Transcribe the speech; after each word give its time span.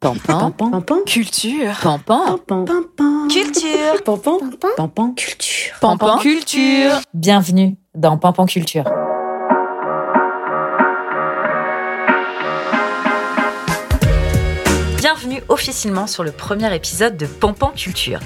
Pampan, 0.00 0.52
Pampan, 0.52 1.02
culture, 1.04 1.74
pampan, 1.82 2.38
pampan, 2.46 3.26
culture, 3.28 4.04
pampan, 4.04 4.38
pampan, 4.76 5.12
culture. 5.14 5.74
pampan, 5.80 6.18
culture. 6.18 7.00
Bienvenue 7.14 7.76
dans 7.96 8.16
Pampan 8.16 8.46
Culture. 8.46 8.84
Bienvenue 14.98 15.42
officiellement 15.48 16.06
sur 16.06 16.22
le 16.22 16.30
premier 16.30 16.72
épisode 16.76 17.16
de 17.16 17.26
Pampan 17.26 17.72
Culture. 17.74 18.20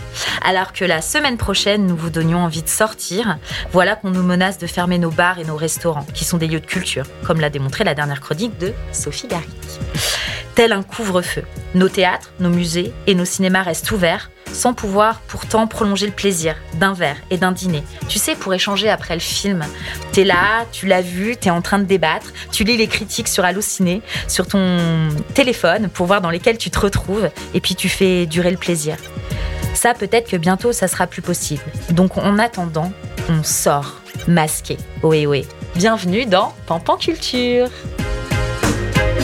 Alors 0.44 0.74
que 0.74 0.84
la 0.84 1.00
semaine 1.00 1.38
prochaine, 1.38 1.86
nous 1.86 1.96
vous 1.96 2.10
donnions 2.10 2.44
envie 2.44 2.62
de 2.62 2.68
sortir, 2.68 3.38
voilà 3.72 3.96
qu'on 3.96 4.10
nous 4.10 4.22
menace 4.22 4.58
de 4.58 4.66
fermer 4.66 4.98
nos 4.98 5.10
bars 5.10 5.38
et 5.38 5.44
nos 5.44 5.56
restaurants, 5.56 6.06
qui 6.12 6.26
sont 6.26 6.36
des 6.36 6.48
lieux 6.48 6.60
de 6.60 6.66
culture, 6.66 7.06
comme 7.24 7.40
l'a 7.40 7.48
démontré 7.48 7.82
la 7.84 7.94
dernière 7.94 8.20
chronique 8.20 8.58
de 8.58 8.74
Sophie 8.92 9.26
Garrick. 9.26 9.48
Tel 10.54 10.72
un 10.72 10.82
couvre-feu, 10.82 11.44
nos 11.74 11.88
théâtres, 11.88 12.32
nos 12.38 12.50
musées 12.50 12.92
et 13.06 13.14
nos 13.14 13.24
cinémas 13.24 13.62
restent 13.62 13.90
ouverts, 13.90 14.30
sans 14.52 14.74
pouvoir 14.74 15.20
pourtant 15.20 15.66
prolonger 15.66 16.04
le 16.04 16.12
plaisir 16.12 16.56
d'un 16.74 16.92
verre 16.92 17.16
et 17.30 17.38
d'un 17.38 17.52
dîner. 17.52 17.82
Tu 18.08 18.18
sais, 18.18 18.34
pour 18.34 18.52
échanger 18.52 18.90
après 18.90 19.14
le 19.14 19.20
film. 19.20 19.64
T'es 20.12 20.24
là, 20.24 20.66
tu 20.70 20.86
l'as 20.86 21.00
vu, 21.00 21.38
t'es 21.38 21.48
en 21.48 21.62
train 21.62 21.78
de 21.78 21.84
débattre, 21.84 22.32
tu 22.50 22.64
lis 22.64 22.76
les 22.76 22.86
critiques 22.86 23.28
sur 23.28 23.46
Allociné, 23.46 24.02
sur 24.28 24.46
ton 24.46 25.08
téléphone, 25.32 25.88
pour 25.88 26.06
voir 26.06 26.20
dans 26.20 26.30
lesquels 26.30 26.58
tu 26.58 26.70
te 26.70 26.78
retrouves, 26.78 27.30
et 27.54 27.60
puis 27.60 27.74
tu 27.74 27.88
fais 27.88 28.26
durer 28.26 28.50
le 28.50 28.58
plaisir. 28.58 28.96
Ça, 29.72 29.94
peut-être 29.94 30.30
que 30.30 30.36
bientôt, 30.36 30.72
ça 30.72 30.86
sera 30.86 31.06
plus 31.06 31.22
possible. 31.22 31.62
Donc, 31.90 32.18
en 32.18 32.38
attendant, 32.38 32.92
on 33.30 33.42
sort, 33.42 34.02
masqué. 34.28 34.76
Oui, 35.02 35.24
oui. 35.24 35.46
Bienvenue 35.76 36.26
dans 36.26 36.52
Pampan 36.66 36.98
Culture. 36.98 37.70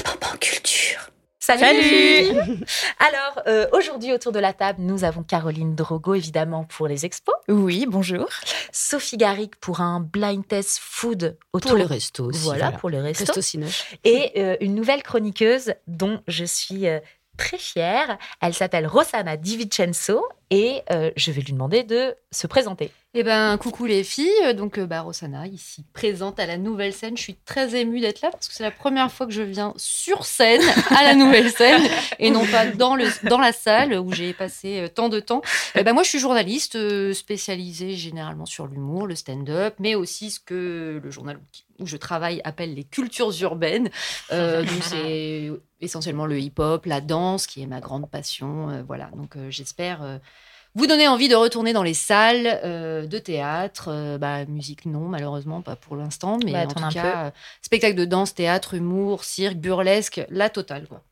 Pampan, 0.05 0.37
culture. 0.41 1.08
Salut, 1.57 2.37
Alors, 2.99 3.43
euh, 3.47 3.67
aujourd'hui, 3.73 4.13
autour 4.13 4.33
de 4.33 4.39
la 4.39 4.53
table, 4.53 4.83
nous 4.83 5.03
avons 5.03 5.23
Caroline 5.23 5.75
Drogo, 5.75 6.13
évidemment, 6.13 6.65
pour 6.65 6.89
les 6.89 7.07
expos. 7.07 7.35
Oui, 7.49 7.87
bonjour. 7.89 8.29
Sophie 8.71 9.17
Garrick 9.17 9.57
pour 9.57 9.81
un 9.81 10.01
blind 10.01 10.47
test 10.47 10.79
food 10.79 11.39
autour 11.55 11.71
Pour 11.71 11.79
le 11.79 11.87
resto 11.87 12.27
aussi. 12.27 12.45
Voilà, 12.45 12.71
pour 12.73 12.91
le 12.91 13.01
resto. 13.01 13.33
Resto. 13.33 13.61
Et 14.05 14.33
euh, 14.37 14.57
une 14.61 14.75
nouvelle 14.75 15.03
chroniqueuse 15.03 15.73
dont 15.87 16.21
je 16.29 16.45
suis 16.45 16.87
euh, 16.87 17.01
très 17.39 17.57
fière. 17.57 18.19
Elle 18.43 18.53
s'appelle 18.53 18.87
Rossana 18.87 19.39
Di 19.39 19.57
Vincenzo 19.57 20.29
et 20.51 20.83
euh, 20.91 21.11
je 21.17 21.31
vais 21.31 21.43
lui 21.43 21.53
demander 21.53 21.83
de 21.83 22.15
se 22.31 22.47
présenter. 22.47 22.91
Eh 23.15 23.23
ben, 23.23 23.57
coucou 23.57 23.87
les 23.87 24.05
filles. 24.05 24.55
Donc, 24.55 24.79
euh, 24.79 24.87
bah, 24.87 25.01
Rossana, 25.01 25.47
ici 25.47 25.85
présente 25.95 26.39
à 26.39 26.47
la 26.47 26.59
nouvelle 26.59 26.93
scène. 26.93 27.17
Je 27.17 27.23
suis 27.23 27.35
très 27.35 27.75
émue 27.75 28.01
d'être 28.01 28.21
là 28.21 28.31
parce 28.31 28.49
que 28.49 28.55
c'est 28.55 28.63
la 28.63 28.71
première 28.71 29.11
fois 29.11 29.27
que 29.27 29.33
je 29.33 29.43
viens 29.43 29.73
sur 29.77 30.27
scène 30.27 30.61
à 30.91 31.03
la 31.03 31.15
nouvelle 31.15 31.51
scène 31.51 31.83
et 32.19 32.31
non 32.31 32.47
pas 32.47 32.67
dans, 32.67 32.97
le, 32.97 33.07
dans 33.29 33.39
la 33.39 33.53
salle 33.53 33.95
où 33.95 34.13
j'ai 34.13 34.35
passé 34.35 34.81
euh, 34.81 34.89
tant 34.89 35.09
de 35.09 35.21
temps. 35.21 35.41
Eh 35.75 35.85
ben, 35.85 35.95
moi, 35.95 36.03
je 36.03 36.11
suis 36.11 36.19
journaliste 36.19 36.79
spécialisée 37.15 37.95
généralement 37.95 38.47
sur 38.47 38.67
l'humour, 38.67 39.07
le 39.07 39.15
stand-up, 39.15 39.75
mais 39.79 39.95
aussi 39.95 40.31
ce 40.31 40.41
que 40.41 41.01
le 41.03 41.11
journal 41.11 41.41
où 41.79 41.87
je 41.87 41.97
travaille 41.97 42.41
appelle 42.45 42.75
les 42.75 42.85
cultures 42.85 43.33
urbaines. 43.41 43.89
Donc, 44.31 44.83
c'est 44.83 45.51
essentiellement 45.81 46.27
le 46.27 46.41
hip-hop, 46.41 46.85
la 46.87 47.01
danse 47.01 47.47
qui 47.47 47.63
est 47.63 47.67
ma 47.67 47.81
grande 47.81 48.11
passion. 48.11 48.85
Voilà. 48.87 49.11
Donc, 49.15 49.37
j'espère. 49.49 50.21
Vous 50.79 50.87
donner 50.87 51.09
envie 51.09 51.29
de 51.29 51.35
retourner 51.35 51.73
dans 51.73 51.83
les 51.83 51.93
salles 51.95 52.61
euh, 52.65 53.07
de 53.07 53.19
théâtre, 53.19 53.89
euh, 53.89 54.17
bah, 54.17 54.45
musique 54.47 54.87
non 54.87 55.01
malheureusement 55.09 55.61
pas 55.61 55.77
pour 55.77 55.97
l'instant, 55.97 56.39
mais 56.45 56.53
Bah, 56.53 56.63
en 56.65 56.67
tout 56.69 56.95
cas 56.95 57.27
euh, 57.27 57.31
spectacle 57.63 57.97
de 57.97 58.05
danse, 58.05 58.35
théâtre, 58.35 58.75
humour, 58.75 59.25
cirque, 59.25 59.57
burlesque, 59.57 60.21
la 60.31 60.49
totale 60.49 60.87
quoi. 60.89 61.03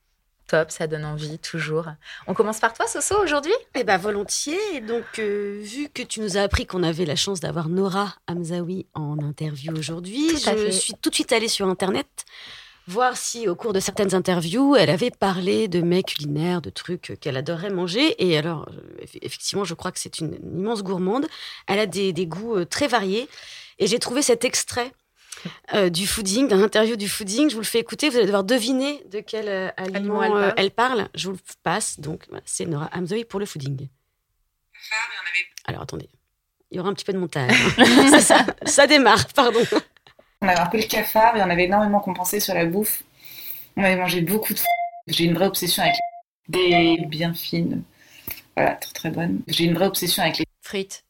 Top, 0.48 0.70
ça 0.70 0.86
donne 0.86 1.05
envie, 1.05 1.41
toujours. 1.41 1.86
On 2.28 2.33
commence 2.34 2.61
par 2.61 2.73
toi, 2.73 2.86
Soso, 2.86 3.20
aujourd'hui? 3.20 3.50
Eh 3.75 3.83
ben 3.83 3.97
volontiers. 3.97 4.81
Donc, 4.86 5.03
euh, 5.19 5.61
vu 5.61 5.89
que 5.92 6.03
tu 6.03 6.20
nous 6.20 6.36
as 6.36 6.42
appris 6.42 6.67
qu'on 6.67 6.84
avait 6.84 7.05
la 7.05 7.17
chance 7.17 7.41
d'avoir 7.41 7.69
Nora 7.69 8.14
Hamzaoui 8.28 8.86
en 8.95 9.19
interview 9.19 9.77
aujourd'hui, 9.77 10.29
je 10.30 10.36
fait. 10.39 10.70
suis 10.70 10.95
tout 10.95 11.11
de 11.11 11.14
suite 11.17 11.33
allée 11.33 11.48
sur 11.48 11.67
Internet 11.67 12.07
voir 12.89 13.17
si 13.17 13.48
au 13.48 13.55
cours 13.57 13.73
de 13.73 13.80
certaines 13.80 14.14
interviews, 14.14 14.77
elle 14.77 14.91
avait 14.91 15.11
parlé 15.11 15.67
de 15.69 15.80
mets 15.80 16.02
culinaires, 16.02 16.61
de 16.63 16.70
trucs 16.70 17.19
qu'elle 17.20 17.36
adorait 17.36 17.70
manger. 17.70 18.14
Et 18.24 18.36
alors, 18.39 18.69
euh, 18.70 19.05
eff- 19.05 19.19
effectivement, 19.23 19.64
je 19.64 19.74
crois 19.74 19.91
que 19.92 19.98
c'est 19.98 20.19
une, 20.20 20.35
une 20.42 20.61
immense 20.61 20.83
gourmande. 20.83 21.27
Elle 21.67 21.79
a 21.80 21.86
des, 21.86 22.13
des 22.13 22.27
goûts 22.27 22.57
euh, 22.57 22.64
très 22.64 22.86
variés. 22.89 23.29
Et 23.79 23.86
j'ai 23.86 23.98
trouvé 23.98 24.23
cet 24.23 24.45
extrait 24.45 24.92
euh, 25.74 25.91
du 25.91 26.07
fooding, 26.07 26.48
d'un 26.48 26.63
interview 26.63 26.97
du 26.97 27.08
fooding. 27.08 27.51
Je 27.51 27.55
vous 27.55 27.61
le 27.61 27.67
fais 27.67 27.79
écouter. 27.80 28.08
Vous 28.08 28.17
allez 28.17 28.27
devoir 28.27 28.45
deviner 28.45 29.03
de 29.11 29.20
quel 29.20 29.48
euh, 29.48 29.68
aliment, 29.77 30.23
elle 30.23 30.33
euh, 30.33 30.41
parle. 30.41 30.55
elle 30.57 30.70
parle. 30.70 31.08
Je 31.14 31.27
vous 31.29 31.35
le 31.35 31.41
passe. 31.63 31.98
Donc, 32.01 32.24
voilà, 32.29 32.42
c'est 32.47 32.67
Nora 32.67 32.89
Hamzaoui 32.95 33.24
pour 33.24 33.41
le 33.41 33.47
fooding. 33.47 33.89
Alors, 35.67 35.83
attendez. 35.83 36.08
Il 36.70 36.77
y 36.77 36.80
aura 36.80 36.89
un 36.89 36.95
petit 36.95 37.05
peu 37.05 37.13
de 37.13 37.18
montage. 37.18 37.53
ça, 38.11 38.20
ça, 38.20 38.47
ça 38.64 38.86
démarre, 38.86 39.27
pardon. 39.35 39.61
On 40.42 40.48
avait 40.48 40.61
un 40.61 40.67
peu 40.67 40.79
le 40.79 40.85
cafard 40.85 41.36
et 41.36 41.42
on 41.42 41.51
avait 41.51 41.64
énormément 41.64 42.01
compensé 42.01 42.41
sur 42.41 42.55
la 42.55 42.67
bouffe. 42.67 43.02
On 43.77 43.85
avait 43.85 43.97
mangé 43.97 44.20
beaucoup 44.20 44.55
de 44.55 44.58
J'ai 45.07 45.24
une 45.24 45.35
vraie 45.35 45.47
obsession 45.47 45.83
avec 45.83 45.95
les 46.48 46.97
des 46.98 47.07
bien 47.07 47.35
fines. 47.35 47.83
Voilà, 48.57 48.74
très 48.74 48.92
très 48.92 49.11
bonnes. 49.11 49.41
J'ai 49.48 49.64
une 49.64 49.74
vraie 49.74 49.86
obsession 49.86 50.23
avec 50.23 50.39
les 50.39 50.47
Frites. 50.63 51.05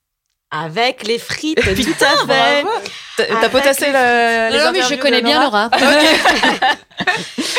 Avec 0.51 1.05
les 1.07 1.19
frites, 1.19 1.61
tout 1.61 2.05
à 2.05 2.27
fait. 2.27 2.65
T'as 3.17 3.49
potassé 3.49 3.87
les- 3.87 3.93
le, 3.93 4.53
les 4.53 4.59
Non, 4.65 4.73
mais 4.73 4.83
je 4.83 4.95
connais 4.95 5.21
bien 5.23 5.43
Laura. 5.43 5.71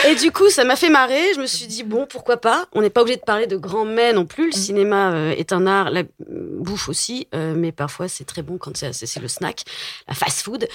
Et 0.08 0.16
du 0.16 0.32
coup, 0.32 0.50
ça 0.50 0.64
m'a 0.64 0.76
fait 0.76 0.90
marrer. 0.90 1.34
Je 1.36 1.42
me 1.42 1.48
suis 1.48 1.68
dit, 1.68 1.84
bon, 1.84 2.06
pourquoi 2.06 2.38
pas? 2.38 2.66
On 2.74 2.82
n'est 2.82 2.90
pas 2.90 3.02
obligé 3.02 3.18
de 3.18 3.24
parler 3.24 3.46
de 3.48 3.58
grands 3.58 3.84
mets 3.86 4.14
non 4.14 4.26
plus. 4.26 4.48
Le 4.48 4.52
cinéma 4.58 5.12
euh, 5.12 5.32
est 5.38 5.52
un 5.52 5.68
art, 5.68 5.90
la 5.92 6.04
bouffe 6.30 6.88
aussi. 6.90 7.28
euh, 7.36 7.54
mais 7.58 7.72
parfois, 7.72 8.08
c'est 8.08 8.24
très 8.26 8.42
bon 8.42 8.58
quand 8.58 8.78
c'est 8.78 9.20
le 9.20 9.28
snack, 9.28 9.64
la 10.08 10.14
fast-food. 10.14 10.68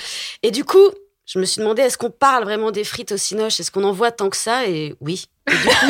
Et 0.43 0.51
du 0.51 0.65
coup, 0.65 0.91
je 1.27 1.39
me 1.39 1.45
suis 1.45 1.61
demandé, 1.61 1.83
est-ce 1.83 1.97
qu'on 1.97 2.11
parle 2.11 2.45
vraiment 2.45 2.73
des 2.73 2.85
frites 2.85 3.13
au 3.13 3.17
cinoche? 3.17 3.59
Est-ce 3.61 3.71
qu'on 3.71 3.85
en 3.85 3.93
voit 3.93 4.11
tant 4.11 4.29
que 4.29 4.37
ça? 4.37 4.67
Et 4.67 4.95
oui. 5.01 5.27
Et 5.49 5.53
du 5.55 5.69
coup, 5.69 5.87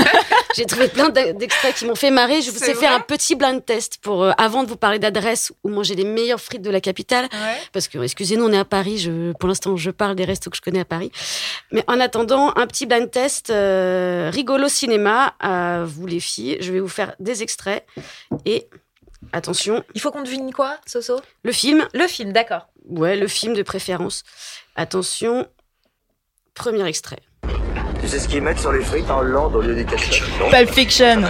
j'ai 0.54 0.64
trouvé 0.66 0.88
plein 0.88 1.08
d'e- 1.08 1.32
d'extraits 1.32 1.74
qui 1.74 1.86
m'ont 1.86 1.94
fait 1.94 2.10
marrer. 2.10 2.42
Je 2.42 2.50
vous 2.50 2.62
ai 2.64 2.74
fait 2.74 2.86
un 2.86 3.00
petit 3.00 3.34
blind 3.34 3.64
test 3.64 3.98
pour, 4.02 4.22
euh, 4.24 4.32
avant 4.38 4.62
de 4.64 4.68
vous 4.68 4.76
parler 4.76 4.98
d'adresse 4.98 5.52
où 5.64 5.68
manger 5.68 5.94
les 5.94 6.04
meilleures 6.04 6.40
frites 6.40 6.62
de 6.62 6.70
la 6.70 6.80
capitale. 6.80 7.28
Parce 7.72 7.88
que, 7.88 7.98
excusez-nous, 7.98 8.44
on 8.44 8.52
est 8.52 8.58
à 8.58 8.64
Paris. 8.64 8.98
Je, 8.98 9.32
pour 9.32 9.48
l'instant, 9.48 9.76
je 9.76 9.90
parle 9.90 10.14
des 10.16 10.24
restos 10.24 10.50
que 10.50 10.56
je 10.56 10.62
connais 10.62 10.80
à 10.80 10.84
Paris. 10.84 11.10
Mais 11.70 11.84
en 11.86 11.98
attendant, 12.00 12.52
un 12.56 12.66
petit 12.66 12.86
blind 12.86 13.10
test 13.10 13.50
euh, 13.50 14.30
rigolo 14.32 14.68
cinéma 14.68 15.34
à 15.40 15.84
vous 15.84 16.06
les 16.06 16.20
filles. 16.20 16.58
Je 16.60 16.72
vais 16.72 16.80
vous 16.80 16.88
faire 16.88 17.14
des 17.20 17.42
extraits. 17.42 17.84
Et 18.44 18.68
attention, 19.32 19.84
Il 19.94 20.00
faut 20.00 20.10
qu'on 20.10 20.22
devine 20.22 20.52
quoi, 20.52 20.76
Soso? 20.86 21.20
Le 21.42 21.52
film. 21.52 21.86
Le 21.94 22.06
film, 22.06 22.32
d'accord. 22.32 22.66
Ouais, 22.88 23.16
le 23.16 23.28
film 23.28 23.54
de 23.54 23.62
préférence. 23.62 24.24
Attention, 24.76 25.46
premier 26.54 26.84
extrait. 26.86 27.20
Tu 28.02 28.08
sais 28.08 28.18
ce 28.18 28.26
qu'ils 28.28 28.42
mettent 28.42 28.58
sur 28.58 28.72
les 28.72 28.82
frites 28.84 29.08
en 29.10 29.18
Hollande 29.20 29.54
au 29.56 29.60
lieu 29.60 29.74
du 29.76 29.86
ketchup 29.86 30.26
non? 30.40 30.50
Pulp 30.50 30.70
Fiction. 30.70 31.22
Je 31.24 31.28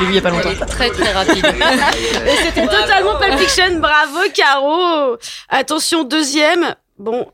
l'ai 0.00 0.06
vu 0.06 0.10
il 0.10 0.14
y 0.14 0.18
a 0.18 0.22
pas 0.22 0.30
longtemps. 0.30 0.50
Elle 0.50 0.62
est 0.62 0.66
très 0.66 0.90
très 0.90 1.12
rapide. 1.12 1.44
Et 2.26 2.36
c'était 2.44 2.66
totalement 2.66 3.16
Pulp 3.18 3.38
Fiction. 3.38 3.78
Bravo, 3.78 4.18
Caro. 4.34 5.16
Attention, 5.48 6.02
deuxième. 6.04 6.74
Bon, 6.98 7.26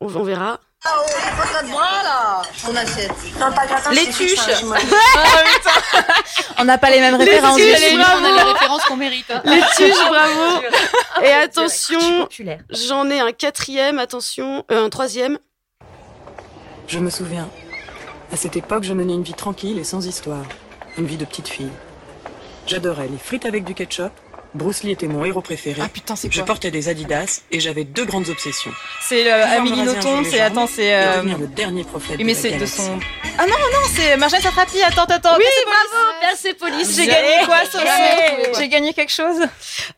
on, 0.00 0.06
on 0.14 0.22
verra. 0.22 0.60
Les 3.92 4.06
tuches 4.10 4.38
On 6.58 6.64
n'a 6.64 6.78
pas 6.78 6.90
les 6.90 7.00
mêmes 7.00 7.16
références. 7.16 7.56
tuches, 7.56 7.74
Allez, 7.74 7.96
bravo. 7.96 8.18
on 8.20 8.24
a 8.24 8.30
les 8.44 8.52
références 8.52 8.84
qu'on 8.84 8.96
mérite. 8.96 9.30
hein. 9.30 9.42
Les 9.44 9.60
tuches, 9.76 10.08
bravo. 10.08 10.62
Et 11.24 11.32
attention, 11.32 12.28
j'en 12.70 13.08
ai 13.10 13.20
un 13.20 13.32
quatrième. 13.32 13.98
Attention, 13.98 14.64
euh, 14.70 14.84
un 14.84 14.90
troisième. 14.90 15.38
Je 16.88 16.98
me 16.98 17.10
souviens. 17.10 17.48
À 18.32 18.36
cette 18.36 18.56
époque, 18.56 18.84
je 18.84 18.92
menais 18.92 19.14
une 19.14 19.22
vie 19.22 19.34
tranquille 19.34 19.78
et 19.78 19.84
sans 19.84 20.06
histoire. 20.06 20.44
Une 20.98 21.06
vie 21.06 21.16
de 21.16 21.24
petite 21.24 21.48
fille. 21.48 21.70
J'adorais 22.66 23.08
les 23.08 23.18
frites 23.18 23.44
avec 23.44 23.64
du 23.64 23.74
ketchup. 23.74 24.12
Bruce 24.54 24.84
Lee 24.84 24.92
était 24.92 25.06
mon 25.06 25.24
héros 25.24 25.42
préféré. 25.42 25.82
Ah 25.84 25.88
putain, 25.88 26.16
c'est 26.16 26.32
je 26.32 26.38
quoi 26.38 26.46
portais 26.46 26.70
des 26.70 26.88
Adidas 26.88 27.42
et 27.50 27.60
j'avais 27.60 27.84
deux 27.84 28.06
grandes 28.06 28.28
obsessions. 28.30 28.70
C'est 29.02 29.24
me 29.24 29.30
Amélie 29.30 29.82
Nothomb, 29.82 30.24
c'est 30.24 30.40
attends, 30.40 30.66
c'est 30.66 30.94
euh, 30.94 31.16
devenir 31.18 31.38
le 31.38 31.46
dernier 31.46 31.84
prophète 31.84 32.16
oui, 32.18 32.24
mais 32.24 32.32
de 32.32 32.42
la 32.42 32.50
c'est 32.50 32.56
de 32.56 32.66
son 32.66 32.98
Ah 33.36 33.46
non 33.46 33.52
non 33.52 33.80
non, 33.80 33.86
c'est 33.94 34.16
Marjane 34.16 34.40
Satrapi. 34.40 34.80
Attends 34.82 35.04
attends. 35.04 35.36
Oui, 35.36 35.44
bravo, 35.66 36.04
Persepolis. 36.22 36.96
J'ai 36.96 37.06
gagné 37.06 37.44
quoi. 37.44 37.64
Soso 37.66 37.84
J'ai 38.58 38.68
gagné 38.68 38.94
quelque 38.94 39.12
chose 39.12 39.40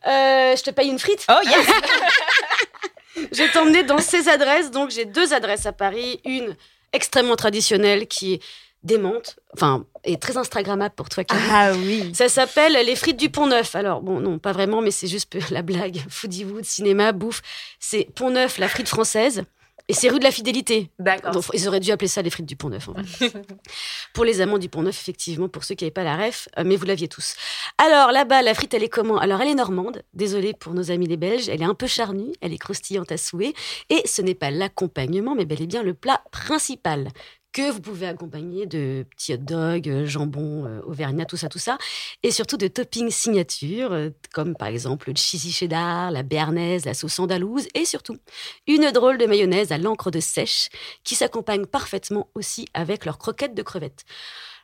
Euh, 0.07 0.55
je 0.55 0.63
te 0.63 0.71
paye 0.71 0.89
une 0.89 0.99
frite. 0.99 1.25
Oh 1.29 1.39
yes 1.45 1.65
Je 3.31 3.43
vais 3.43 3.49
t'emmener 3.49 3.83
dans 3.83 3.99
ces 3.99 4.27
adresses. 4.29 4.71
Donc, 4.71 4.91
j'ai 4.91 5.05
deux 5.05 5.33
adresses 5.33 5.65
à 5.65 5.71
Paris. 5.71 6.19
Une 6.25 6.55
extrêmement 6.93 7.35
traditionnelle 7.35 8.07
qui 8.07 8.33
est 8.33 8.41
démente, 8.83 9.37
enfin, 9.53 9.85
et 10.05 10.17
très 10.17 10.37
Instagrammable 10.37 10.95
pour 10.95 11.09
toi, 11.09 11.23
Camille. 11.23 11.45
Ah 11.51 11.73
oui. 11.73 12.11
Ça 12.13 12.29
s'appelle 12.29 12.73
les 12.85 12.95
frites 12.95 13.17
du 13.17 13.29
Pont 13.29 13.47
Neuf. 13.47 13.75
Alors, 13.75 14.01
bon, 14.01 14.19
non, 14.19 14.39
pas 14.39 14.53
vraiment, 14.53 14.81
mais 14.81 14.91
c'est 14.91 15.07
juste 15.07 15.35
la 15.51 15.61
blague. 15.61 16.01
Foodie 16.09 16.45
Wood, 16.45 16.65
cinéma, 16.65 17.11
bouffe. 17.11 17.41
C'est 17.79 18.07
Pont 18.15 18.29
Neuf, 18.29 18.57
la 18.57 18.69
frite 18.69 18.87
française. 18.87 19.43
Et 19.89 19.93
c'est 19.93 20.07
rue 20.07 20.19
de 20.19 20.23
la 20.23 20.31
Fidélité. 20.31 20.91
D'accord. 20.99 21.31
Donc, 21.31 21.45
ils 21.51 21.67
auraient 21.67 21.79
dû 21.79 21.91
appeler 21.91 22.07
ça 22.07 22.21
les 22.21 22.29
frites 22.29 22.45
du 22.45 22.55
Pont 22.55 22.69
Neuf. 22.69 22.87
en 22.89 22.93
fait. 23.03 23.33
pour 24.13 24.23
les 24.23 24.39
amants 24.39 24.59
du 24.59 24.69
Pont 24.69 24.83
Neuf, 24.83 25.01
effectivement, 25.01 25.49
pour 25.49 25.63
ceux 25.63 25.73
qui 25.73 25.83
n'avaient 25.83 25.91
pas 25.91 26.03
la 26.03 26.15
ref, 26.15 26.47
euh, 26.59 26.63
mais 26.63 26.75
vous 26.75 26.85
l'aviez 26.85 27.07
tous. 27.07 27.35
Alors 27.79 28.11
là-bas, 28.11 28.43
la 28.43 28.53
frite, 28.53 28.75
elle 28.75 28.83
est 28.83 28.89
comment? 28.89 29.17
Alors 29.17 29.41
elle 29.41 29.47
est 29.47 29.55
normande. 29.55 30.03
Désolée 30.13 30.53
pour 30.53 30.75
nos 30.75 30.91
amis 30.91 31.07
les 31.07 31.17
Belges. 31.17 31.49
Elle 31.49 31.63
est 31.63 31.65
un 31.65 31.73
peu 31.73 31.87
charnue, 31.87 32.31
elle 32.41 32.53
est 32.53 32.59
croustillante 32.59 33.11
à 33.11 33.17
souhait. 33.17 33.53
Et 33.89 34.03
ce 34.05 34.21
n'est 34.21 34.35
pas 34.35 34.51
l'accompagnement, 34.51 35.33
mais 35.33 35.45
bel 35.45 35.61
et 35.63 35.67
bien 35.67 35.81
le 35.81 35.95
plat 35.95 36.21
principal 36.31 37.07
que 37.51 37.71
vous 37.71 37.81
pouvez 37.81 38.07
accompagner 38.07 38.65
de 38.65 39.05
petits 39.09 39.33
hot 39.33 39.37
dogs, 39.37 39.89
euh, 39.89 40.05
jambon, 40.05 40.65
euh, 40.65 40.81
auvergnat, 40.85 41.25
tout 41.25 41.37
ça, 41.37 41.49
tout 41.49 41.59
ça, 41.59 41.77
et 42.23 42.31
surtout 42.31 42.57
de 42.57 42.67
toppings 42.67 43.09
signature, 43.09 43.91
euh, 43.91 44.09
comme 44.33 44.55
par 44.55 44.67
exemple 44.67 45.09
le 45.09 45.15
cheesy 45.15 45.51
cheddar, 45.51 46.11
la 46.11 46.23
béarnaise, 46.23 46.85
la 46.85 46.93
sauce 46.93 47.19
andalouse, 47.19 47.67
et 47.73 47.85
surtout 47.85 48.17
une 48.67 48.91
drôle 48.91 49.17
de 49.17 49.25
mayonnaise 49.25 49.71
à 49.71 49.77
l'encre 49.77 50.11
de 50.11 50.19
sèche, 50.19 50.69
qui 51.03 51.15
s'accompagne 51.15 51.65
parfaitement 51.65 52.27
aussi 52.35 52.67
avec 52.73 53.05
leurs 53.05 53.17
croquettes 53.17 53.55
de 53.55 53.63
crevettes. 53.63 54.05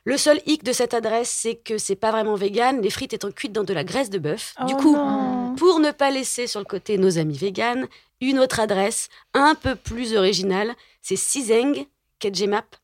Le 0.04 0.16
seul 0.16 0.40
hic 0.46 0.62
de 0.62 0.72
cette 0.72 0.94
adresse, 0.94 1.30
c'est 1.30 1.56
que 1.56 1.78
c'est 1.78 1.96
pas 1.96 2.12
vraiment 2.12 2.36
vegan, 2.36 2.80
les 2.80 2.90
frites 2.90 3.12
étant 3.12 3.32
cuites 3.32 3.50
dans 3.52 3.64
de 3.64 3.72
la 3.74 3.82
graisse 3.82 4.10
de 4.10 4.20
bœuf. 4.20 4.54
du 4.64 4.74
Oh 4.74 4.76
coup, 4.76 4.96
non. 4.96 5.56
pour 5.56 5.80
ne 5.80 5.90
pas 5.90 6.12
laisser 6.12 6.46
sur 6.46 6.60
le 6.60 6.64
côté 6.64 6.96
nos 6.96 7.18
amis 7.18 7.36
véganes, 7.36 7.88
une 8.20 8.38
autre 8.38 8.60
adresse 8.60 9.08
un 9.34 9.56
peu 9.56 9.74
plus 9.74 10.14
originale, 10.16 10.72
c'est 11.02 11.16
Sizeng 11.16 11.86
Kedjemap, 12.30 12.76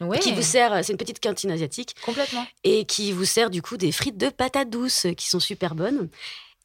Oui, 0.00 0.18
qui 0.18 0.32
vous 0.32 0.42
sert, 0.42 0.84
c'est 0.84 0.92
une 0.92 0.98
petite 0.98 1.20
cantine 1.22 1.50
asiatique, 1.50 1.94
complètement. 2.04 2.46
et 2.64 2.84
qui 2.84 3.12
vous 3.12 3.24
sert 3.24 3.50
du 3.50 3.62
coup 3.62 3.76
des 3.76 3.92
frites 3.92 4.16
de 4.18 4.28
patates 4.30 4.70
douces 4.70 5.06
qui 5.16 5.28
sont 5.28 5.40
super 5.40 5.74
bonnes. 5.74 6.08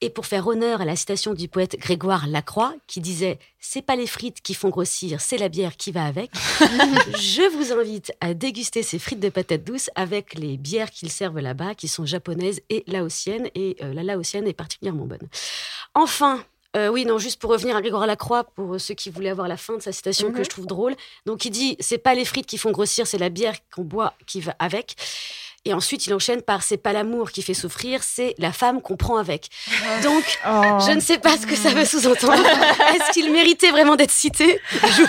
Et 0.01 0.09
pour 0.09 0.25
faire 0.25 0.45
honneur 0.45 0.81
à 0.81 0.85
la 0.85 0.97
citation 0.97 1.33
du 1.33 1.47
poète 1.47 1.79
Grégoire 1.79 2.27
Lacroix, 2.27 2.75
qui 2.85 2.99
disait 2.99 3.39
C'est 3.59 3.81
pas 3.81 3.95
les 3.95 4.07
frites 4.07 4.41
qui 4.41 4.53
font 4.53 4.67
grossir, 4.69 5.21
c'est 5.21 5.37
la 5.37 5.47
bière 5.47 5.77
qui 5.77 5.91
va 5.93 6.05
avec. 6.05 6.31
je 7.17 7.49
vous 7.55 7.71
invite 7.71 8.11
à 8.19 8.33
déguster 8.33 8.83
ces 8.83 8.99
frites 8.99 9.21
de 9.21 9.29
patates 9.29 9.63
douces 9.63 9.89
avec 9.95 10.33
les 10.33 10.57
bières 10.57 10.91
qu'ils 10.91 11.11
servent 11.11 11.39
là-bas, 11.39 11.75
qui 11.75 11.87
sont 11.87 12.05
japonaises 12.05 12.61
et 12.69 12.83
laotiennes. 12.87 13.49
Et 13.55 13.77
euh, 13.81 13.93
la 13.93 14.03
laotienne 14.03 14.47
est 14.47 14.53
particulièrement 14.53 15.05
bonne. 15.05 15.27
Enfin, 15.93 16.43
euh, 16.75 16.89
oui, 16.89 17.05
non, 17.05 17.17
juste 17.17 17.39
pour 17.39 17.49
revenir 17.51 17.75
à 17.75 17.81
Grégoire 17.81 18.05
Lacroix, 18.07 18.43
pour 18.43 18.79
ceux 18.79 18.93
qui 18.93 19.09
voulaient 19.09 19.29
avoir 19.29 19.47
la 19.47 19.57
fin 19.57 19.75
de 19.77 19.81
sa 19.81 19.91
citation 19.91 20.31
que 20.31 20.43
je 20.43 20.49
trouve 20.49 20.65
drôle. 20.67 20.95
Donc, 21.25 21.45
il 21.45 21.51
dit 21.51 21.77
c'est 21.79 21.97
pas 21.97 22.13
les 22.15 22.25
frites 22.25 22.45
qui 22.47 22.57
font 22.57 22.71
grossir, 22.71 23.07
c'est 23.07 23.17
la 23.17 23.29
bière 23.29 23.55
qu'on 23.73 23.83
boit 23.83 24.13
qui 24.27 24.41
va 24.41 24.55
avec. 24.59 24.95
Et 25.67 25.73
ensuite, 25.73 26.05
il 26.05 26.13
enchaîne 26.13 26.43
par 26.43 26.61
c'est 26.61 26.77
pas 26.77 26.93
l'amour 26.93 27.31
qui 27.31 27.41
fait 27.41 27.55
souffrir, 27.55 28.03
c'est 28.03 28.35
la 28.37 28.51
femme 28.51 28.83
qu'on 28.83 28.97
prend 28.97 29.17
avec. 29.17 29.49
Donc, 30.03 30.23
Oh. 30.47 30.77
je 30.85 30.91
ne 30.91 30.99
sais 30.99 31.17
pas 31.17 31.37
ce 31.37 31.47
que 31.47 31.55
ça 31.55 31.69
veut 31.69 31.85
sous-entendre. 31.85 32.33
Est-ce 32.93 33.11
qu'il 33.13 33.31
méritait 33.31 33.71
vraiment 33.71 33.95
d'être 33.95 34.11
cité? 34.11 34.61
En 34.73 34.77
fait, 34.77 35.07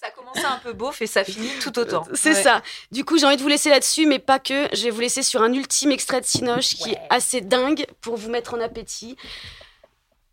ça 0.00 0.06
a 0.06 0.10
commencé 0.12 0.40
un 0.42 0.58
peu 0.62 0.72
beauf 0.72 1.02
et 1.02 1.06
ça 1.06 1.22
finit 1.22 1.50
tout 1.60 1.78
autant. 1.78 2.04
C'est 2.14 2.30
Ouais. 2.34 2.42
ça. 2.42 2.62
Du 2.90 3.04
coup, 3.04 3.18
j'ai 3.18 3.26
envie 3.26 3.36
de 3.36 3.42
vous 3.42 3.48
laisser 3.48 3.68
là-dessus, 3.68 4.06
mais 4.06 4.18
pas 4.18 4.38
que. 4.38 4.68
Je 4.74 4.84
vais 4.84 4.90
vous 4.90 5.00
laisser 5.02 5.22
sur 5.22 5.42
un 5.42 5.52
ultime 5.52 5.90
extrait 5.90 6.22
de 6.22 6.26
Cinoche 6.26 6.70
qui 6.76 6.92
est 6.92 6.98
assez 7.10 7.42
dingue 7.42 7.84
pour 8.00 8.16
vous 8.16 8.30
mettre 8.30 8.54
en 8.54 8.60
appétit. 8.62 9.16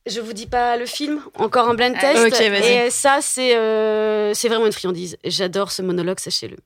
Je 0.07 0.21
vous 0.21 0.33
dis 0.33 0.48
pas 0.48 0.77
le 0.77 0.86
film, 0.86 1.21
encore 1.36 1.68
un 1.69 1.74
blind 1.74 1.98
test. 2.00 2.25
Ok, 2.25 2.39
vas-y. 2.50 2.88
Et 2.88 2.89
ça, 2.89 3.19
c'est 3.21 3.56
euh, 3.56 4.33
c'est 4.33 4.48
vraiment 4.48 4.65
une 4.65 4.71
friandise. 4.71 5.18
J'adore 5.24 5.71
ce 5.71 5.81
monologue, 5.81 6.19
sachez-le. 6.19 6.57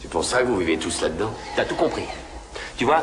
C'est 0.00 0.10
pour 0.10 0.24
ça 0.24 0.42
que 0.42 0.46
vous 0.46 0.58
vivez 0.58 0.76
tous 0.76 1.00
là-dedans 1.00 1.32
T'as 1.56 1.64
tout 1.64 1.74
compris. 1.74 2.04
Tu 2.76 2.84
vois, 2.84 3.02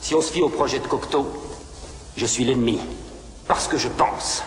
si 0.00 0.14
on 0.14 0.20
se 0.20 0.32
fie 0.32 0.40
au 0.42 0.48
projet 0.48 0.78
de 0.78 0.86
Cocteau, 0.86 1.26
je 2.16 2.24
suis 2.26 2.44
l'ennemi. 2.44 2.78
Parce 3.46 3.66
que 3.66 3.76
je 3.76 3.88
pense. 3.88 4.42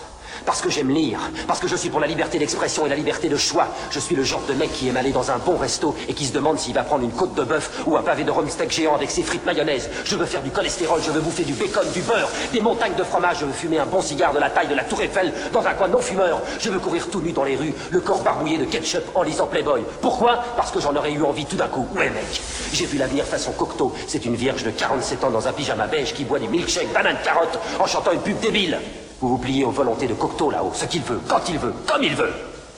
Parce 0.45 0.61
que 0.61 0.69
j'aime 0.69 0.89
lire. 0.89 1.19
Parce 1.47 1.59
que 1.59 1.67
je 1.67 1.75
suis 1.75 1.89
pour 1.89 1.99
la 1.99 2.07
liberté 2.07 2.39
d'expression 2.39 2.85
et 2.85 2.89
la 2.89 2.95
liberté 2.95 3.29
de 3.29 3.37
choix. 3.37 3.67
Je 3.91 3.99
suis 3.99 4.15
le 4.15 4.23
genre 4.23 4.41
de 4.47 4.53
mec 4.53 4.71
qui 4.73 4.87
aime 4.87 4.97
aller 4.97 5.11
dans 5.11 5.31
un 5.31 5.37
bon 5.37 5.57
resto 5.57 5.95
et 6.07 6.13
qui 6.13 6.25
se 6.25 6.33
demande 6.33 6.59
s'il 6.59 6.73
va 6.73 6.83
prendre 6.83 7.03
une 7.03 7.11
côte 7.11 7.33
de 7.35 7.43
bœuf 7.43 7.81
ou 7.85 7.95
un 7.97 8.01
pavé 8.01 8.23
de 8.23 8.31
rhum 8.31 8.49
steak 8.49 8.71
géant 8.71 8.95
avec 8.95 9.11
ses 9.11 9.23
frites 9.23 9.45
mayonnaise. 9.45 9.89
Je 10.05 10.15
veux 10.15 10.25
faire 10.25 10.41
du 10.41 10.49
cholestérol, 10.51 10.99
je 11.05 11.11
veux 11.11 11.21
bouffer 11.21 11.43
du 11.43 11.53
bacon, 11.53 11.85
du 11.93 12.01
beurre, 12.01 12.29
des 12.51 12.61
montagnes 12.61 12.95
de 12.95 13.03
fromage. 13.03 13.37
Je 13.41 13.45
veux 13.45 13.53
fumer 13.53 13.79
un 13.79 13.85
bon 13.85 14.01
cigare 14.01 14.33
de 14.33 14.39
la 14.39 14.49
taille 14.49 14.67
de 14.67 14.75
la 14.75 14.83
Tour 14.83 15.01
Eiffel 15.01 15.33
dans 15.53 15.65
un 15.65 15.73
coin 15.73 15.87
non 15.87 15.99
fumeur. 15.99 16.41
Je 16.59 16.69
veux 16.69 16.79
courir 16.79 17.07
tout 17.09 17.21
nu 17.21 17.31
dans 17.31 17.43
les 17.43 17.55
rues, 17.55 17.73
le 17.89 18.01
corps 18.01 18.21
barbouillé 18.21 18.57
de 18.57 18.65
ketchup 18.65 19.03
en 19.15 19.23
lisant 19.23 19.47
Playboy. 19.47 19.81
Pourquoi? 20.01 20.43
Parce 20.57 20.71
que 20.71 20.79
j'en 20.79 20.95
aurais 20.95 21.11
eu 21.11 21.23
envie 21.23 21.45
tout 21.45 21.55
d'un 21.55 21.67
coup. 21.67 21.87
Ouais 21.95 22.09
mec, 22.09 22.41
j'ai 22.73 22.85
vu 22.85 22.97
l'avenir 22.97 23.25
façon 23.25 23.51
Cocteau. 23.51 23.93
C'est 24.07 24.25
une 24.25 24.35
vierge 24.35 24.63
de 24.63 24.71
47 24.71 25.23
ans 25.23 25.29
dans 25.29 25.47
un 25.47 25.53
pyjama 25.53 25.87
beige 25.87 26.13
qui 26.13 26.23
boit 26.23 26.39
du 26.39 26.47
milkshake 26.47 26.91
banane 26.93 27.17
carotte 27.23 27.59
en 27.79 27.87
chantant 27.87 28.11
une 28.11 28.21
pub 28.21 28.39
débile. 28.39 28.79
Vous 29.21 29.29
vous 29.29 29.37
pliez 29.37 29.63
aux 29.63 29.71
volontés 29.71 30.07
de 30.07 30.13
Cocteau 30.15 30.49
là-haut, 30.49 30.71
ce 30.73 30.85
qu'il 30.85 31.03
veut, 31.03 31.19
quand 31.27 31.41
il 31.47 31.59
veut, 31.59 31.73
comme 31.87 32.03
il 32.03 32.15
veut. 32.15 32.33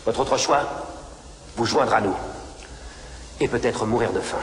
Votre 0.06 0.19
autre 0.22 0.38
choix 0.38 0.60
Vous 1.56 1.66
joindre 1.66 1.94
à 1.94 2.01
nous. 2.01 2.16
Et 3.40 3.48
peut-être 3.48 3.86
mourir 3.86 4.12
de 4.12 4.19
faim. 4.19 4.40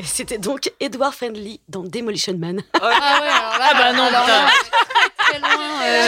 Et 0.00 0.04
c'était 0.04 0.38
donc 0.38 0.72
Edward 0.80 1.12
Friendly 1.14 1.60
dans 1.68 1.82
Demolition 1.84 2.34
Man. 2.36 2.60
Ah 2.74 2.78
ouais, 2.88 2.92
alors 2.92 3.58
là, 3.58 3.70
Ah 3.70 3.74
bah 3.74 3.92
non, 3.92 4.02
alors 4.04 4.22
putain. 4.22 4.42
là, 4.44 4.50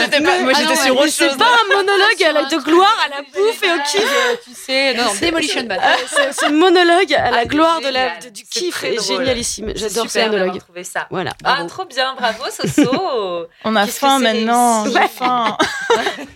J'étais 0.01 0.21
pas- 0.21 0.39
moi, 0.39 0.53
j'étais 0.53 0.75
sur 0.75 0.95
autre 0.97 1.07
C'est 1.09 1.29
chose. 1.29 1.37
pas 1.37 1.45
un 1.45 1.75
monologue 1.75 2.23
à 2.25 2.31
la- 2.31 2.43
de 2.45 2.57
gloire 2.57 2.97
à 3.05 3.09
la 3.09 3.21
bouffe 3.21 3.63
et 3.63 3.71
au 3.71 3.77
kiff. 3.83 4.03
euh, 4.03 4.35
Tu 4.43 4.53
sais, 4.53 4.93
non, 4.93 5.03
non, 5.05 5.11
Demolition 5.21 5.63
Man. 5.65 5.79
C'est 6.07 6.33
ce 6.33 6.51
monologue 6.51 7.13
à 7.13 7.31
la 7.31 7.37
Ah, 7.39 7.45
gloire 7.45 7.81
de 7.81 7.87
la, 7.89 8.09
du 8.17 8.43
C'est 8.49 8.59
kiff 8.59 8.83
est 8.83 9.01
génialissime. 9.05 9.71
C'est 9.75 9.89
J'adore 9.89 10.09
ce 10.09 10.19
monologue. 10.19 10.59
trouvé 10.59 10.83
ça. 10.83 11.07
Voilà. 11.11 11.31
Ah, 11.43 11.63
trop 11.67 11.85
bien, 11.85 12.15
bravo 12.15 12.43
Soso. 12.51 13.47
On 13.63 13.75
a 13.75 13.85
faim 13.87 14.17
c'est 14.19 14.23
maintenant. 14.33 14.85
J'ai 14.85 15.07
faim. 15.07 15.57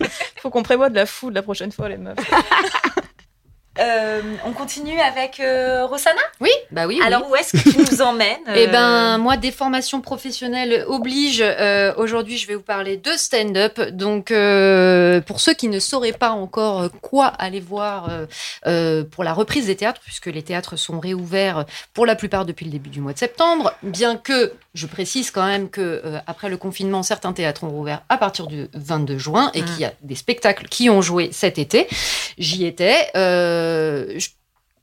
Faut 0.42 0.50
qu'on 0.50 0.62
prévoie 0.62 0.88
de 0.90 0.96
la 0.96 1.06
food 1.06 1.34
la 1.34 1.42
prochaine 1.42 1.70
fois, 1.72 1.88
les 1.88 1.96
meufs. 1.98 2.16
Euh, 3.80 4.20
on 4.44 4.52
continue 4.52 5.00
avec 5.00 5.40
euh, 5.40 5.86
Rosanna 5.86 6.20
Oui, 6.40 6.50
bah 6.70 6.86
oui. 6.86 6.96
oui. 7.00 7.06
Alors 7.06 7.30
où 7.30 7.34
est-ce 7.36 7.56
que 7.56 7.70
tu 7.70 7.78
nous 7.78 8.02
emmènes 8.02 8.36
Eh 8.54 8.68
euh, 8.68 8.70
ben, 8.70 9.18
moi, 9.18 9.38
des 9.38 9.50
formations 9.50 10.00
professionnelles 10.02 10.84
oblige. 10.88 11.40
Euh, 11.42 11.94
Aujourd'hui, 11.96 12.36
je 12.36 12.46
vais 12.46 12.54
vous 12.54 12.60
parler 12.62 12.98
de 12.98 13.10
stand-up. 13.16 13.80
Donc, 13.92 14.30
euh, 14.30 15.20
pour 15.22 15.40
ceux 15.40 15.54
qui 15.54 15.68
ne 15.68 15.78
sauraient 15.78 16.12
pas 16.12 16.30
encore 16.32 16.90
quoi 17.00 17.26
aller 17.26 17.60
voir 17.60 18.08
euh, 18.10 18.26
euh, 18.66 19.04
pour 19.04 19.24
la 19.24 19.32
reprise 19.32 19.66
des 19.66 19.76
théâtres, 19.76 20.00
puisque 20.04 20.26
les 20.26 20.42
théâtres 20.42 20.76
sont 20.76 21.00
réouverts 21.00 21.64
pour 21.94 22.04
la 22.04 22.14
plupart 22.14 22.44
depuis 22.44 22.66
le 22.66 22.72
début 22.72 22.90
du 22.90 23.00
mois 23.00 23.14
de 23.14 23.18
septembre, 23.18 23.72
bien 23.82 24.16
que 24.16 24.52
je 24.74 24.86
précise 24.86 25.30
quand 25.30 25.46
même 25.46 25.68
que 25.70 25.80
euh, 26.04 26.18
après 26.26 26.48
le 26.50 26.56
confinement, 26.58 27.02
certains 27.02 27.32
théâtres 27.32 27.64
ont 27.64 27.70
rouvert 27.70 28.02
à 28.10 28.18
partir 28.18 28.46
du 28.46 28.68
22 28.74 29.16
juin 29.18 29.50
et 29.54 29.62
Mm. 29.62 29.64
qu'il 29.64 29.78
y 29.80 29.84
a 29.84 29.92
des 30.02 30.14
spectacles 30.14 30.66
qui 30.68 30.90
ont 30.90 31.00
joué 31.02 31.30
cet 31.32 31.58
été. 31.58 31.86
J'y 32.36 32.66
étais. 32.66 33.08
Euh, 33.16 33.61
je 34.18 34.28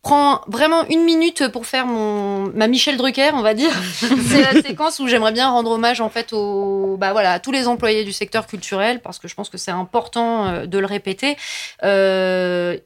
prends 0.02 0.42
vraiment 0.48 0.86
une 0.88 1.04
minute 1.04 1.50
pour 1.50 1.66
faire 1.66 1.86
mon 1.86 2.52
ma 2.54 2.68
Michel 2.68 2.98
Drucker, 2.98 3.32
on 3.34 3.42
va 3.42 3.54
dire. 3.54 3.72
C'est 4.28 4.42
la 4.42 4.62
séquence 4.62 5.00
où 5.00 5.08
j'aimerais 5.08 5.34
bien 5.34 5.50
rendre 5.50 5.72
hommage 5.72 6.02
en 6.02 6.10
fait 6.10 6.32
aux 6.34 6.96
bah 6.98 7.12
voilà 7.12 7.34
à 7.34 7.40
tous 7.40 7.52
les 7.52 7.68
employés 7.68 8.06
du 8.06 8.14
secteur 8.14 8.48
culturel 8.48 9.02
parce 9.02 9.20
que 9.20 9.28
je 9.28 9.36
pense 9.36 9.50
que 9.50 9.58
c'est 9.58 9.72
important 9.72 10.48
euh, 10.48 10.66
de 10.66 10.78
le 10.78 10.86
répéter. 10.86 11.38
Euh, 11.84 12.78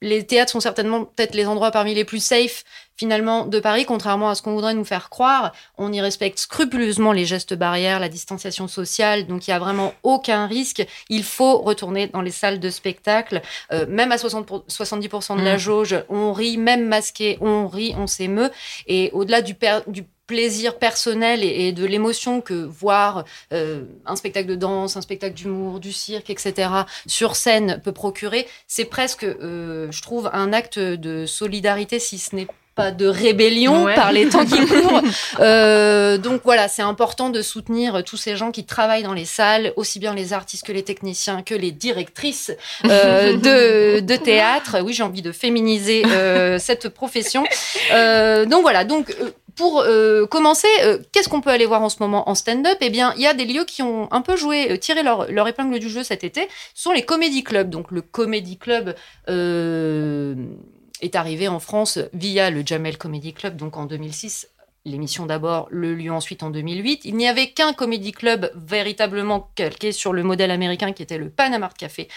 les 0.00 0.24
théâtres 0.26 0.52
sont 0.52 0.60
certainement 0.60 1.04
peut-être 1.04 1.34
les 1.34 1.46
endroits 1.46 1.70
parmi 1.70 1.94
les 1.94 2.04
plus 2.04 2.22
safe 2.22 2.64
finalement 2.96 3.46
de 3.46 3.60
Paris, 3.60 3.84
contrairement 3.84 4.28
à 4.28 4.34
ce 4.34 4.42
qu'on 4.42 4.54
voudrait 4.54 4.74
nous 4.74 4.84
faire 4.84 5.08
croire. 5.08 5.52
On 5.76 5.92
y 5.92 6.00
respecte 6.00 6.38
scrupuleusement 6.40 7.12
les 7.12 7.24
gestes 7.26 7.54
barrières, 7.54 8.00
la 8.00 8.08
distanciation 8.08 8.66
sociale, 8.66 9.26
donc 9.28 9.46
il 9.46 9.50
y 9.50 9.54
a 9.54 9.58
vraiment 9.60 9.94
aucun 10.02 10.46
risque. 10.48 10.84
Il 11.08 11.22
faut 11.22 11.58
retourner 11.58 12.08
dans 12.08 12.22
les 12.22 12.32
salles 12.32 12.58
de 12.60 12.70
spectacle, 12.70 13.40
Euh, 13.72 13.86
même 13.88 14.10
à 14.12 14.18
60 14.18 14.46
pour- 14.46 14.64
70% 14.68 15.36
de 15.36 15.42
la 15.42 15.54
Mm. 15.54 15.58
jauge, 15.58 16.04
on 16.08 16.32
rit, 16.32 16.56
même 16.58 16.86
masqué, 16.88 17.38
on 17.40 17.68
rit, 17.68 17.94
on 17.96 18.06
s'émeut. 18.08 18.50
Et 18.86 19.10
au-delà 19.12 19.42
du, 19.42 19.54
per- 19.54 19.80
du 19.86 20.04
plaisir 20.28 20.78
personnel 20.78 21.42
et, 21.42 21.66
et 21.68 21.72
de 21.72 21.84
l'émotion 21.84 22.40
que 22.40 22.54
voir 22.54 23.24
euh, 23.52 23.82
un 24.06 24.14
spectacle 24.14 24.46
de 24.46 24.54
danse, 24.54 24.96
un 24.96 25.00
spectacle 25.00 25.34
d'humour, 25.34 25.80
du 25.80 25.92
cirque, 25.92 26.30
etc. 26.30 26.68
sur 27.06 27.34
scène 27.34 27.80
peut 27.82 27.90
procurer, 27.92 28.46
c'est 28.68 28.84
presque, 28.84 29.24
euh, 29.24 29.88
je 29.90 30.02
trouve, 30.02 30.30
un 30.32 30.52
acte 30.52 30.78
de 30.78 31.26
solidarité, 31.26 31.98
si 31.98 32.18
ce 32.18 32.36
n'est 32.36 32.46
pas 32.76 32.92
de 32.92 33.06
rébellion 33.08 33.84
Ouais. 33.84 33.96
par 33.96 34.12
les 34.12 34.28
temps 34.28 34.44
qui 34.44 34.64
courent. 34.66 35.02
Euh, 35.40 36.18
donc 36.18 36.42
voilà, 36.44 36.68
c'est 36.68 36.82
important 36.82 37.30
de 37.30 37.42
soutenir 37.42 38.02
tous 38.04 38.16
ces 38.16 38.36
gens 38.36 38.50
qui 38.50 38.64
travaillent 38.64 39.02
dans 39.04 39.14
les 39.14 39.24
salles, 39.24 39.72
aussi 39.76 39.98
bien 39.98 40.14
les 40.14 40.32
artistes 40.32 40.66
que 40.66 40.72
les 40.72 40.82
techniciens, 40.82 41.42
que 41.42 41.54
les 41.54 41.70
directrices 41.70 42.52
euh, 42.84 43.36
de, 43.36 44.00
de 44.00 44.16
théâtre. 44.16 44.76
Oui, 44.82 44.92
j'ai 44.92 45.02
envie 45.04 45.22
de 45.22 45.32
féminiser 45.32 46.02
euh, 46.06 46.58
cette 46.58 46.88
profession. 46.88 47.44
Donc 47.90 48.62
voilà, 48.62 48.84
donc 48.84 49.14
pour 49.58 49.80
euh, 49.80 50.24
commencer, 50.26 50.68
euh, 50.82 50.98
qu'est-ce 51.10 51.28
qu'on 51.28 51.40
peut 51.40 51.50
aller 51.50 51.66
voir 51.66 51.82
en 51.82 51.88
ce 51.88 51.96
moment 51.98 52.30
en 52.30 52.36
stand-up? 52.36 52.78
Eh 52.80 52.90
bien, 52.90 53.12
il 53.16 53.22
y 53.22 53.26
a 53.26 53.34
des 53.34 53.44
lieux 53.44 53.64
qui 53.64 53.82
ont 53.82 54.10
un 54.12 54.22
peu 54.22 54.36
joué, 54.36 54.70
euh, 54.70 54.76
tiré 54.78 55.02
leur, 55.02 55.48
épingle 55.48 55.80
du 55.80 55.90
jeu 55.90 56.04
cet 56.04 56.22
été, 56.22 56.48
ce 56.74 56.84
sont 56.84 56.92
les 56.92 57.02
comédie 57.02 57.42
clubs. 57.42 57.68
Donc 57.68 57.90
le 57.90 58.00
comédie 58.00 58.56
club 58.56 58.94
est 59.26 61.16
arrivé 61.16 61.48
en 61.48 61.58
France 61.58 61.98
via 62.12 62.50
le 62.50 62.62
Jamel 62.64 62.96
Comedy 62.96 63.34
Club, 63.34 63.56
donc 63.56 63.76
en 63.76 63.86
2006. 63.86 64.48
L'émission 64.84 65.26
d'abord, 65.26 65.66
le 65.70 65.94
lieu 65.94 66.12
ensuite 66.12 66.44
en 66.44 66.50
2008. 66.50 67.00
Il 67.04 67.16
n'y 67.16 67.28
avait 67.28 67.50
qu'un 67.50 67.72
comédie 67.72 68.12
club 68.12 68.52
véritablement 68.54 69.50
calqué 69.56 69.90
sur 69.90 70.12
le 70.12 70.22
modèle 70.22 70.52
américain 70.52 70.92
qui 70.92 71.02
était 71.02 71.18
le 71.18 71.30
Panama 71.30 71.68
Café 71.76 72.08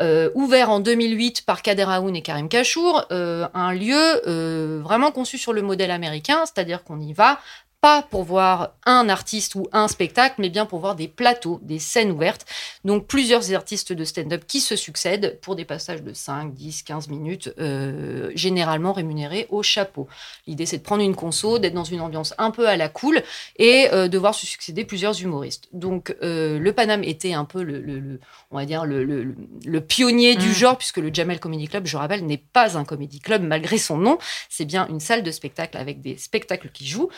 euh, 0.00 0.30
ouvert 0.34 0.70
en 0.70 0.80
2008 0.80 1.44
par 1.44 1.62
Kader 1.62 1.84
Aoun 1.88 2.16
et 2.16 2.22
Karim 2.22 2.48
Kachour, 2.48 3.06
euh, 3.12 3.46
un 3.54 3.72
lieu 3.72 4.26
euh, 4.26 4.80
vraiment 4.82 5.12
conçu 5.12 5.38
sur 5.38 5.52
le 5.52 5.62
modèle 5.62 5.90
américain, 5.90 6.44
c'est-à-dire 6.44 6.82
qu'on 6.82 7.00
y 7.00 7.12
va 7.12 7.38
pas 7.82 8.02
pour 8.02 8.22
voir 8.22 8.76
un 8.86 9.08
artiste 9.08 9.56
ou 9.56 9.66
un 9.72 9.88
spectacle, 9.88 10.36
mais 10.38 10.50
bien 10.50 10.66
pour 10.66 10.78
voir 10.78 10.94
des 10.94 11.08
plateaux, 11.08 11.58
des 11.62 11.80
scènes 11.80 12.12
ouvertes. 12.12 12.46
Donc 12.84 13.08
plusieurs 13.08 13.52
artistes 13.54 13.92
de 13.92 14.04
stand-up 14.04 14.44
qui 14.46 14.60
se 14.60 14.76
succèdent 14.76 15.40
pour 15.42 15.56
des 15.56 15.64
passages 15.64 16.00
de 16.02 16.12
5, 16.14 16.54
10, 16.54 16.84
15 16.84 17.08
minutes, 17.08 17.52
euh, 17.58 18.30
généralement 18.36 18.92
rémunérés 18.92 19.48
au 19.50 19.64
chapeau. 19.64 20.06
L'idée, 20.46 20.64
c'est 20.64 20.78
de 20.78 20.82
prendre 20.84 21.02
une 21.02 21.16
conso, 21.16 21.58
d'être 21.58 21.74
dans 21.74 21.82
une 21.82 22.00
ambiance 22.00 22.34
un 22.38 22.52
peu 22.52 22.68
à 22.68 22.76
la 22.76 22.88
cool 22.88 23.20
et 23.56 23.88
euh, 23.92 24.06
de 24.06 24.16
voir 24.16 24.34
se 24.36 24.46
succéder 24.46 24.84
plusieurs 24.84 25.20
humoristes. 25.20 25.68
Donc 25.72 26.16
euh, 26.22 26.60
le 26.60 26.72
Paname 26.72 27.02
était 27.02 27.32
un 27.32 27.44
peu 27.44 27.64
le, 27.64 27.80
le- 27.80 27.98
le- 27.98 28.20
on 28.52 28.56
va 28.58 28.64
dire 28.64 28.84
le, 28.86 29.02
le- 29.02 29.34
le 29.66 29.80
pionnier 29.80 30.36
du 30.36 30.50
Mm. 30.50 30.52
genre, 30.52 30.78
puisque 30.78 30.98
le 30.98 31.12
Jamel 31.12 31.40
Comedy 31.40 31.66
Club, 31.66 31.86
je 31.86 31.96
rappelle, 31.96 32.24
n'est 32.26 32.36
pas 32.52 32.78
un 32.78 32.84
comedy 32.84 33.18
club 33.18 33.42
malgré 33.42 33.76
son 33.76 33.96
nom. 33.98 34.18
C'est 34.48 34.66
bien 34.66 34.86
une 34.86 35.00
salle 35.00 35.24
de 35.24 35.32
spectacle 35.32 35.76
avec 35.76 36.00
des 36.00 36.16
spectacles 36.16 36.70
qui 36.72 36.86
jouent. 36.86 37.08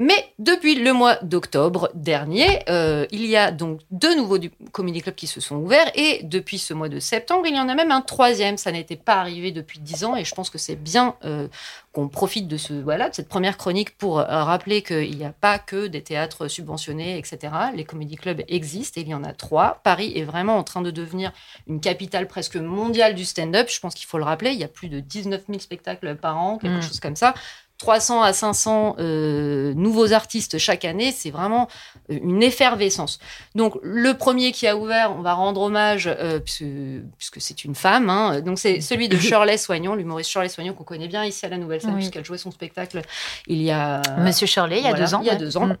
Mais 0.00 0.32
depuis 0.38 0.76
le 0.76 0.92
mois 0.92 1.16
d'octobre 1.22 1.90
dernier, 1.92 2.60
euh, 2.68 3.04
il 3.10 3.26
y 3.26 3.36
a 3.36 3.50
donc 3.50 3.80
deux 3.90 4.14
nouveaux 4.16 4.38
comedy 4.70 5.02
clubs 5.02 5.16
qui 5.16 5.26
se 5.26 5.40
sont 5.40 5.56
ouverts 5.56 5.90
et 5.96 6.20
depuis 6.22 6.58
ce 6.58 6.72
mois 6.72 6.88
de 6.88 7.00
septembre, 7.00 7.46
il 7.48 7.56
y 7.56 7.58
en 7.60 7.68
a 7.68 7.74
même 7.74 7.90
un 7.90 8.00
troisième. 8.00 8.58
Ça 8.58 8.70
n'était 8.70 8.94
pas 8.96 9.14
arrivé 9.14 9.50
depuis 9.50 9.80
dix 9.80 10.04
ans 10.04 10.14
et 10.14 10.24
je 10.24 10.32
pense 10.36 10.50
que 10.50 10.58
c'est 10.58 10.76
bien 10.76 11.16
euh, 11.24 11.48
qu'on 11.92 12.06
profite 12.08 12.46
de 12.46 12.56
ce 12.56 12.74
voilà 12.74 13.08
de 13.08 13.14
cette 13.16 13.28
première 13.28 13.56
chronique 13.58 13.98
pour 13.98 14.20
euh, 14.20 14.24
rappeler 14.44 14.82
qu'il 14.82 15.16
n'y 15.16 15.24
a 15.24 15.32
pas 15.32 15.58
que 15.58 15.88
des 15.88 16.02
théâtres 16.02 16.46
subventionnés, 16.46 17.18
etc. 17.18 17.52
Les 17.74 17.84
comedy 17.84 18.14
clubs 18.14 18.42
existent 18.46 19.00
et 19.00 19.04
il 19.04 19.08
y 19.08 19.14
en 19.14 19.24
a 19.24 19.32
trois. 19.32 19.80
Paris 19.82 20.12
est 20.14 20.22
vraiment 20.24 20.58
en 20.58 20.62
train 20.62 20.82
de 20.82 20.92
devenir 20.92 21.32
une 21.66 21.80
capitale 21.80 22.28
presque 22.28 22.54
mondiale 22.56 23.16
du 23.16 23.24
stand-up. 23.24 23.68
Je 23.68 23.80
pense 23.80 23.94
qu'il 23.94 24.06
faut 24.06 24.18
le 24.18 24.24
rappeler. 24.24 24.50
Il 24.52 24.58
y 24.60 24.64
a 24.64 24.68
plus 24.68 24.88
de 24.88 25.00
19 25.00 25.42
000 25.48 25.58
spectacles 25.58 26.14
par 26.14 26.38
an, 26.38 26.58
quelque 26.58 26.78
Mm. 26.78 26.82
chose 26.82 27.00
comme 27.00 27.16
ça. 27.16 27.34
300 27.78 28.22
à 28.22 28.32
500 28.32 28.96
euh, 28.98 29.72
nouveaux 29.74 30.12
artistes 30.12 30.58
chaque 30.58 30.84
année, 30.84 31.12
c'est 31.12 31.30
vraiment 31.30 31.68
euh, 32.10 32.18
une 32.22 32.42
effervescence. 32.42 33.20
Donc 33.54 33.78
le 33.82 34.14
premier 34.14 34.50
qui 34.52 34.66
a 34.66 34.76
ouvert, 34.76 35.14
on 35.16 35.22
va 35.22 35.34
rendre 35.34 35.60
hommage 35.62 36.08
euh, 36.08 36.40
puisque, 36.40 37.40
c'est 37.40 37.64
une 37.64 37.76
femme. 37.76 38.10
hein. 38.10 38.40
donc 38.40 38.58
c'est 38.58 38.80
celui 38.80 39.08
de 39.08 39.16
Shirley 39.20 39.56
Soignon, 39.56 39.94
l'humoriste 39.94 40.30
Shirley 40.30 40.48
Soignon 40.48 40.74
qu'on 40.74 40.84
connaît 40.84 41.08
bien 41.08 41.24
ici 41.24 41.46
à 41.46 41.48
la 41.48 41.56
Nouvelle 41.56 41.80
Scène 41.80 41.90
Oui. 41.90 41.98
puisqu'elle 41.98 42.24
jouait 42.24 42.38
son 42.38 42.50
spectacle 42.50 43.00
il 43.46 43.62
y 43.62 43.70
a 43.70 44.02
Monsieur 44.18 44.46
Shirley, 44.46 44.78
il 44.78 44.84
y 44.84 44.88
a 44.88 44.92
deux 44.94 45.14
ans. 45.14 45.20
Il 45.20 45.26
y 45.26 45.30
a 45.30 45.34
ouais. 45.34 45.38
deux 45.38 45.56
ans. 45.56 45.66
Mm. 45.66 45.76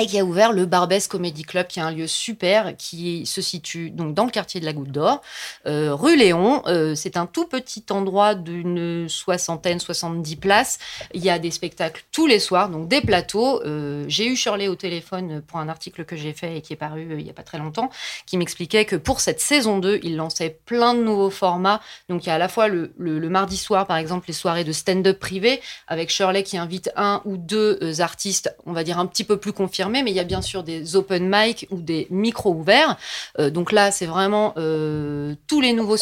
Et 0.00 0.06
qui 0.06 0.16
a 0.16 0.24
ouvert 0.24 0.52
le 0.52 0.64
Barbès 0.64 1.08
Comedy 1.08 1.42
Club, 1.42 1.66
qui 1.66 1.80
est 1.80 1.82
un 1.82 1.90
lieu 1.90 2.06
super, 2.06 2.76
qui 2.76 3.26
se 3.26 3.42
situe 3.42 3.90
donc 3.90 4.14
dans 4.14 4.26
le 4.26 4.30
quartier 4.30 4.60
de 4.60 4.64
la 4.64 4.72
Goutte 4.72 4.92
d'Or, 4.92 5.22
euh, 5.66 5.92
rue 5.92 6.16
Léon. 6.16 6.62
Euh, 6.68 6.94
c'est 6.94 7.16
un 7.16 7.26
tout 7.26 7.46
petit 7.46 7.84
endroit 7.90 8.36
d'une 8.36 9.08
soixantaine, 9.08 9.80
70 9.80 10.36
places. 10.36 10.78
Il 11.14 11.24
y 11.24 11.30
a 11.30 11.40
des 11.40 11.50
spectacles 11.50 12.04
tous 12.12 12.28
les 12.28 12.38
soirs, 12.38 12.68
donc 12.68 12.86
des 12.86 13.00
plateaux. 13.00 13.60
Euh, 13.64 14.04
j'ai 14.06 14.28
eu 14.28 14.36
Shirley 14.36 14.68
au 14.68 14.76
téléphone 14.76 15.42
pour 15.42 15.58
un 15.58 15.68
article 15.68 16.04
que 16.04 16.14
j'ai 16.14 16.32
fait 16.32 16.58
et 16.58 16.60
qui 16.60 16.74
est 16.74 16.76
paru 16.76 17.16
il 17.18 17.24
n'y 17.24 17.30
a 17.30 17.34
pas 17.34 17.42
très 17.42 17.58
longtemps, 17.58 17.90
qui 18.24 18.36
m'expliquait 18.36 18.84
que 18.84 18.94
pour 18.94 19.18
cette 19.18 19.40
saison 19.40 19.80
2, 19.80 19.98
il 20.04 20.14
lançait 20.14 20.60
plein 20.64 20.94
de 20.94 21.02
nouveaux 21.02 21.30
formats. 21.30 21.80
Donc 22.08 22.24
il 22.24 22.28
y 22.28 22.30
a 22.30 22.36
à 22.36 22.38
la 22.38 22.48
fois 22.48 22.68
le, 22.68 22.92
mardi 22.98 23.56
soir, 23.56 23.88
par 23.88 23.96
exemple, 23.96 24.26
les 24.28 24.34
soirées 24.34 24.62
de 24.62 24.70
stand-up 24.70 25.18
privé, 25.18 25.60
avec 25.88 26.08
Shirley 26.08 26.44
qui 26.44 26.56
invite 26.56 26.92
un 26.94 27.20
ou 27.24 27.36
deux 27.36 28.00
artistes, 28.00 28.54
on 28.64 28.72
va 28.72 28.84
dire 28.84 29.00
un 29.00 29.06
petit 29.06 29.24
peu 29.24 29.38
plus 29.38 29.52
confirmés, 29.52 29.87
mais 29.88 30.10
il 30.10 30.16
y 30.16 30.20
a 30.20 30.24
bien 30.24 30.42
sûr 30.42 30.62
des 30.62 30.96
open 30.96 31.28
mic 31.28 31.66
ou 31.70 31.80
des 31.80 32.06
micros 32.10 32.52
ouverts. 32.52 32.96
Euh, 33.38 33.50
donc 33.50 33.72
là, 33.72 33.90
c'est 33.90 34.06
vraiment 34.06 34.54
euh, 34.56 35.34
tous 35.46 35.60
les 35.60 35.72
nouveaux 35.72 35.96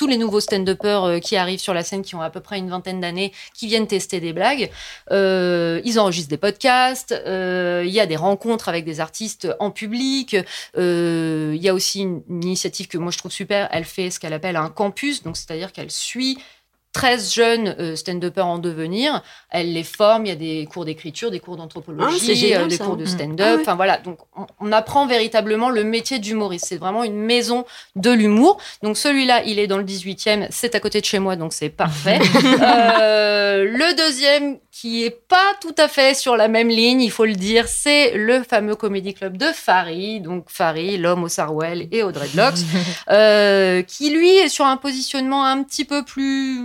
nouveaux 0.00 0.40
stand-uppers 0.40 1.04
euh, 1.04 1.18
qui 1.18 1.36
arrivent 1.36 1.60
sur 1.60 1.74
la 1.74 1.82
scène, 1.82 2.02
qui 2.02 2.14
ont 2.14 2.20
à 2.20 2.30
peu 2.30 2.40
près 2.40 2.58
une 2.58 2.70
vingtaine 2.70 3.00
d'années, 3.00 3.32
qui 3.54 3.66
viennent 3.66 3.86
tester 3.86 4.20
des 4.20 4.32
blagues. 4.32 4.70
Ils 5.10 5.98
enregistrent 5.98 6.30
des 6.30 6.36
podcasts. 6.36 7.14
Il 7.26 7.90
y 7.90 8.00
a 8.00 8.06
des 8.06 8.16
rencontres 8.16 8.68
avec 8.68 8.84
des 8.84 9.00
artistes 9.00 9.48
en 9.58 9.70
public. 9.70 10.36
Il 10.76 11.56
y 11.56 11.68
a 11.68 11.74
aussi 11.74 12.00
une, 12.00 12.22
une 12.28 12.44
initiative 12.44 12.88
que 12.88 12.98
moi 12.98 13.10
je 13.10 13.18
trouve 13.18 13.32
super. 13.32 13.68
Elle 13.72 13.84
fait 13.84 14.10
ce 14.10 14.20
qu'elle 14.20 14.32
appelle 14.32 14.56
un 14.56 14.68
campus, 14.68 15.22
donc 15.22 15.36
c'est-à-dire 15.36 15.72
qu'elle 15.72 15.90
suit 15.90 16.38
13 16.92 17.32
jeunes 17.34 17.76
euh, 17.78 17.94
stand-uppers 17.96 18.46
en 18.46 18.58
devenir. 18.58 19.22
Elle 19.50 19.72
les 19.72 19.84
forme. 19.84 20.26
Il 20.26 20.28
y 20.30 20.32
a 20.32 20.36
des 20.36 20.66
cours 20.72 20.84
d'écriture, 20.84 21.30
des 21.30 21.38
cours 21.40 21.54
Ah, 21.58 21.62
d'anthropologie, 21.62 22.54
euh, 22.54 22.66
des 22.66 22.76
ça. 22.76 22.84
cours 22.84 22.96
de 22.96 23.04
Mm. 23.04 23.06
stand-up. 23.06 23.46
Ah 23.48 23.54
ouais. 23.56 23.60
Enfin 23.62 23.74
voilà. 23.76 23.98
Donc 23.98 24.18
on, 24.36 24.46
on 24.60 24.72
apprend 24.72 25.06
véritablement 25.06 25.70
le 25.70 25.84
métier 25.84 26.18
d'humoriste. 26.18 26.66
C'est 26.68 26.76
vraiment 26.78 27.04
une 27.04 27.14
maison 27.16 27.64
de 27.96 28.10
l'humour. 28.10 28.58
Donc 28.82 28.96
celui-là, 28.96 29.42
il 29.44 29.58
est 29.58 29.66
dans 29.66 29.78
le 29.78 29.84
18e. 29.84 30.46
C'est 30.50 30.74
à 30.74 30.80
côté 30.80 31.00
de 31.00 31.06
chez 31.06 31.18
moi, 31.20 31.36
donc 31.36 31.52
c'est 31.52 31.70
parfait. 31.70 32.18
Euh, 32.62 33.64
le 33.64 33.96
deuxième, 33.96 34.58
qui 34.70 35.04
est 35.04 35.10
pas 35.10 35.52
tout 35.60 35.74
à 35.78 35.88
fait 35.88 36.14
sur 36.14 36.36
la 36.36 36.48
même 36.48 36.68
ligne, 36.68 37.00
il 37.02 37.10
faut 37.10 37.24
le 37.24 37.34
dire, 37.34 37.66
c'est 37.68 38.12
le 38.14 38.42
fameux 38.42 38.76
comédie 38.76 39.14
club 39.14 39.36
de 39.36 39.46
Farid. 39.46 40.22
Donc 40.22 40.46
Farid, 40.48 41.00
l'homme 41.00 41.24
au 41.24 41.28
Sarwell 41.28 41.88
et 41.92 42.02
au 42.02 42.12
dreadlocks, 42.12 42.54
euh, 43.10 43.82
qui 43.82 44.10
lui 44.10 44.30
est 44.36 44.48
sur 44.48 44.66
un 44.66 44.76
positionnement 44.76 45.44
un 45.44 45.62
petit 45.62 45.84
peu 45.84 46.04
plus 46.04 46.60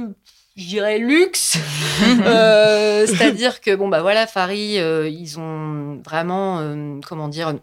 je 0.55 0.63
dirais 0.65 0.97
luxe, 0.99 1.57
Euh, 2.25 3.05
c'est-à-dire 3.07 3.61
que 3.61 3.73
bon 3.75 3.87
bah 3.87 4.01
voilà 4.01 4.27
Farid, 4.27 4.77
euh, 4.79 5.09
ils 5.09 5.39
ont 5.39 6.01
vraiment 6.03 6.59
euh, 6.59 6.99
comment 7.07 7.27
dire 7.29 7.53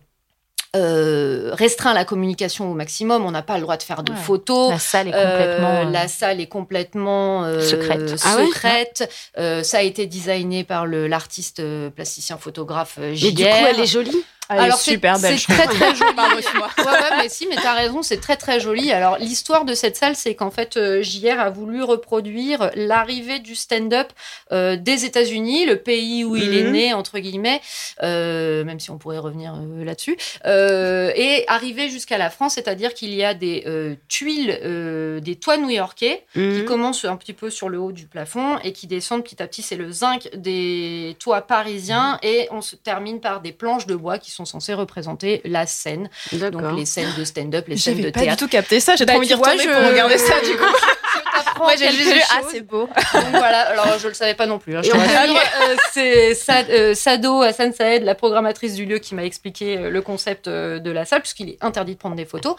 euh, 0.75 1.51
restreint 1.53 1.93
la 1.93 2.07
communication 2.07 2.71
au 2.71 2.75
maximum. 2.75 3.27
On 3.27 3.31
n'a 3.31 3.43
pas 3.43 3.57
le 3.57 3.63
droit 3.63 3.77
de 3.77 3.83
faire 3.83 4.03
de 4.03 4.13
Ouais. 4.13 4.19
photos. 4.19 4.71
La 4.71 4.79
salle 4.79 5.09
est 5.09 5.15
Euh, 5.15 5.31
complètement. 5.31 5.69
euh, 5.89 5.91
la 5.91 6.09
salle 6.09 6.41
est 6.41 6.47
complètement 6.47 7.45
euh, 7.45 7.61
Secrète. 7.61 8.15
Ah 8.25 8.37
ouais 8.37 8.47
secrète. 8.47 9.11
Euh, 9.39 9.63
ça 9.63 9.79
a 9.79 9.83
été 9.83 10.07
designé 10.07 10.65
par 10.65 10.87
le- 10.87 11.07
l'artiste 11.09 11.61
euh, 11.61 11.91
plasticien 11.91 12.39
photographe 12.39 12.97
euh, 12.99 13.15
Mais 13.23 13.33
du 13.33 13.43
coup, 13.45 13.51
elle 13.69 13.81
est 13.81 13.87
jolie. 13.87 14.25
Elle 14.49 14.59
Alors, 14.59 14.77
c'est- 14.79 14.91
super 14.93 15.19
belle. 15.19 15.39
C'est 15.39 15.53
très 15.53 15.67
très 15.67 15.95
joli. 15.95 16.11
Ouais, 16.13 16.85
ouais, 16.85 17.17
mais 17.19 17.29
si, 17.29 17.47
mais 17.49 17.57
t'as 17.57 17.73
raison, 17.75 18.03
c'est 18.03 18.21
très 18.21 18.37
très 18.37 18.61
joli. 18.61 18.93
Alors 18.93 19.17
l'histoire 19.19 19.65
de 19.65 19.73
cette 19.75 19.97
salle, 19.97 20.15
c'est 20.17 20.35
qu'en 20.35 20.51
fait 20.51 20.77
euh, 20.77 21.01
JR 21.03 21.41
a 21.41 21.49
voulu 21.49 21.83
reproduire 21.83 22.71
l'arrivée 22.75 23.39
du 23.39 23.55
stand-up 23.55 24.09
euh, 24.51 24.77
des 24.77 25.05
États-Unis, 25.07 25.65
le 25.65 25.77
pays 25.77 26.25
où 26.25 26.37
il 26.37 26.55
est 26.55 26.65
Mhm. 26.65 26.73
né 26.73 26.93
entre 26.95 27.19
guillemets, 27.19 27.61
euh, 28.03 28.65
même 28.65 28.79
si 28.81 28.91
on 28.91 28.99
pourrait 28.99 29.19
revenir 29.19 29.55
euh, 29.55 29.85
là-dessus, 29.85 30.17
euh, 30.45 31.13
et 31.15 31.45
arriver 31.49 31.89
jusqu'à 31.89 32.19
la 32.19 32.29
France, 32.29 32.55
c'est-à-dire 32.55 32.93
qu'il 32.95 33.15
y 33.15 33.25
a 33.25 33.35
des 33.35 33.63
euh, 33.67 33.95
tuiles, 34.09 34.59
euh, 34.63 35.21
des 35.21 35.37
toits 35.37 35.57
new-yorkais 35.57 36.25
qui 36.35 36.41
Mhm. 36.41 36.65
commencent 36.65 37.05
un 37.05 37.17
petit 37.17 37.33
peu 37.33 37.49
sur 37.49 37.69
le 37.69 37.79
haut 37.79 37.93
du 37.93 38.07
plafond 38.07 38.59
et 38.65 38.73
qui 38.73 38.87
descendent 38.87 39.25
petit 39.25 39.43
à 39.43 39.47
petit. 39.47 39.63
C'est 39.63 39.77
le 39.77 39.91
zinc 39.93 40.29
des 40.35 41.17
toits 41.19 41.43
parisiens 41.43 42.19
et 42.23 42.49
on 42.51 42.61
se 42.61 42.77
termine 42.77 43.21
par 43.21 43.41
des 43.41 43.53
planches 43.53 43.87
de 43.87 43.95
bois 43.95 44.19
qui 44.19 44.31
sont 44.31 44.42
censées 44.45 44.75
représenter 44.75 45.41
la 45.45 45.67
scène. 45.67 46.09
Donc 46.33 46.63
les 46.77 46.87
scènes 46.87 47.13
de 47.19 47.25
stand-up, 47.25 47.67
les 47.69 47.77
scènes 47.77 47.95
de 47.97 48.01
J'avais 48.01 48.13
pas 48.13 48.21
du 48.21 48.27
théâtre. 48.27 48.39
tout 48.45 48.49
capté 48.49 48.81
ça. 48.81 48.97
J'ai 48.97 49.05
Bah, 49.05 49.13
trop 49.15 49.19
envie 49.21 49.29
tu 49.29 49.35
d'y 49.35 49.39
vois, 49.39 49.51
retourner 49.53 49.73
je- 49.73 49.79
pour 49.81 49.89
regarder 49.91 50.19
ça 50.19 50.41
du 50.41 50.57
coup. 50.57 50.65
Moi 51.59 51.73
j'ai 51.79 51.91
juste 51.93 52.13
vu 52.13 52.21
ah 52.31 52.41
c'est 52.51 52.63
beau. 52.63 52.89
Donc 53.15 53.25
voilà, 53.31 53.61
alors 53.71 53.99
je 53.99 54.09
le 54.09 54.15
savais 54.15 54.35
pas 54.35 54.47
non 54.47 54.59
plus. 54.59 54.77
hein, 54.77 54.83
Euh, 54.85 55.77
c'est 55.93 56.35
Sa- 56.35 56.65
euh, 56.69 56.95
Sado 56.95 57.43
Hassan 57.43 57.73
Saed, 57.73 58.03
la 58.03 58.15
programmatrice 58.15 58.75
du 58.75 58.85
lieu, 58.85 58.99
qui 58.99 59.15
m'a 59.15 59.25
expliqué 59.25 59.77
euh, 59.79 59.91
le 59.91 60.03
concept 60.03 60.49
euh, 60.49 60.79
de 60.79 60.91
la 60.91 61.05
salle, 61.05 61.21
puisqu'il 61.21 61.51
est 61.51 61.59
interdit 61.61 61.95
de 61.95 61.99
prendre 61.99 62.17
des 62.17 62.25
photos. 62.25 62.57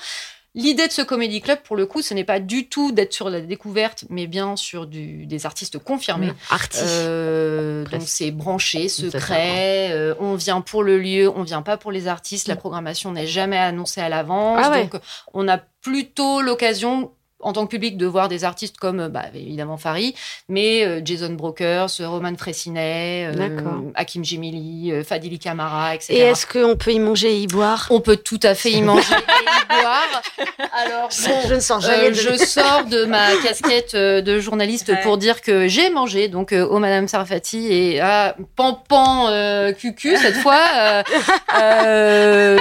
L'idée 0.55 0.87
de 0.87 0.91
ce 0.91 1.01
comédie 1.01 1.41
club, 1.41 1.59
pour 1.63 1.75
le 1.75 1.87
coup, 1.87 2.03
ce 2.03 2.13
n'est 2.13 2.23
pas 2.23 2.39
du 2.39 2.67
tout 2.67 2.91
d'être 2.91 3.11
sur 3.11 3.29
la 3.31 3.41
découverte, 3.41 4.05
mais 4.09 4.27
bien 4.27 4.55
sur 4.55 4.85
du, 4.85 5.25
des 5.25 5.47
artistes 5.47 5.79
confirmés. 5.79 6.31
Artiste. 6.51 6.83
Euh, 6.85 7.85
donc 7.85 8.03
c'est 8.05 8.29
branché, 8.29 8.87
secret. 8.87 9.89
euh, 9.93 10.13
on 10.19 10.35
vient 10.35 10.61
pour 10.61 10.83
le 10.83 10.99
lieu, 10.99 11.27
on 11.35 11.41
vient 11.41 11.63
pas 11.63 11.77
pour 11.77 11.91
les 11.91 12.07
artistes. 12.07 12.47
La 12.47 12.55
programmation 12.55 13.11
n'est 13.11 13.25
jamais 13.25 13.57
annoncée 13.57 14.01
à 14.01 14.09
l'avance. 14.09 14.59
Ah 14.63 14.69
ouais. 14.69 14.83
Donc 14.83 15.01
on 15.33 15.47
a 15.47 15.57
plutôt 15.57 16.41
l'occasion 16.41 17.11
en 17.43 17.53
tant 17.53 17.65
que 17.65 17.71
public 17.71 17.97
de 17.97 18.05
voir 18.05 18.27
des 18.27 18.43
artistes 18.43 18.77
comme 18.77 18.99
euh, 18.99 19.09
bah, 19.09 19.25
évidemment 19.35 19.77
Farid, 19.77 20.15
mais 20.49 20.85
euh, 20.85 21.01
Jason 21.03 21.33
Brokers, 21.33 21.89
euh, 21.99 22.07
Roman 22.07 22.33
Fressinet, 22.37 23.31
euh. 23.35 23.49
Hakim 23.95 24.23
Gemili, 24.23 24.91
euh, 24.91 25.03
Fadili 25.03 25.39
Camara, 25.39 25.95
etc. 25.95 26.13
Et 26.13 26.19
est-ce 26.19 26.45
qu'on 26.47 26.75
peut 26.75 26.91
y 26.91 26.99
manger 26.99 27.33
et 27.33 27.39
y 27.41 27.47
boire? 27.47 27.87
On 27.89 27.99
peut 27.99 28.17
tout 28.17 28.39
à 28.43 28.55
fait 28.55 28.71
y 28.71 28.81
manger 28.81 29.13
et 29.13 29.43
y 29.43 29.81
boire. 29.81 30.21
Alors 30.73 31.09
bon, 31.09 31.33
Je 31.49 31.53
ne 31.55 31.59
sors 31.59 31.81
jamais 31.81 32.09
de... 32.09 32.15
je 32.15 32.35
sors 32.37 32.85
de 32.85 33.05
ma 33.05 33.35
casquette 33.43 33.95
de 33.95 34.39
journaliste 34.39 34.89
Ouais. 34.89 35.01
pour 35.01 35.17
dire 35.17 35.41
que 35.41 35.67
j'ai 35.67 35.89
mangé 35.89 36.27
donc 36.27 36.51
au 36.51 36.77
Madame 36.79 37.07
Sarfati 37.07 37.71
et 37.71 37.99
à 38.01 38.35
Pampan 38.55 39.29
Cucu 39.77 40.15
cette 40.17 40.35
fois. 40.37 41.03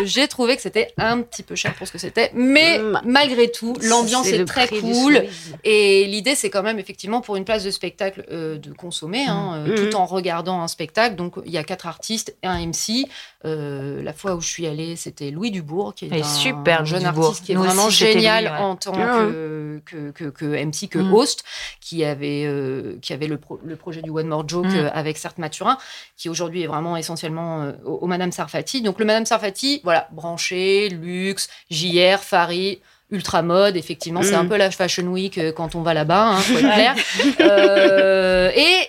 j'ai 0.04 0.28
trouvé 0.28 0.56
que 0.56 0.62
c'était 0.62 0.92
un 0.98 1.20
petit 1.20 1.42
peu 1.42 1.54
cher 1.54 1.74
pour 1.74 1.86
ce 1.86 1.92
que 1.92 1.98
c'était, 1.98 2.30
mais 2.34 2.78
Mm. 2.78 3.00
malgré 3.04 3.50
tout, 3.50 3.74
l'ambiance 3.82 4.28
est, 4.28 4.44
très 4.44 4.66
cool. 4.80 5.24
Et 5.64 6.04
l'idée, 6.06 6.34
c'est 6.34 6.50
quand 6.50 6.62
même 6.62 6.78
effectivement 6.78 7.20
pour 7.20 7.36
une 7.36 7.44
place 7.44 7.64
de 7.64 7.70
spectacle 7.70 8.24
euh, 8.30 8.58
de 8.58 8.72
consommer, 8.72 9.26
hein, 9.26 9.64
euh, 9.66 9.68
Mhm. 9.84 9.90
tout 9.90 9.96
en 9.96 10.06
regardant 10.06 10.60
un 10.62 10.68
spectacle. 10.68 11.16
Donc 11.16 11.34
il 11.44 11.52
y 11.52 11.58
a 11.58 11.64
quatre 11.64 11.86
artistes 11.86 12.36
et 12.42 12.46
un 12.46 12.58
MC. 12.58 13.06
Euh, 13.44 14.02
la 14.02 14.12
fois 14.12 14.34
où 14.34 14.40
je 14.40 14.48
suis 14.48 14.66
allée, 14.66 14.96
c'était 14.96 15.30
Louis 15.30 15.50
Dubourg, 15.50 15.94
qui 15.94 16.04
est 16.06 16.16
Et 16.16 16.20
un 16.20 16.24
super, 16.24 16.84
jeune 16.84 17.02
Dubourg. 17.04 17.24
artiste 17.26 17.44
qui 17.46 17.52
est 17.52 17.54
Nous 17.56 17.62
vraiment 17.62 17.86
aussi, 17.86 17.96
génial 18.04 18.44
lui, 18.44 18.50
ouais. 18.50 18.56
en 18.58 18.76
tant 18.76 18.92
ouais. 18.94 19.00
que, 19.04 19.80
que, 19.84 20.10
que, 20.12 20.24
que 20.30 20.44
MC, 20.64 20.88
que 20.88 20.98
Mhm. 20.98 21.12
host, 21.12 21.44
qui 21.80 22.04
avait, 22.04 22.44
euh, 22.46 22.96
qui 23.02 23.12
avait 23.12 23.26
le, 23.26 23.38
pro- 23.38 23.60
le 23.64 23.74
projet 23.76 24.00
du 24.02 24.10
One 24.10 24.28
More 24.28 24.48
Joke 24.48 24.66
euh, 24.66 24.90
avec 24.92 25.18
Certes 25.18 25.38
Mathurin, 25.38 25.76
qui 26.16 26.28
aujourd'hui 26.28 26.62
est 26.62 26.66
vraiment 26.68 26.96
essentiellement 26.96 27.62
euh, 27.62 27.72
au, 27.84 27.94
au 28.02 28.06
Madame 28.06 28.30
Sarfati. 28.32 28.80
Donc 28.82 28.98
le 29.00 29.04
Madame 29.04 29.26
Sarfati, 29.26 29.80
voilà, 29.82 30.08
branché, 30.12 30.88
luxe, 30.88 31.48
JR, 31.70 32.18
Fari. 32.20 32.80
Ultra 33.12 33.42
mode, 33.42 33.76
effectivement, 33.76 34.22
c'est 34.22 34.34
un 34.34 34.46
peu 34.46 34.56
la 34.56 34.70
Fashion 34.70 35.04
Week 35.04 35.36
euh, 35.38 35.52
quand 35.52 35.74
on 35.74 35.82
va 35.82 35.92
là-bas, 35.94 36.30
hein, 36.30 36.36
faut 36.38 36.58
être 36.58 36.72
clair. 36.74 36.96
Euh, 37.40 38.50
et 38.56 38.88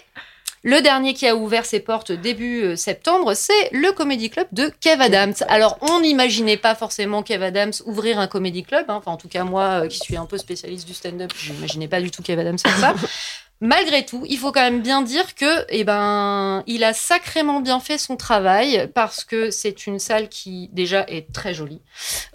le 0.63 0.82
dernier 0.82 1.13
qui 1.13 1.27
a 1.27 1.36
ouvert 1.36 1.65
ses 1.65 1.82
portes 1.82 2.13
début 2.13 2.63
euh, 2.63 2.75
septembre, 2.77 3.34
c'est 3.34 3.70
le 3.74 3.92
Comedy 3.92 4.30
Club 4.30 4.48
de 4.53 4.72
Kev 4.80 5.01
Adams. 5.01 5.34
Alors, 5.50 5.77
on 5.82 6.00
n'imaginait 6.00 6.56
pas 6.56 6.74
forcément 6.74 7.22
Kev 7.22 7.44
Adams 7.44 7.74
ouvrir 7.86 8.18
un 8.18 8.27
Comedy 8.27 8.63
Club. 8.63 8.86
hein. 8.88 8.96
Enfin, 8.96 9.12
en 9.12 9.18
tout 9.18 9.27
cas, 9.27 9.44
moi, 9.44 9.88
qui 9.89 10.00
suis 10.00 10.15
un 10.15 10.25
peu 10.25 10.38
spécialiste 10.38 10.88
du 10.88 10.94
stand-up, 10.94 11.32
je 11.38 11.51
n'imaginais 11.51 11.89
pas 11.89 12.00
du 12.00 12.12
tout 12.12 12.24
Kev 12.24 12.39
Adams 12.39 12.58
faire 12.60 12.77
ça. 12.77 12.96
Malgré 13.63 14.05
tout, 14.05 14.25
il 14.27 14.38
faut 14.38 14.51
quand 14.51 14.60
même 14.60 14.82
bien 14.82 15.01
dire 15.01 15.36
que, 15.36 15.65
eh 15.70 15.86
ben, 15.86 16.63
il 16.67 16.84
a 16.84 16.91
sacrément 16.91 17.62
bien 17.62 17.79
fait 17.79 17.98
son 17.98 18.17
travail 18.17 18.89
parce 18.93 19.24
que 19.24 19.51
c'est 19.51 19.88
une 19.88 20.00
salle 20.00 20.27
qui 20.27 20.70
déjà 20.74 21.05
est 21.08 21.32
très 21.32 21.53
jolie. 21.53 21.79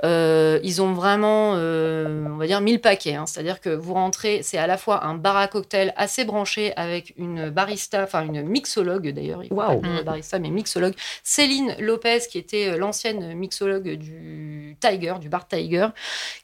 Euh, 0.05 0.59
ils 0.63 0.81
ont 0.81 0.95
vraiment, 0.95 1.53
euh, 1.57 2.25
on 2.31 2.39
va 2.39 2.47
dire, 2.47 2.63
mille 2.63 2.81
paquets. 2.81 3.15
hein. 3.15 3.27
C'est-à-dire 3.27 3.61
que 3.61 3.69
vous 3.69 3.93
rentrez, 3.93 4.41
c'est 4.43 4.57
à 4.57 4.67
la 4.67 4.79
fois 4.79 5.05
un 5.05 5.17
bar 5.17 5.37
à 5.37 5.49
cocktail 5.49 5.93
assez 5.99 6.25
branché 6.25 6.73
avec 6.77 7.13
une 7.19 7.51
barista, 7.51 8.05
enfin 8.05 8.25
une 8.25 8.43
mixologue 8.45 9.11
d'ailleurs, 9.11 9.45
il 9.45 9.53
Waouh. 9.53 9.83
pas 9.83 10.03
barista, 10.05 10.39
mais 10.39 10.49
mixologue, 10.49 10.95
Céline 11.25 11.77
Lopez, 11.79 12.21
qui 12.31 12.39
était 12.39 12.69
euh, 12.71 12.79
l'ancienne 12.79 13.35
mixologue 13.35 13.97
du 13.97 14.79
Tiger, 14.81 15.17
du 15.21 15.29
bar 15.29 15.47
Tiger, 15.47 15.89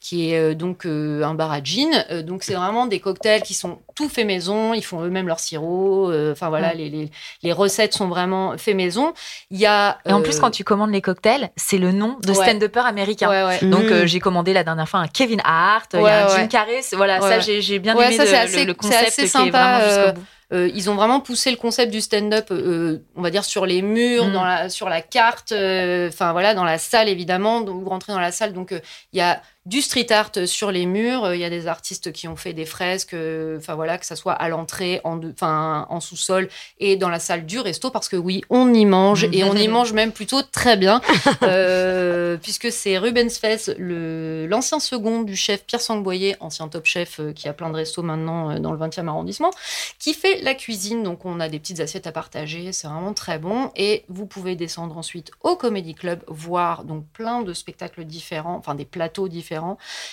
qui 0.00 0.30
est 0.34 0.54
donc 0.54 0.84
euh, 0.84 1.22
un 1.22 1.32
bar 1.32 1.52
à 1.52 1.62
gin. 1.62 2.04
Donc 2.26 2.42
c'est 2.42 2.52
vraiment 2.54 2.84
des 2.84 3.00
cocktails 3.00 3.40
qui 3.40 3.54
sont 3.54 3.78
tout 3.94 4.10
fait 4.10 4.24
maison, 4.24 4.73
ils 4.74 4.82
font 4.84 5.02
eux-mêmes 5.02 5.26
leur 5.26 5.40
sirop. 5.40 6.10
euh, 6.10 6.32
Enfin 6.32 6.48
voilà, 6.50 6.74
les, 6.74 6.88
les, 6.90 7.10
les 7.42 7.52
recettes 7.52 7.94
sont 7.94 8.08
vraiment 8.08 8.58
fait 8.58 8.74
maison. 8.74 9.14
Il 9.50 9.58
y 9.58 9.66
a 9.66 9.98
Et 10.06 10.12
en 10.12 10.20
plus, 10.20 10.36
euh, 10.36 10.40
quand 10.40 10.50
tu 10.50 10.64
commandes 10.64 10.90
les 10.92 11.00
cocktails, 11.00 11.50
c'est 11.56 11.78
le 11.78 11.92
nom 11.92 12.18
de 12.22 12.28
Ouais. 12.28 12.34
stand-upper 12.34 12.80
américain. 12.86 13.28
ouais, 13.30 13.44
ouais. 13.60 13.68
Donc 13.68 13.84
euh, 13.84 14.06
j'ai 14.06 14.20
commandé 14.20 14.52
la 14.52 14.64
dernière 14.64 14.88
fois 14.88 15.00
un 15.00 15.08
Kevin 15.08 15.40
Hart, 15.44 15.90
il 15.94 16.00
y 16.00 16.02
Ouais, 16.02 16.10
a 16.10 16.26
un 16.26 16.36
Jim. 16.38 16.46
Carrey, 16.48 16.80
voilà 16.92 17.20
Ouais, 17.22 17.40
ça 17.40 17.46
ouais. 17.46 17.60
j'ai 17.60 17.78
bien 17.78 17.96
Ouais, 17.96 18.06
aimé 18.06 18.16
ça, 18.16 18.24
le- 18.24 18.34
assez- 18.34 18.64
le 18.64 18.74
concept 18.74 19.06
assez 19.08 19.22
qui 19.22 19.26
est 19.26 19.28
sympa, 19.28 19.78
vraiment 19.78 19.88
jusqu'au 20.04 20.20
bout. 20.20 20.26
Euh, 20.52 20.70
ils 20.74 20.90
ont 20.90 20.94
vraiment 20.94 21.20
poussé 21.20 21.50
le 21.50 21.56
concept 21.56 21.90
du 21.90 22.02
stand-up, 22.02 22.48
euh, 22.50 22.98
on 23.16 23.22
va 23.22 23.30
dire 23.30 23.44
sur 23.44 23.64
les 23.64 23.80
murs, 23.80 24.26
Mm. 24.26 24.32
dans 24.34 24.44
la, 24.44 24.68
sur 24.68 24.88
la 24.90 25.00
carte, 25.00 25.52
euh, 25.52 26.08
enfin 26.08 26.32
voilà, 26.32 26.54
dans 26.54 26.64
la 26.64 26.76
salle 26.78 27.08
évidemment. 27.08 27.62
Donc 27.62 27.82
vous 27.82 27.88
rentrez 27.88 28.12
dans 28.12 28.20
la 28.20 28.30
salle, 28.30 28.52
donc 28.52 28.70
euh, 28.72 28.78
il 29.12 29.18
y 29.18 29.22
a 29.22 29.40
du 29.66 29.80
street 29.80 30.10
art 30.10 30.30
sur 30.46 30.70
les 30.70 30.84
murs. 30.86 31.24
euh, 31.24 31.34
Il 31.36 31.40
y 31.40 31.44
a 31.44 31.50
des 31.50 31.66
artistes 31.66 32.12
qui 32.12 32.28
ont 32.28 32.36
fait 32.36 32.52
des 32.52 32.66
fresques, 32.66 33.14
euh, 33.14 33.56
enfin 33.58 33.74
voilà, 33.74 33.96
que 33.98 34.04
ça 34.04 34.14
soit 34.16 34.32
à 34.34 34.48
l'entrée, 34.48 35.00
en, 35.04 35.16
deux- 35.16 35.32
enfin 35.34 35.86
en 35.88 36.00
sous-sol 36.00 36.48
et 36.80 36.96
dans 36.96 37.08
la 37.08 37.18
salle 37.18 37.46
du 37.46 37.58
resto, 37.60 37.90
parce 37.90 38.08
que 38.08 38.16
oui, 38.16 38.42
on 38.50 38.72
y 38.74 38.84
mange 38.84 39.24
et 39.32 39.42
on 39.44 39.54
y 39.56 39.68
mange 39.68 39.92
même 39.94 40.12
plutôt 40.12 40.42
très 40.42 40.76
bien, 40.76 41.00
euh, 41.42 42.36
puisque 42.36 42.70
c'est 42.70 42.98
Rubens 42.98 43.30
Fess, 43.30 43.70
l'ancien 43.78 44.80
second 44.80 45.22
du 45.22 45.36
chef 45.36 45.64
Pierre 45.64 45.80
Sangboyer, 45.80 46.36
ancien 46.40 46.68
top 46.68 46.84
chef 46.84 47.20
qui 47.34 47.48
a 47.48 47.52
plein 47.52 47.70
de 47.70 47.76
restos 47.76 48.02
maintenant 48.02 48.58
dans 48.60 48.72
le 48.72 48.78
20e 48.78 49.08
arrondissement, 49.08 49.50
qui 49.98 50.12
fait 50.14 50.40
la 50.42 50.54
cuisine. 50.54 51.02
Donc 51.02 51.24
on 51.24 51.40
a 51.40 51.48
des 51.48 51.58
petites 51.58 51.80
assiettes 51.80 52.06
à 52.06 52.12
partager, 52.12 52.72
c'est 52.72 52.86
vraiment 52.88 53.14
très 53.14 53.38
bon. 53.38 53.70
Et 53.76 54.04
vous 54.08 54.26
pouvez 54.26 54.56
descendre 54.56 54.98
ensuite 54.98 55.30
au 55.42 55.56
Comedy 55.56 55.94
Club, 55.94 56.22
voir 56.28 56.84
donc 56.84 57.04
plein 57.12 57.42
de 57.42 57.52
spectacles 57.54 58.04
différents, 58.04 58.56
enfin 58.56 58.74
des 58.74 58.84
plateaux 58.84 59.28
différents. 59.28 59.53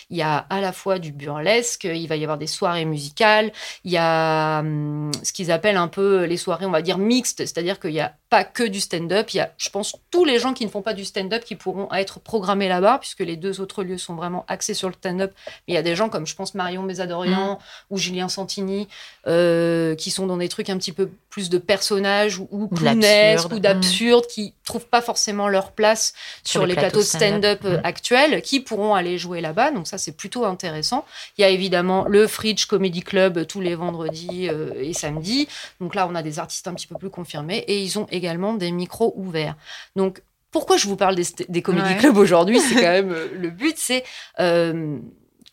Il 0.10 0.18
y 0.18 0.22
a 0.22 0.38
à 0.50 0.62
la 0.62 0.72
fois 0.72 1.00
du 1.00 1.12
burlesque, 1.12 1.86
il 1.86 2.08
va 2.08 2.16
y 2.16 2.24
avoir 2.24 2.38
des 2.38 2.48
soirées 2.48 2.86
musicales, 2.86 3.52
il 3.84 3.92
y 3.92 3.98
a 3.98 4.60
hum, 4.60 5.12
ce 5.24 5.34
qu'ils 5.34 5.52
appellent 5.52 5.78
un 5.78 5.88
peu 5.88 6.26
les 6.26 6.38
soirées, 6.38 6.66
on 6.66 6.72
va 6.72 6.82
dire 6.82 6.98
mixtes, 6.98 7.40
c'est-à-dire 7.40 7.80
qu'il 7.80 7.92
n'y 7.92 8.00
a 8.00 8.14
pas 8.30 8.44
que 8.44 8.64
du 8.64 8.80
stand-up, 8.80 9.30
il 9.32 9.38
y 9.38 9.40
a, 9.40 9.52
je 9.58 9.70
pense, 9.70 9.96
tous 10.10 10.24
les 10.24 10.40
gens 10.40 10.54
qui 10.54 10.66
ne 10.66 10.70
font 10.70 10.82
pas 10.82 10.94
du 10.94 11.04
stand-up 11.04 11.44
qui 11.44 11.56
pourront 11.56 11.92
être 11.94 12.20
programmés 12.20 12.70
là-bas, 12.70 13.00
puisque 13.00 13.20
les 13.20 13.36
deux 13.36 13.60
autres 13.60 13.84
lieux 13.84 13.98
sont 13.98 14.16
vraiment 14.16 14.46
axés 14.48 14.74
sur 14.74 14.88
le 14.88 14.94
stand-up. 14.94 15.34
Mais 15.68 15.74
il 15.74 15.76
y 15.76 15.80
a 15.80 15.82
des 15.82 15.96
gens 15.96 16.08
comme, 16.08 16.26
je 16.26 16.36
pense, 16.36 16.54
Marion 16.54 16.84
Mésadorian 16.84 17.60
ou 17.90 17.98
Julien 17.98 18.30
Santini, 18.30 18.88
euh, 19.28 19.96
qui 19.96 20.12
sont 20.12 20.28
dans 20.28 20.38
des 20.38 20.48
trucs 20.48 20.70
un 20.70 20.78
petit 20.78 20.94
peu 20.94 21.10
plus 21.30 21.50
de 21.50 21.58
personnages 21.58 22.38
ou, 22.38 22.48
ou 22.52 22.68
clownesques 22.68 23.52
ou 23.52 23.60
d'absurde, 23.60 24.26
qui 24.28 24.54
trouvent 24.64 24.88
pas 24.88 25.02
forcément 25.02 25.50
leur 25.50 25.72
place 25.72 26.14
sur, 26.44 26.66
les, 26.66 26.76
plateaux 26.76 27.00
de 27.00 27.06
stand-up 27.06 27.62
euh, 27.66 27.72
Mm. 27.78 27.82
actuels, 27.84 28.42
qui 28.42 28.60
pourront 28.60 28.94
aller 28.94 29.18
jouer 29.18 29.31
là-bas. 29.40 29.72
Donc 29.72 29.88
ça, 29.88 29.98
c'est 29.98 30.12
plutôt 30.12 30.44
intéressant. 30.44 31.06
Il 31.38 31.42
y 31.42 31.46
a 31.46 31.50
évidemment 31.50 32.06
le 32.10 32.28
Fridge 32.28 32.66
Comedy 32.66 33.02
Club 33.02 33.46
tous 33.48 33.62
les 33.62 33.76
vendredis 33.76 34.50
euh, 34.50 34.74
et 34.76 34.92
samedis. 34.92 35.48
Donc 35.80 35.96
là, 35.96 36.08
on 36.12 36.16
a 36.16 36.24
des 36.24 36.40
artistes 36.40 36.68
un 36.68 36.74
petit 36.74 36.88
peu 36.88 36.96
plus 36.96 37.10
confirmés 37.10 37.60
et 37.68 37.82
ils 37.82 37.98
ont 37.98 38.08
également 38.12 38.54
des 38.56 38.72
micros 38.72 39.14
ouverts. 39.16 39.56
Donc 39.96 40.22
pourquoi 40.52 40.76
je 40.76 40.88
vous 40.88 40.98
parle 40.98 41.16
des, 41.16 41.24
des 41.48 41.62
comédie 41.62 41.88
Ouais. 41.92 41.98
clubs 41.98 42.18
aujourd'hui? 42.18 42.60
C'est 42.68 42.76
quand 42.76 42.82
même 42.82 43.12
euh, 43.14 43.28
le 43.34 43.50
but, 43.52 43.78
c'est 43.78 44.04
euh, 44.42 44.98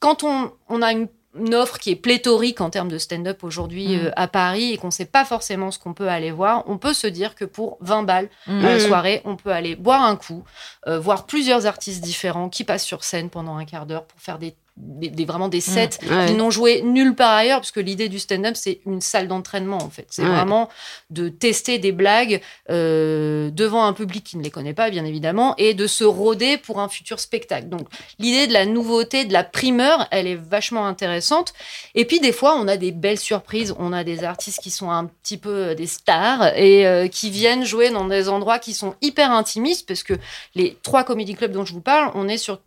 quand 0.01 0.25
on, 0.25 0.51
on 0.69 0.83
a 0.83 0.91
une, 0.93 1.07
une 1.39 1.55
offre 1.55 1.79
qui 1.79 1.91
est 1.91 1.97
pléthorique 1.97 2.61
en 2.61 2.71
termes 2.71 2.89
de 2.89 2.99
stand-up 2.99 3.45
aujourd'hui 3.45 3.97
Mm. 3.97 4.07
euh, 4.07 4.11
à 4.17 4.29
Paris 4.29 4.73
et 4.73 4.79
qu'on 4.79 4.87
ne 4.89 4.93
sait 4.93 5.05
pas 5.05 5.25
forcément 5.25 5.71
ce 5.71 5.79
qu'on 5.79 5.93
peut 5.95 6.09
aller 6.09 6.31
voir, 6.31 6.65
on 6.67 6.79
peut 6.79 6.95
se 6.95 7.07
dire 7.07 7.35
que 7.35 7.45
pour 7.45 7.77
20 7.81 8.03
balles 8.05 8.29
Mm. 8.47 8.65
à 8.65 8.69
la 8.71 8.77
Mm. 8.77 8.81
soirée, 8.81 9.23
on 9.25 9.37
peut 9.37 9.51
aller 9.51 9.77
boire 9.77 10.03
un 10.03 10.17
coup, 10.17 10.43
euh, 10.87 10.99
voir 10.99 11.27
plusieurs 11.27 11.67
artistes 11.67 12.03
différents 12.03 12.49
qui 12.49 12.65
passent 12.65 12.85
sur 12.85 13.05
scène 13.05 13.29
pendant 13.31 13.57
un 13.57 13.65
quart 13.65 13.87
d'heure 13.87 14.05
pour 14.05 14.21
faire 14.21 14.39
des, 14.39 14.55
des- 14.81 15.11
des- 15.11 15.25
vraiment 15.25 15.49
des 15.49 15.61
sets 15.61 15.99
Ouais. 16.09 16.27
qu'ils 16.27 16.37
n'ont 16.37 16.51
joué 16.51 16.83
nulle 16.83 17.15
part 17.15 17.33
ailleurs, 17.35 17.59
parce 17.61 17.73
que 17.73 17.81
l'idée 17.81 18.09
du 18.09 18.19
stand-up, 18.19 18.55
c'est 18.57 18.81
une 18.87 19.01
salle 19.01 19.29
d'entraînement, 19.29 19.79
en 19.79 19.91
fait. 19.91 20.07
C'est 20.11 20.23
Ouais. 20.23 20.29
vraiment 20.29 20.69
de 21.11 21.29
tester 21.29 21.79
des 21.79 21.93
blagues 21.93 22.41
euh, 22.71 23.51
devant 23.51 23.85
un 23.85 23.93
public 23.93 24.25
qui 24.25 24.37
ne 24.37 24.43
les 24.43 24.51
connaît 24.51 24.75
pas, 24.75 24.91
bien 24.91 25.05
évidemment, 25.05 25.55
et 25.59 25.75
de 25.75 25.87
se 25.87 26.05
rôder 26.05 26.57
pour 26.59 26.81
un 26.81 26.89
futur 26.89 27.19
spectacle. 27.21 27.69
Donc, 27.69 27.89
l'idée 28.19 28.47
de 28.47 28.53
la 28.53 28.67
nouveauté, 28.67 29.25
de 29.25 29.33
la 29.33 29.45
primeur, 29.45 30.07
elle 30.11 30.27
est 30.27 30.35
vachement 30.37 30.87
intéressante. 30.87 31.53
Et 31.95 32.05
puis, 32.05 32.21
des 32.21 32.33
fois, 32.33 32.57
on 32.57 32.69
a 32.69 32.77
des 32.77 32.93
belles 32.93 33.19
surprises. 33.19 33.75
On 33.79 33.93
a 33.93 34.05
des 34.05 34.25
artistes 34.25 34.61
qui 34.63 34.71
sont 34.71 34.91
un 34.91 35.07
petit 35.07 35.39
peu 35.39 35.51
euh, 35.69 35.75
des 35.75 35.87
stars 35.87 36.57
et 36.57 36.87
euh, 36.87 37.09
qui 37.09 37.31
viennent 37.31 37.65
jouer 37.65 37.91
dans 37.91 38.07
des 38.07 38.29
endroits 38.29 38.59
qui 38.59 38.75
sont 38.75 38.95
hyper 39.03 39.31
intimistes, 39.33 39.87
parce 39.87 40.03
que 40.03 40.15
les 40.55 40.77
trois 40.83 41.05
comédie 41.05 41.35
clubs 41.35 41.53
dont 41.53 41.65
je 41.65 41.73
vous 41.73 41.81
parle, 41.81 42.11
on 42.15 42.29
est 42.29 42.39
sur 42.39 42.61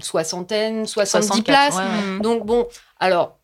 soixantaine, 0.00 0.86
70 0.86 1.26
64, 1.26 1.44
places. 1.44 1.74
ouais, 1.76 1.82
ouais. 2.14 2.20
Donc 2.20 2.46
bon, 2.46 2.66
alors, 3.00 3.38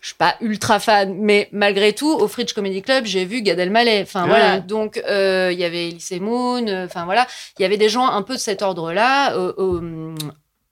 je 0.00 0.08
suis 0.08 0.16
pas 0.16 0.34
ultra 0.40 0.80
fan, 0.80 1.14
mais 1.14 1.48
malgré 1.52 1.92
tout, 1.92 2.12
au 2.12 2.26
Fridge 2.28 2.52
Comedy 2.54 2.82
Club, 2.82 3.04
j'ai 3.04 3.24
vu 3.24 3.40
Gad 3.42 3.58
Elmaleh. 3.58 4.02
Enfin 4.02 4.22
Ouais. 4.24 4.28
voilà, 4.30 4.60
donc 4.60 5.00
euh, 5.08 5.50
il 5.52 5.58
y 5.58 5.64
avait 5.64 5.88
Elise 5.88 6.18
Moon, 6.20 6.66
euh, 6.66 6.86
enfin 6.86 7.04
voilà, 7.04 7.26
il 7.58 7.62
y 7.62 7.64
avait 7.64 7.76
des 7.76 7.88
gens 7.88 8.06
un 8.08 8.22
peu 8.22 8.34
de 8.34 8.38
cet 8.40 8.62
ordre-là. 8.62 9.34
Euh, 9.36 9.52
au- 9.56 9.80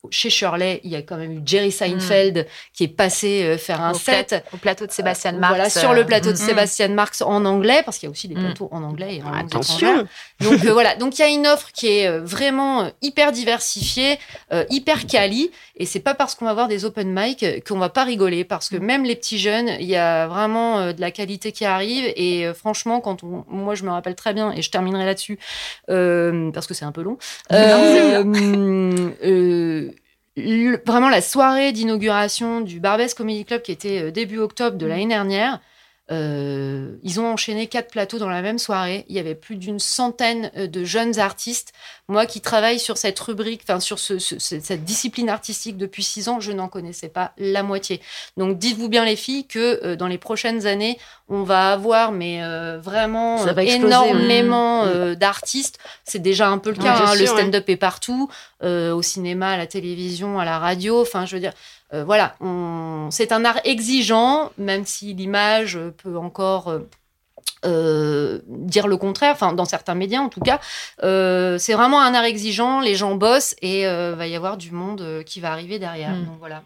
chez 0.09 0.31
Shirley, 0.31 0.81
il 0.85 0.91
y 0.91 0.97
a 0.97 1.03
quand 1.03 1.17
même 1.19 1.33
eu 1.33 1.41
Jerry 1.45 1.71
Seinfeld 1.71 2.47
qui 2.73 2.85
est 2.85 2.89
passé 2.89 3.43
euh, 3.45 3.59
faire 3.59 3.81
un 3.83 3.91
Au 3.91 3.95
set. 3.95 4.43
au 4.53 4.57
plateau 4.57 4.87
de 4.87 4.91
Sébastien 4.93 5.35
Euh, 5.35 5.39
Marx. 5.39 5.55
Voilà, 5.55 5.69
sur 5.71 5.93
le 5.93 6.07
plateau 6.07 6.29
de 6.31 6.35
mm. 6.35 6.47
Sébastien 6.47 6.89
Marx 6.89 7.21
en 7.23 7.45
anglais, 7.45 7.83
parce 7.85 7.99
qu'il 7.99 8.07
y 8.07 8.11
a 8.11 8.13
aussi 8.13 8.27
des 8.29 8.35
Mm. 8.35 8.45
plateaux 8.45 8.69
en 8.73 8.83
anglais 8.83 9.17
et 9.17 9.23
en. 9.23 9.33
Attention. 9.33 10.07
Donc 10.41 10.65
euh, 10.65 10.73
voilà, 10.73 10.95
donc 10.97 11.19
il 11.19 11.23
y 11.23 11.25
a 11.25 11.29
une 11.29 11.47
offre 11.47 11.71
qui 11.73 11.89
est 11.89 12.07
euh, 12.09 12.21
vraiment 12.23 12.85
euh, 12.85 12.89
hyper 13.03 13.31
diversifiée, 13.33 14.19
euh, 14.53 14.65
hyper 14.71 15.07
quali, 15.07 15.51
et 15.77 15.85
c'est 15.85 16.01
pas 16.01 16.15
parce 16.15 16.35
qu'on 16.35 16.47
va 16.47 16.55
voir 16.55 16.69
des 16.69 16.85
open 16.87 17.13
mic 17.15 17.43
euh, 17.43 17.59
qu'on 17.67 17.79
va 17.79 17.91
pas 17.91 18.05
rigoler, 18.05 18.45
parce 18.45 18.69
que 18.71 18.77
même 18.77 19.05
les 19.05 19.17
petits 19.17 19.39
jeunes, 19.39 19.69
il 19.81 19.87
y 19.87 19.97
a 19.97 20.27
vraiment 20.29 20.79
euh, 20.79 20.93
de 20.93 21.01
la 21.01 21.11
qualité 21.11 21.53
qui 21.53 21.65
arrive, 21.67 22.11
et 22.17 22.47
euh, 22.47 22.55
franchement, 22.55 23.01
quand 23.01 23.23
on, 23.23 23.45
moi 23.49 23.75
je 23.75 23.85
me 23.85 23.91
rappelle 23.91 24.15
très 24.15 24.33
bien, 24.33 24.53
et 24.53 24.63
je 24.63 24.71
terminerai 24.71 25.05
là-dessus 25.05 25.39
euh, 25.91 26.51
parce 26.53 26.67
que 26.67 26.73
c'est 26.75 26.85
un 26.87 26.93
peu 26.93 27.03
long. 27.03 27.19
Euh, 27.53 28.25
euh, 29.25 29.91
le- 30.37 30.83
vraiment 30.87 31.09
la 31.09 31.21
soirée 31.21 31.73
d'inauguration 31.73 32.61
du 32.61 32.81
Barbès 32.81 33.15
Comedy 33.15 33.45
Club 33.45 33.63
qui 33.63 33.73
était 33.73 34.03
euh, 34.03 34.11
début 34.11 34.39
octobre 34.39 34.77
de 34.79 34.87
l'année 34.87 35.07
dernière. 35.09 35.61
Euh, 36.11 36.97
ils 37.03 37.21
ont 37.21 37.27
enchaîné 37.33 37.67
quatre 37.69 37.91
plateaux 37.91 38.19
dans 38.19 38.29
la 38.29 38.43
même 38.43 38.59
soirée. 38.59 39.05
Il 39.09 39.15
y 39.15 39.19
avait 39.19 39.35
plus 39.35 39.57
d'une 39.57 39.79
centaine 39.79 40.51
euh, 40.57 40.67
de 40.67 40.85
jeunes 40.85 41.19
artistes. 41.19 41.73
Moi 42.09 42.27
qui 42.27 42.41
travaille 42.41 42.81
sur 42.81 42.97
cette 42.99 43.19
rubrique, 43.21 43.61
enfin 43.63 43.79
sur 43.79 43.99
ce- 43.99 44.19
ce- 44.19 44.39
ce- 44.41 44.59
cette 44.61 44.85
discipline 44.85 45.29
artistique 45.29 45.77
depuis 45.77 46.03
six 46.03 46.29
ans, 46.29 46.41
je 46.41 46.51
n'en 46.53 46.67
connaissais 46.69 47.09
pas 47.09 47.33
la 47.39 47.63
moitié. 47.63 48.01
Donc 48.37 48.59
dites-vous 48.59 48.89
bien 48.89 49.05
les 49.05 49.15
filles 49.17 49.47
que 49.47 49.81
euh, 49.85 49.95
dans 49.97 50.09
les 50.09 50.19
prochaines 50.19 50.67
années, 50.67 50.99
on 51.29 51.45
va 51.45 51.73
avoir 51.73 52.11
mais 52.11 52.43
euh, 52.43 52.79
vraiment 52.83 53.39
énormément 53.85 54.85
euh, 54.85 55.15
d'artistes. 55.15 55.79
C'est 56.05 56.19
déjà 56.19 56.49
un 56.49 56.59
peu 56.59 56.71
le 56.71 56.77
cas. 56.77 56.97
hein. 57.07 57.15
Le 57.15 57.21
ouais. 57.21 57.27
stand-up 57.27 57.69
est 57.69 57.77
partout, 57.77 58.29
euh, 58.65 58.93
au 58.93 59.03
cinéma, 59.03 59.51
à 59.53 59.57
la 59.57 59.67
télévision, 59.69 60.39
à 60.41 60.45
la 60.45 60.59
radio. 60.59 61.01
Enfin, 61.01 61.25
je 61.27 61.37
veux 61.37 61.41
dire, 61.41 61.53
euh, 61.93 62.05
voilà, 62.05 62.35
on- 62.41 63.09
c'est 63.11 63.33
un 63.33 63.45
art 63.45 63.61
exigeant, 63.65 64.51
même 64.59 64.87
si 64.87 65.15
l'image 65.15 65.79
peut 66.03 66.17
encore 66.17 66.69
euh, 66.69 66.89
euh, 67.67 68.41
dire 68.47 68.87
le 68.87 68.97
contraire, 68.97 69.33
enfin 69.33 69.53
dans 69.53 69.65
certains 69.65 69.95
médias 69.95 70.21
en 70.21 70.29
tout 70.29 70.41
cas. 70.41 70.61
Euh, 71.03 71.59
c'est 71.59 71.75
vraiment 71.75 72.01
un 72.01 72.15
art 72.15 72.25
exigeant, 72.25 72.81
les 72.81 72.95
gens 72.95 73.15
bossent 73.17 73.55
et 73.61 73.87
euh, 73.87 74.15
va 74.17 74.27
y 74.27 74.37
avoir 74.37 74.57
du 74.57 74.71
monde 74.71 75.23
qui 75.27 75.41
va 75.41 75.53
arriver 75.53 75.79
derrière. 75.79 76.15
Mm. 76.15 76.25
Donc 76.27 76.39
voilà. 76.39 76.63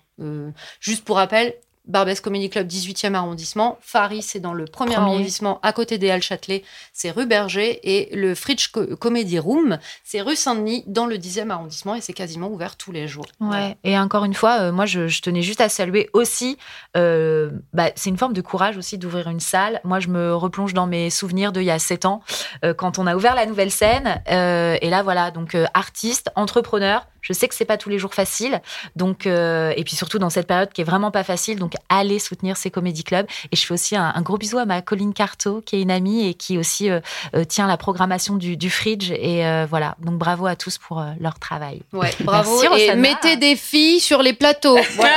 Juste 0.80 1.04
pour 1.04 1.16
rappel. 1.16 1.54
Barbès 1.86 2.20
Comedy 2.20 2.48
Club 2.48 2.66
18e 2.66 3.14
arrondissement, 3.14 3.76
Faris 3.82 4.22
c'est 4.22 4.40
dans 4.40 4.54
le 4.54 4.64
premier, 4.64 4.94
Premier. 4.94 5.06
arrondissement 5.12 5.60
à 5.62 5.72
côté 5.72 5.98
des 5.98 6.10
Halles 6.10 6.22
Châtelet, 6.22 6.64
c'est 6.92 7.10
rue 7.10 7.26
Berger 7.26 7.78
et 7.82 8.14
le 8.16 8.34
Fridge 8.34 8.68
Co- 8.72 8.96
Comedy 8.96 9.38
Room, 9.38 9.78
c'est 10.02 10.22
rue 10.22 10.36
Saint-Denis 10.36 10.84
dans 10.86 11.04
le 11.06 11.16
10e 11.18 11.50
arrondissement 11.50 11.94
et 11.94 12.00
c'est 12.00 12.12
quasiment 12.14 12.48
ouvert 12.48 12.76
tous 12.76 12.90
les 12.90 13.06
jours. 13.06 13.26
Ouais. 13.40 13.76
Et 13.84 13.98
encore 13.98 14.24
une 14.24 14.32
fois, 14.34 14.60
euh, 14.60 14.72
moi, 14.72 14.86
je, 14.86 15.08
je 15.08 15.20
tenais 15.20 15.42
juste 15.42 15.60
à 15.60 15.68
saluer 15.68 16.08
aussi. 16.14 16.56
euh, 16.96 17.50
bah, 17.72 17.90
c'est 17.96 18.08
une 18.10 18.18
forme 18.18 18.32
de 18.32 18.40
courage 18.40 18.76
aussi 18.78 18.96
d'ouvrir 18.96 19.28
une 19.28 19.40
salle. 19.40 19.80
Moi, 19.84 20.00
je 20.00 20.08
me 20.08 20.34
replonge 20.34 20.72
dans 20.74 20.86
mes 20.86 21.10
souvenirs 21.10 21.52
d'il 21.52 21.64
y 21.64 21.70
a 21.70 21.78
sept 21.78 22.06
ans, 22.06 22.22
euh, 22.64 22.72
quand 22.72 22.98
on 22.98 23.06
a 23.06 23.14
ouvert 23.14 23.34
la 23.34 23.46
nouvelle 23.46 23.70
scène. 23.70 24.22
Et 24.26 24.90
là, 24.90 25.02
voilà, 25.02 25.30
donc 25.30 25.56
artiste, 25.74 26.30
entrepreneur. 26.34 27.06
Je 27.20 27.32
sais 27.32 27.48
que 27.48 27.54
c'est 27.54 27.64
pas 27.64 27.78
tous 27.78 27.88
les 27.88 27.98
jours 27.98 28.12
facile. 28.14 28.60
Donc, 28.96 29.26
et 29.26 29.82
puis 29.84 29.96
surtout 29.96 30.18
dans 30.18 30.28
cette 30.30 30.46
période 30.46 30.70
qui 30.72 30.80
est 30.80 30.84
vraiment 30.84 31.10
pas 31.10 31.24
facile. 31.24 31.58
Donc, 31.58 31.73
allez 31.88 32.18
soutenir 32.18 32.56
ces 32.56 32.70
comédie 32.70 33.04
clubs. 33.04 33.26
Et 33.52 33.56
je 33.56 33.64
fais 33.66 33.74
aussi 33.74 33.96
un, 33.96 34.12
un 34.14 34.22
gros 34.22 34.38
bisou 34.38 34.58
à 34.58 34.64
ma 34.64 34.82
Colline 34.82 35.14
Carto, 35.14 35.62
qui 35.64 35.76
est 35.76 35.82
une 35.82 35.90
amie 35.90 36.26
et 36.28 36.34
qui 36.34 36.58
aussi 36.58 36.90
euh, 36.90 37.00
euh, 37.34 37.44
tient 37.44 37.66
la 37.66 37.76
programmation 37.76 38.36
du, 38.36 38.56
du 38.56 38.70
Fridge. 38.70 39.10
Et 39.10 39.46
euh, 39.46 39.66
voilà. 39.68 39.96
Donc, 40.00 40.16
bravo 40.18 40.46
à 40.46 40.56
tous 40.56 40.78
pour 40.78 41.00
euh, 41.00 41.10
leur 41.20 41.38
travail. 41.38 41.82
Ouais, 41.92 42.10
bravo. 42.20 42.60
Merci, 42.62 42.82
et 42.82 42.94
mettez 42.94 43.36
des 43.36 43.56
filles 43.56 44.00
sur 44.00 44.22
les 44.22 44.32
plateaux. 44.32 44.78
Voilà. 44.96 45.16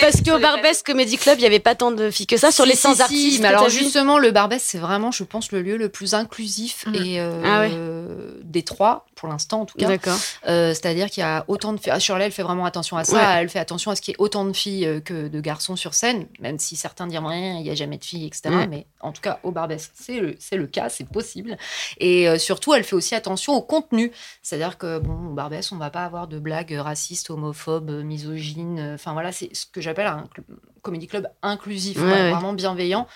Parce 0.00 0.22
qu'au 0.22 0.38
Barbès 0.38 0.82
Comedy 0.82 1.18
Club, 1.18 1.38
il 1.38 1.40
n'y 1.40 1.46
avait 1.46 1.58
pas 1.58 1.74
tant 1.74 1.90
de 1.90 2.10
filles 2.10 2.26
que 2.26 2.36
ça 2.36 2.52
sur 2.52 2.64
les 2.64 2.76
100 2.76 2.90
si, 2.90 2.96
si, 2.96 3.02
artistes. 3.02 3.40
Mais 3.42 3.48
alors 3.48 3.68
justement, 3.68 4.18
le 4.18 4.30
Barbès, 4.30 4.62
c'est 4.62 4.78
vraiment, 4.78 5.10
je 5.10 5.24
pense, 5.24 5.50
le 5.50 5.62
lieu 5.62 5.76
le 5.76 5.88
plus 5.88 6.14
inclusif 6.14 6.84
Mm. 6.86 6.94
et 6.94 7.20
euh, 7.20 7.42
Ah 7.44 7.60
ouais. 7.60 7.72
des 8.44 8.62
trois, 8.62 9.06
pour 9.18 9.28
l'instant 9.28 9.62
en 9.62 9.66
tout 9.66 9.76
cas. 9.78 9.88
D'accord. 9.88 10.16
Euh, 10.46 10.70
C'est-à-dire 10.74 11.10
qu'il 11.10 11.20
y 11.22 11.24
a 11.26 11.44
autant 11.48 11.72
de 11.72 11.78
filles. 11.80 11.92
Ah, 11.94 11.98
Shirley, 11.98 12.26
elle 12.26 12.32
fait 12.32 12.42
vraiment 12.42 12.64
attention 12.64 12.96
à 12.96 13.04
ça. 13.04 13.16
Ouais. 13.16 13.42
Elle 13.42 13.48
fait 13.48 13.58
attention 13.58 13.90
à 13.90 13.96
ce 13.96 14.00
qu'il 14.00 14.12
y 14.12 14.14
ait 14.14 14.20
autant 14.20 14.44
de 14.44 14.52
filles 14.52 14.86
euh, 14.86 15.00
que 15.00 15.28
de 15.28 15.40
garçons 15.40 15.76
sur 15.76 15.94
scène, 15.94 16.26
même 16.40 16.58
si 16.58 16.76
certains 16.76 17.06
diront 17.06 17.26
rien, 17.28 17.56
il 17.56 17.62
n'y 17.64 17.70
a 17.70 17.74
jamais 17.74 17.98
de 17.98 18.04
filles, 18.04 18.26
etc. 18.26 18.42
Ouais. 18.50 18.66
Mais 18.66 18.86
en 19.00 19.12
tout 19.12 19.20
cas, 19.20 19.40
au 19.42 19.50
Barbès, 19.50 19.90
c'est 19.94 20.20
le, 20.20 20.36
c'est 20.38 20.56
le 20.56 20.66
cas, 20.66 20.88
c'est 20.88 21.08
possible. 21.08 21.56
Et 21.98 22.28
euh, 22.28 22.38
surtout, 22.38 22.74
elle 22.74 22.84
fait 22.84 22.94
aussi 22.96 23.14
attention 23.14 23.54
au 23.54 23.62
contenu. 23.62 24.12
C'est-à-dire 24.42 24.78
que, 24.78 24.98
bon, 24.98 25.30
au 25.30 25.34
Barbès, 25.34 25.70
on 25.72 25.76
va 25.76 25.90
pas 25.90 26.04
avoir 26.04 26.26
de 26.28 26.38
blagues 26.38 26.72
racistes, 26.78 27.30
homophobes, 27.30 27.90
misogynes. 28.04 28.78
euh, 28.78 28.94
Enfin, 28.94 29.12
voilà, 29.12 29.32
c'est 29.32 29.54
ce 29.54 29.66
que 29.66 29.80
j'appelle 29.80 30.06
un 30.06 30.24
cl- 30.36 30.44
comédie 30.82 31.06
club 31.08 31.28
inclusif, 31.42 31.98
Ouais, 31.98 32.30
vraiment 32.30 32.52
bienveillant. 32.52 33.06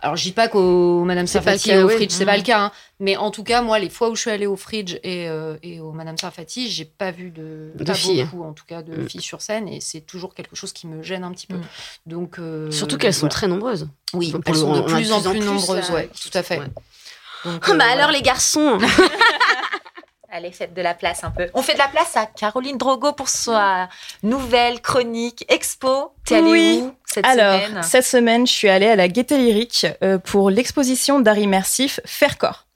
Alors, 0.00 0.16
je 0.16 0.22
dis 0.24 0.32
pas 0.32 0.48
qu'au 0.48 1.04
Madame 1.04 1.26
et 1.26 1.82
au. 1.82 1.88
Fridge, 1.88 2.10
c'est 2.10 2.24
pas 2.24 2.36
le 2.36 2.42
cas. 2.42 2.60
hein. 2.64 2.72
Mais 3.02 3.16
en 3.16 3.30
tout 3.30 3.42
cas, 3.44 3.62
moi, 3.62 3.78
les 3.78 3.88
fois 3.88 4.10
où 4.10 4.14
je 4.14 4.20
suis 4.20 4.30
allée 4.30 4.46
au 4.46 4.56
Fridge 4.56 4.96
et, 5.02 5.26
euh, 5.28 5.56
et 5.62 5.80
au 5.80 5.90
Madame 5.92 6.18
Sarfati, 6.18 6.70
j'ai 6.70 6.84
pas 6.84 7.10
vu 7.10 7.30
de, 7.30 7.72
De 7.74 7.82
pas 7.84 7.94
filles. 7.94 8.24
beaucoup, 8.24 8.44
en 8.44 8.52
tout 8.52 8.64
cas, 8.66 8.82
de 8.82 8.92
Mm. 8.94 9.08
filles 9.08 9.22
sur 9.22 9.40
scène. 9.40 9.68
Et 9.68 9.80
c'est 9.80 10.02
toujours 10.02 10.34
quelque 10.34 10.54
chose 10.54 10.72
qui 10.74 10.86
me 10.86 11.02
gêne 11.02 11.24
un 11.24 11.32
petit 11.32 11.46
peu. 11.46 11.56
Mm. 11.56 11.62
Donc, 12.06 12.38
euh, 12.38 12.70
Surtout 12.70 12.98
qu'elles 12.98 13.14
sont 13.14 13.28
très 13.28 13.48
nombreuses. 13.48 13.88
Oui, 14.12 14.32
elles 14.46 14.52
le- 14.52 14.58
sont 14.58 14.68
on 14.68 14.74
de 14.74 14.78
a 14.80 14.82
plus 14.84 15.12
en 15.12 15.20
plus 15.22 15.40
nombreuses, 15.40 15.88
là, 15.88 15.94
ouais, 15.94 16.10
tout 16.20 16.36
à 16.38 16.42
fait. 16.42 16.58
Ouais. 16.58 16.66
Donc, 16.66 17.64
Oh, 17.66 17.70
euh, 17.70 17.76
bah 17.76 17.84
voilà. 17.86 17.92
alors 17.92 18.10
les 18.10 18.20
garçons 18.22 18.78
Allez, 20.32 20.52
faites 20.52 20.74
de 20.74 20.82
la 20.82 20.94
place 20.94 21.24
un 21.24 21.32
peu. 21.32 21.48
On 21.54 21.62
fait 21.62 21.72
de 21.72 21.78
la 21.78 21.88
place 21.88 22.16
à 22.16 22.24
Caroline 22.26 22.78
Drogo 22.78 23.12
pour 23.12 23.28
sa 23.28 23.88
nouvelle 24.22 24.80
chronique 24.80 25.44
expo. 25.48 26.12
T'es 26.24 26.36
allée 26.36 26.50
Oui. 26.50 26.80
où 26.84 26.94
cette 27.04 27.26
Alors, 27.26 27.60
semaine? 27.64 27.82
cette 27.82 28.04
semaine, 28.04 28.46
je 28.46 28.52
suis 28.52 28.68
allée 28.68 28.86
à 28.86 28.94
la 28.94 29.08
Gaieté 29.08 29.36
Lyrique 29.38 29.86
euh, 30.04 30.18
pour 30.18 30.50
l'exposition 30.50 31.18
d'art 31.18 31.38
immersif 31.38 31.98
Faire 32.04 32.38
corps. 32.38 32.66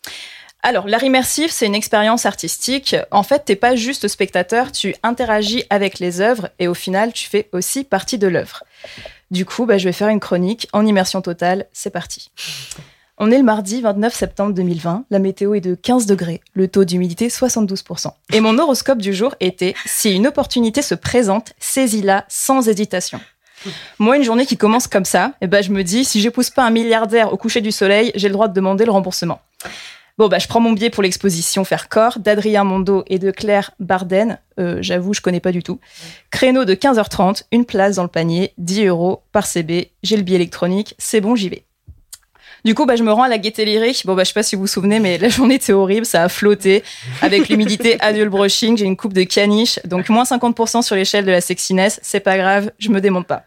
Alors, 0.62 0.88
l'art 0.88 1.04
immersif, 1.04 1.50
c'est 1.50 1.66
une 1.66 1.74
expérience 1.74 2.24
artistique. 2.24 2.96
En 3.10 3.22
fait, 3.22 3.44
t'es 3.44 3.54
pas 3.54 3.76
juste 3.76 4.08
spectateur, 4.08 4.72
tu 4.72 4.94
interagis 5.02 5.64
avec 5.68 5.98
les 5.98 6.22
œuvres 6.22 6.48
et 6.58 6.68
au 6.68 6.74
final, 6.74 7.12
tu 7.12 7.28
fais 7.28 7.50
aussi 7.52 7.84
partie 7.84 8.16
de 8.16 8.28
l'œuvre. 8.28 8.64
Du 9.30 9.44
coup, 9.44 9.66
bah, 9.66 9.76
je 9.76 9.84
vais 9.84 9.92
faire 9.92 10.08
une 10.08 10.20
chronique 10.20 10.68
en 10.72 10.86
immersion 10.86 11.20
totale. 11.20 11.66
C'est 11.72 11.90
parti. 11.90 12.30
On 13.18 13.30
est 13.30 13.36
le 13.36 13.44
mardi 13.44 13.80
29 13.80 14.14
septembre 14.14 14.54
2020. 14.54 15.04
La 15.10 15.18
météo 15.18 15.54
est 15.54 15.60
de 15.60 15.74
15 15.74 16.06
degrés, 16.06 16.40
le 16.54 16.66
taux 16.66 16.84
d'humidité 16.84 17.28
72%. 17.28 18.10
Et 18.32 18.40
mon 18.40 18.58
horoscope 18.58 18.98
du 18.98 19.12
jour 19.12 19.34
était 19.40 19.74
si 19.84 20.12
une 20.12 20.26
opportunité 20.26 20.82
se 20.82 20.94
présente, 20.94 21.52
saisis-la 21.60 22.24
sans 22.28 22.66
hésitation. 22.68 23.20
Moi, 23.98 24.16
une 24.16 24.24
journée 24.24 24.46
qui 24.46 24.56
commence 24.56 24.86
comme 24.86 25.04
ça, 25.04 25.32
eh 25.40 25.46
ben, 25.46 25.62
je 25.62 25.70
me 25.70 25.84
dis, 25.84 26.04
si 26.04 26.20
j'épouse 26.20 26.50
pas 26.50 26.64
un 26.64 26.70
milliardaire 26.70 27.32
au 27.32 27.36
coucher 27.36 27.60
du 27.60 27.70
soleil, 27.70 28.12
j'ai 28.14 28.28
le 28.28 28.34
droit 28.34 28.48
de 28.48 28.54
demander 28.54 28.84
le 28.84 28.90
remboursement. 28.90 29.40
Bon, 30.16 30.28
bah, 30.28 30.38
je 30.38 30.46
prends 30.46 30.60
mon 30.60 30.72
billet 30.72 30.90
pour 30.90 31.02
l'exposition 31.02 31.64
Faire 31.64 31.88
corps 31.88 32.20
d'Adrien 32.20 32.62
Mondo 32.62 33.02
et 33.08 33.18
de 33.18 33.32
Claire 33.32 33.72
Barden. 33.80 34.38
Euh, 34.60 34.78
J'avoue, 34.80 35.12
je 35.12 35.20
connais 35.20 35.40
pas 35.40 35.50
du 35.50 35.62
tout. 35.62 35.80
Créneau 36.30 36.64
de 36.64 36.74
15h30, 36.74 37.44
une 37.50 37.64
place 37.64 37.96
dans 37.96 38.04
le 38.04 38.08
panier, 38.08 38.52
10 38.58 38.86
euros 38.86 39.22
par 39.32 39.44
CB. 39.46 39.90
J'ai 40.04 40.16
le 40.16 40.22
billet 40.22 40.36
électronique, 40.36 40.94
c'est 40.98 41.20
bon, 41.20 41.34
j'y 41.34 41.48
vais. 41.48 41.64
Du 42.64 42.74
coup, 42.74 42.86
bah, 42.86 42.96
je 42.96 43.02
me 43.02 43.12
rends 43.12 43.24
à 43.24 43.28
la 43.28 43.38
gaieté 43.38 43.64
lyrique. 43.64 44.06
Bon, 44.06 44.14
bah, 44.14 44.22
je 44.22 44.28
sais 44.28 44.34
pas 44.34 44.42
si 44.44 44.54
vous 44.54 44.62
vous 44.62 44.66
souvenez, 44.68 45.00
mais 45.00 45.18
la 45.18 45.28
journée 45.28 45.56
était 45.56 45.72
horrible, 45.72 46.06
ça 46.06 46.22
a 46.22 46.28
flotté. 46.28 46.82
Avec 47.20 47.48
l'humidité, 47.48 47.96
adieu 48.00 48.24
le 48.24 48.30
brushing, 48.30 48.78
j'ai 48.78 48.86
une 48.86 48.96
coupe 48.96 49.12
de 49.12 49.24
caniche. 49.24 49.80
Donc, 49.84 50.08
moins 50.08 50.22
50% 50.22 50.82
sur 50.82 50.96
l'échelle 50.96 51.26
de 51.26 51.30
la 51.30 51.42
sexiness. 51.42 51.98
C'est 52.02 52.20
pas 52.20 52.38
grave, 52.38 52.70
je 52.78 52.88
me 52.88 53.00
démonte 53.00 53.26
pas. 53.26 53.44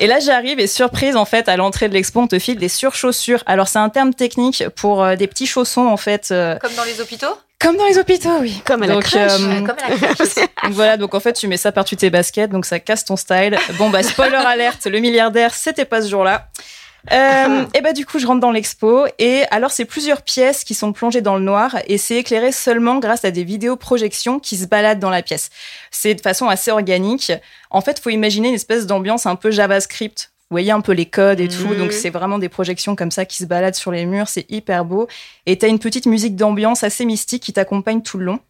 Et 0.00 0.06
là, 0.06 0.20
j'arrive 0.20 0.60
et 0.60 0.66
surprise, 0.68 1.16
en 1.16 1.24
fait, 1.24 1.48
à 1.48 1.56
l'entrée 1.56 1.88
de 1.88 1.94
l'expo, 1.94 2.20
on 2.20 2.28
te 2.28 2.38
file 2.38 2.56
des 2.58 2.68
surchaussures. 2.68 3.42
Alors, 3.46 3.66
c'est 3.68 3.80
un 3.80 3.88
terme 3.88 4.14
technique 4.14 4.64
pour 4.76 5.02
euh, 5.02 5.16
des 5.16 5.26
petits 5.26 5.46
chaussons, 5.46 5.86
en 5.86 5.96
fait, 5.96 6.28
euh, 6.30 6.56
Comme 6.60 6.74
dans 6.74 6.84
les 6.84 7.00
hôpitaux? 7.00 7.26
comme 7.60 7.76
dans 7.76 7.86
les 7.86 7.98
hôpitaux, 7.98 8.38
oui. 8.40 8.62
Comme 8.64 8.84
à 8.84 8.86
la 8.86 8.94
Donc, 8.94 9.02
crèche. 9.02 9.32
euh, 9.40 9.48
Ouais, 9.48 9.64
Comme 9.66 9.76
à 9.84 9.90
la 9.90 9.96
crèche 9.96 10.20
aussi. 10.20 10.40
donc 10.62 10.72
voilà, 10.74 10.96
donc 10.96 11.12
en 11.14 11.18
fait, 11.18 11.32
tu 11.32 11.48
mets 11.48 11.56
ça 11.56 11.72
par-dessus 11.72 11.96
tes 11.96 12.08
baskets, 12.08 12.52
donc 12.52 12.64
ça 12.64 12.78
casse 12.78 13.04
ton 13.04 13.16
style. 13.16 13.58
Bon, 13.78 13.90
bah, 13.90 14.04
spoiler 14.04 14.36
alerte, 14.36 14.86
le 14.86 15.00
milliardaire, 15.00 15.52
c'était 15.52 15.84
pas 15.84 16.00
ce 16.00 16.08
jour-là. 16.08 16.46
Euh, 17.12 17.64
et 17.74 17.80
bah 17.80 17.92
du 17.92 18.04
coup 18.04 18.18
je 18.18 18.26
rentre 18.26 18.40
dans 18.40 18.50
l'expo 18.50 19.06
et 19.18 19.44
alors 19.50 19.70
c'est 19.70 19.86
plusieurs 19.86 20.22
pièces 20.22 20.62
qui 20.62 20.74
sont 20.74 20.92
plongées 20.92 21.22
dans 21.22 21.36
le 21.36 21.42
noir 21.42 21.76
et 21.86 21.96
c'est 21.96 22.16
éclairé 22.16 22.52
seulement 22.52 22.98
grâce 22.98 23.24
à 23.24 23.30
des 23.30 23.44
vidéoprojections 23.44 24.38
qui 24.38 24.56
se 24.56 24.66
baladent 24.66 24.98
dans 24.98 25.10
la 25.10 25.22
pièce. 25.22 25.50
C'est 25.90 26.14
de 26.14 26.20
façon 26.20 26.48
assez 26.48 26.70
organique. 26.70 27.32
En 27.70 27.80
fait, 27.80 27.98
faut 27.98 28.10
imaginer 28.10 28.48
une 28.48 28.54
espèce 28.54 28.86
d'ambiance 28.86 29.26
un 29.26 29.36
peu 29.36 29.50
JavaScript. 29.50 30.32
Vous 30.50 30.54
voyez 30.54 30.70
un 30.70 30.80
peu 30.80 30.92
les 30.92 31.04
codes 31.04 31.40
et 31.40 31.48
tout, 31.48 31.74
donc 31.74 31.92
c'est 31.92 32.08
vraiment 32.08 32.38
des 32.38 32.48
projections 32.48 32.96
comme 32.96 33.10
ça 33.10 33.26
qui 33.26 33.36
se 33.36 33.44
baladent 33.44 33.74
sur 33.74 33.92
les 33.92 34.06
murs, 34.06 34.28
c'est 34.28 34.50
hyper 34.50 34.86
beau. 34.86 35.06
Et 35.44 35.58
t'as 35.58 35.68
une 35.68 35.78
petite 35.78 36.06
musique 36.06 36.36
d'ambiance 36.36 36.84
assez 36.84 37.04
mystique 37.04 37.42
qui 37.42 37.52
t'accompagne 37.52 38.00
tout 38.00 38.16
le 38.16 38.24
long. 38.24 38.40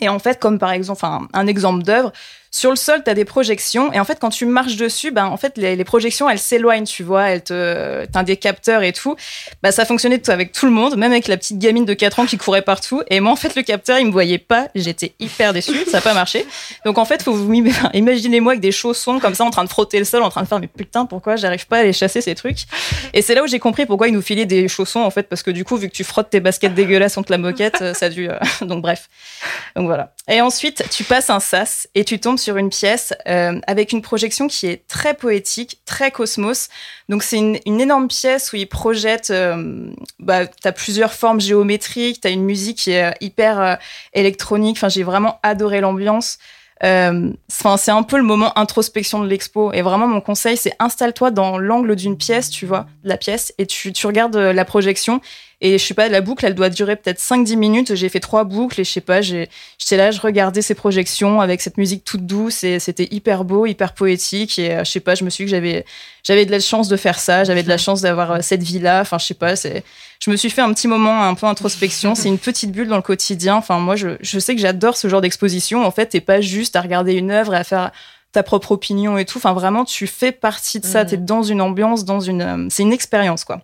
Et 0.00 0.10
en 0.10 0.18
fait, 0.18 0.38
comme 0.38 0.58
par 0.58 0.72
exemple, 0.72 0.98
enfin, 1.02 1.28
un 1.32 1.46
exemple 1.46 1.84
d'œuvre, 1.84 2.12
sur 2.54 2.68
le 2.68 2.76
sol, 2.76 3.02
tu 3.02 3.10
as 3.10 3.14
des 3.14 3.24
projections. 3.24 3.92
Et 3.94 3.98
en 3.98 4.04
fait, 4.04 4.18
quand 4.20 4.28
tu 4.28 4.44
marches 4.44 4.76
dessus, 4.76 5.10
ben, 5.10 5.24
en 5.24 5.38
fait, 5.38 5.56
les, 5.56 5.74
les 5.74 5.84
projections, 5.84 6.28
elles 6.28 6.38
s'éloignent, 6.38 6.84
tu 6.84 7.02
vois. 7.02 7.30
Elles 7.30 7.42
te, 7.42 8.04
t'as 8.04 8.22
des 8.22 8.36
capteurs 8.36 8.82
et 8.82 8.92
tout. 8.92 9.16
Bah, 9.62 9.72
ça 9.72 9.86
fonctionnait 9.86 10.28
avec 10.28 10.52
tout 10.52 10.66
le 10.66 10.72
monde, 10.72 10.98
même 10.98 11.12
avec 11.12 11.28
la 11.28 11.38
petite 11.38 11.58
gamine 11.58 11.86
de 11.86 11.94
4 11.94 12.20
ans 12.20 12.26
qui 12.26 12.36
courait 12.36 12.60
partout. 12.60 13.02
Et 13.08 13.20
moi, 13.20 13.32
en 13.32 13.36
fait, 13.36 13.56
le 13.56 13.62
capteur, 13.62 13.98
il 13.98 14.06
me 14.06 14.12
voyait 14.12 14.36
pas. 14.36 14.68
J'étais 14.74 15.14
hyper 15.18 15.54
déçue. 15.54 15.84
Ça 15.86 15.98
n'a 15.98 16.00
pas 16.02 16.12
marché. 16.12 16.46
Donc, 16.84 16.98
en 16.98 17.06
fait, 17.06 17.22
faut 17.22 17.32
vous 17.32 17.50
imaginez-moi 17.94 18.52
avec 18.52 18.60
des 18.60 18.70
chaussons 18.70 19.18
comme 19.18 19.34
ça, 19.34 19.44
en 19.44 19.50
train 19.50 19.64
de 19.64 19.70
frotter 19.70 19.98
le 19.98 20.04
sol, 20.04 20.22
en 20.22 20.28
train 20.28 20.42
de 20.42 20.48
faire, 20.48 20.60
mais 20.60 20.66
putain, 20.66 21.06
pourquoi 21.06 21.36
j'arrive 21.36 21.66
pas 21.66 21.78
à 21.78 21.82
les 21.84 21.94
chasser, 21.94 22.20
ces 22.20 22.34
trucs? 22.34 22.66
Et 23.14 23.22
c'est 23.22 23.34
là 23.34 23.42
où 23.42 23.46
j'ai 23.46 23.60
compris 23.60 23.86
pourquoi 23.86 24.08
ils 24.08 24.14
nous 24.14 24.22
filaient 24.22 24.44
des 24.44 24.68
chaussons, 24.68 25.00
en 25.00 25.10
fait, 25.10 25.22
parce 25.24 25.42
que 25.42 25.50
du 25.50 25.64
coup, 25.64 25.78
vu 25.78 25.88
que 25.88 25.94
tu 25.94 26.04
frottes 26.04 26.28
tes 26.28 26.40
baskets 26.40 26.74
dégueulasses 26.74 27.14
contre 27.14 27.32
la 27.32 27.38
moquette, 27.38 27.78
euh, 27.80 27.94
ça 27.94 28.06
a 28.06 28.08
dû, 28.10 28.28
euh, 28.28 28.38
donc 28.60 28.82
bref. 28.82 29.08
Donc 29.74 29.86
voilà. 29.86 30.12
Et 30.28 30.42
ensuite, 30.42 30.84
tu 30.90 31.02
passes 31.04 31.30
un 31.30 31.40
sas 31.40 31.88
et 31.94 32.04
tu 32.04 32.18
tombes 32.18 32.38
sur 32.42 32.56
une 32.56 32.68
pièce 32.68 33.14
euh, 33.28 33.60
avec 33.66 33.92
une 33.92 34.02
projection 34.02 34.48
qui 34.48 34.66
est 34.66 34.86
très 34.88 35.14
poétique, 35.14 35.80
très 35.86 36.10
cosmos. 36.10 36.68
Donc 37.08 37.22
c'est 37.22 37.38
une, 37.38 37.58
énorme 37.64 38.08
pièce 38.08 38.52
où 38.52 38.56
ils 38.56 38.68
projettent. 38.68 39.30
Euh, 39.30 39.90
bah, 40.18 40.46
t'as 40.46 40.72
plusieurs 40.72 41.12
formes 41.12 41.40
géométriques, 41.40 42.20
t'as 42.20 42.30
une 42.30 42.44
musique 42.44 42.78
qui 42.78 42.90
est 42.90 43.10
euh, 43.10 43.14
hyper 43.20 43.78
électronique. 44.12 44.76
Enfin, 44.76 44.88
j'ai 44.88 45.02
vraiment 45.02 45.38
adoré 45.42 45.80
l'ambiance. 45.80 46.38
C'est 46.82 47.92
un 47.92 48.02
peu 48.02 48.16
le 48.16 48.24
moment 48.24 48.58
introspection 48.58 49.20
de 49.20 49.28
l'expo. 49.28 49.72
Et 49.72 49.82
vraiment, 49.82 50.08
mon 50.08 50.20
conseil, 50.20 50.56
c'est 50.56 50.74
installe-toi 50.80 51.30
dans 51.30 51.56
l'angle 51.56 51.94
d'une 51.94 52.16
pièce, 52.16 52.50
tu 52.50 52.66
vois, 52.66 52.86
de 53.04 53.08
la 53.08 53.16
pièce, 53.16 53.54
et 53.58 53.66
tu, 53.66 53.92
tu 53.92 54.06
regardes 54.08 54.36
la 54.36 54.64
projection. 54.64 55.20
Et 55.64 55.78
je 55.78 55.84
sais 55.84 55.94
pas, 55.94 56.08
la 56.08 56.20
boucle, 56.20 56.44
elle 56.44 56.56
doit 56.56 56.70
durer 56.70 56.96
peut-être 56.96 57.20
5-10 57.20 57.56
minutes. 57.56 57.94
J'ai 57.94 58.08
fait 58.08 58.18
trois 58.18 58.42
boucles 58.42 58.80
et 58.80 58.84
je 58.84 58.90
sais 58.90 59.00
pas, 59.00 59.20
j'étais 59.20 59.96
là, 59.96 60.10
je 60.10 60.20
regardais 60.20 60.60
ces 60.60 60.74
projections 60.74 61.40
avec 61.40 61.60
cette 61.60 61.78
musique 61.78 62.04
toute 62.04 62.26
douce 62.26 62.64
et 62.64 62.80
c'était 62.80 63.06
hyper 63.12 63.44
beau, 63.44 63.64
hyper 63.64 63.94
poétique. 63.94 64.58
Et 64.58 64.72
euh, 64.72 64.84
je 64.84 64.90
sais 64.90 64.98
pas, 64.98 65.14
je 65.14 65.24
me 65.24 65.30
suis 65.30 65.44
dit 65.44 65.50
que 65.52 65.56
j'avais, 65.56 65.84
j'avais 66.24 66.46
de 66.46 66.50
la 66.50 66.58
chance 66.58 66.88
de 66.88 66.96
faire 66.96 67.20
ça, 67.20 67.44
j'avais 67.44 67.62
de 67.62 67.68
la 67.68 67.78
chance 67.78 68.00
d'avoir 68.00 68.32
euh, 68.32 68.38
cette 68.42 68.64
vie-là. 68.64 69.02
Enfin, 69.02 69.18
je 69.18 69.26
sais 69.26 69.34
pas, 69.34 69.54
c'est, 69.54 69.84
je 70.18 70.32
me 70.32 70.36
suis 70.36 70.50
fait 70.50 70.62
un 70.62 70.72
petit 70.74 70.88
moment 70.88 71.22
un 71.22 71.34
peu 71.34 71.46
introspection. 71.46 72.16
C'est 72.16 72.28
une 72.28 72.38
petite 72.38 72.72
bulle 72.72 72.88
dans 72.88 72.96
le 72.96 73.02
quotidien. 73.02 73.54
Enfin, 73.54 73.78
moi, 73.78 73.94
je, 73.94 74.16
je 74.20 74.40
sais 74.40 74.56
que 74.56 74.60
j'adore 74.60 74.96
ce 74.96 75.06
genre 75.06 75.20
d'exposition. 75.20 75.86
En 75.86 75.92
fait, 75.92 76.06
t'es 76.06 76.20
pas 76.20 76.40
juste 76.40 76.74
à 76.74 76.80
regarder 76.80 77.12
une 77.12 77.30
œuvre 77.30 77.54
et 77.54 77.58
à 77.58 77.62
faire 77.62 77.92
ta 78.32 78.42
propre 78.42 78.72
opinion 78.72 79.16
et 79.16 79.24
tout. 79.24 79.38
Enfin, 79.38 79.52
vraiment, 79.52 79.84
tu 79.84 80.08
fais 80.08 80.32
partie 80.32 80.80
de 80.80 80.86
ça. 80.86 81.04
Mhm. 81.04 81.10
T'es 81.10 81.16
dans 81.18 81.44
une 81.44 81.60
ambiance, 81.60 82.04
dans 82.04 82.18
une, 82.18 82.42
euh, 82.42 82.66
c'est 82.68 82.82
une 82.82 82.92
expérience, 82.92 83.44
quoi. 83.44 83.62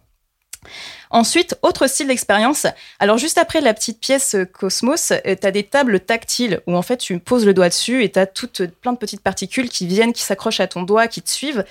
Ensuite, 1.11 1.57
autre 1.63 1.87
style 1.87 2.09
d'expérience. 2.09 2.67
Alors, 2.99 3.19
juste 3.19 3.39
après 3.39 3.61
la 3.61 3.73
petite 3.73 4.01
pièce 4.01 4.35
euh, 4.35 4.45
Cosmos, 4.45 5.13
tu 5.25 5.47
as 5.47 5.51
des 5.51 5.63
tables 5.63 6.01
tactiles 6.01 6.61
où 6.67 6.77
en 6.77 6.83
fait 6.83 6.99
tu 6.99 7.19
poses 7.19 7.47
le 7.47 7.55
doigt 7.55 7.69
dessus 7.69 8.05
et 8.05 8.11
tu 8.11 8.19
as 8.19 8.27
toutes 8.27 8.67
plein 8.67 8.93
de 8.93 8.99
petites 8.99 9.23
particules 9.23 9.69
qui 9.69 9.87
viennent, 9.87 10.13
qui 10.13 10.23
s'accrochent 10.23 10.61
à 10.61 10.67
ton 10.67 10.83
doigt, 10.83 11.09
qui 11.09 11.23
te 11.23 11.31
suivent. 11.31 11.65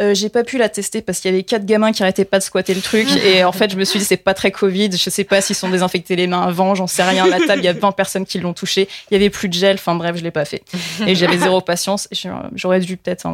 Euh, 0.00 0.14
j'ai 0.14 0.28
pas 0.28 0.44
pu 0.44 0.56
la 0.56 0.68
tester 0.68 1.02
parce 1.02 1.20
qu'il 1.20 1.30
y 1.30 1.34
avait 1.34 1.42
quatre 1.42 1.66
gamins 1.66 1.92
qui 1.92 2.02
arrêtaient 2.02 2.24
pas 2.24 2.38
de 2.38 2.44
squatter 2.44 2.74
le 2.74 2.80
truc 2.80 3.08
et 3.16 3.44
en 3.44 3.52
fait 3.52 3.70
je 3.70 3.76
me 3.76 3.84
suis 3.84 3.98
dit 3.98 4.04
c'est 4.04 4.16
pas 4.16 4.34
très 4.34 4.50
Covid, 4.50 4.90
je 4.92 5.10
sais 5.10 5.24
pas 5.24 5.40
s'ils 5.40 5.56
sont 5.56 5.68
désinfectés 5.68 6.16
les 6.16 6.26
mains 6.26 6.42
avant, 6.42 6.74
j'en 6.74 6.86
sais 6.86 7.02
rien. 7.02 7.26
La 7.26 7.38
table, 7.38 7.60
il 7.60 7.64
y 7.64 7.68
a 7.68 7.72
20 7.72 7.92
personnes 7.92 8.24
qui 8.24 8.38
l'ont 8.38 8.54
touché, 8.54 8.88
il 9.10 9.14
y 9.14 9.16
avait 9.16 9.30
plus 9.30 9.48
de 9.48 9.54
gel, 9.54 9.74
enfin 9.74 9.94
bref, 9.94 10.16
je 10.16 10.22
l'ai 10.22 10.30
pas 10.30 10.44
fait. 10.44 10.62
Et 11.06 11.14
j'avais 11.14 11.38
zéro 11.38 11.60
patience, 11.60 12.08
j'aurais 12.54 12.80
dû 12.80 12.96
peut-être 12.96 13.26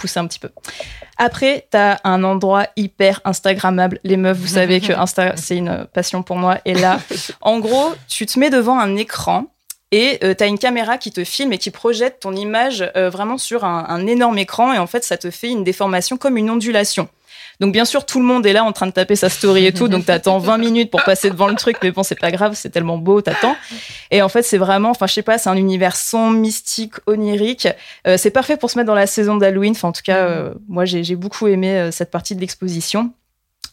pousser 0.00 0.18
un 0.18 0.26
petit 0.26 0.38
peu. 0.38 0.50
Après, 1.16 1.66
t'as 1.70 1.98
un 2.04 2.24
endroit 2.24 2.66
hyper 2.76 3.20
Instagrammable. 3.24 4.00
Les 4.04 4.16
meufs, 4.16 4.36
vous 4.36 4.46
savez 4.46 4.80
que 4.80 4.92
Insta, 4.98 5.36
c'est 5.36 5.56
une 5.56 5.86
passion 5.92 6.22
pour 6.22 6.36
moi. 6.36 6.58
Et 6.64 6.74
là, 6.74 7.00
en 7.40 7.60
gros, 7.60 7.92
tu 8.08 8.26
te 8.26 8.38
mets 8.38 8.50
devant 8.50 8.78
un 8.78 8.96
écran 8.96 9.46
et 9.92 10.18
euh, 10.24 10.34
tu 10.34 10.44
as 10.44 10.46
une 10.46 10.58
caméra 10.58 10.98
qui 10.98 11.12
te 11.12 11.24
filme 11.24 11.52
et 11.52 11.58
qui 11.58 11.70
projette 11.70 12.20
ton 12.20 12.34
image 12.34 12.90
euh, 12.96 13.10
vraiment 13.10 13.38
sur 13.38 13.64
un, 13.64 13.86
un 13.88 14.06
énorme 14.06 14.38
écran. 14.38 14.72
Et 14.72 14.78
en 14.78 14.86
fait, 14.86 15.04
ça 15.04 15.16
te 15.16 15.30
fait 15.30 15.48
une 15.48 15.64
déformation 15.64 16.16
comme 16.16 16.36
une 16.36 16.50
ondulation. 16.50 17.08
Donc 17.60 17.72
bien 17.72 17.84
sûr, 17.84 18.06
tout 18.06 18.18
le 18.18 18.24
monde 18.24 18.46
est 18.46 18.54
là 18.54 18.64
en 18.64 18.72
train 18.72 18.86
de 18.86 18.90
taper 18.92 19.16
sa 19.16 19.28
story 19.28 19.66
et 19.66 19.72
tout, 19.72 19.86
donc 19.86 20.06
t'attends 20.06 20.38
20 20.50 20.56
minutes 20.56 20.90
pour 20.90 21.04
passer 21.04 21.28
devant 21.28 21.46
le 21.46 21.54
truc, 21.56 21.76
mais 21.82 21.90
bon, 21.90 22.02
c'est 22.02 22.18
pas 22.18 22.30
grave, 22.30 22.54
c'est 22.54 22.70
tellement 22.70 22.96
beau, 22.96 23.20
t'attends. 23.20 23.54
Et 24.10 24.22
en 24.22 24.30
fait, 24.30 24.42
c'est 24.42 24.56
vraiment, 24.56 24.90
enfin, 24.90 25.06
je 25.06 25.12
sais 25.12 25.22
pas, 25.22 25.36
c'est 25.36 25.50
un 25.50 25.56
univers 25.56 25.94
sombre, 25.94 26.38
mystique, 26.38 26.94
onirique. 27.06 27.68
Euh, 28.06 28.16
c'est 28.16 28.30
parfait 28.30 28.56
pour 28.56 28.70
se 28.70 28.78
mettre 28.78 28.86
dans 28.86 28.94
la 28.94 29.06
saison 29.06 29.36
d'Halloween. 29.36 29.72
Enfin, 29.72 29.88
en 29.88 29.92
tout 29.92 30.02
cas, 30.02 30.26
euh, 30.26 30.54
moi, 30.68 30.86
j'ai 30.86 31.16
beaucoup 31.16 31.48
aimé 31.48 31.76
euh, 31.76 31.90
cette 31.90 32.10
partie 32.10 32.34
de 32.34 32.40
l'exposition. 32.40 33.12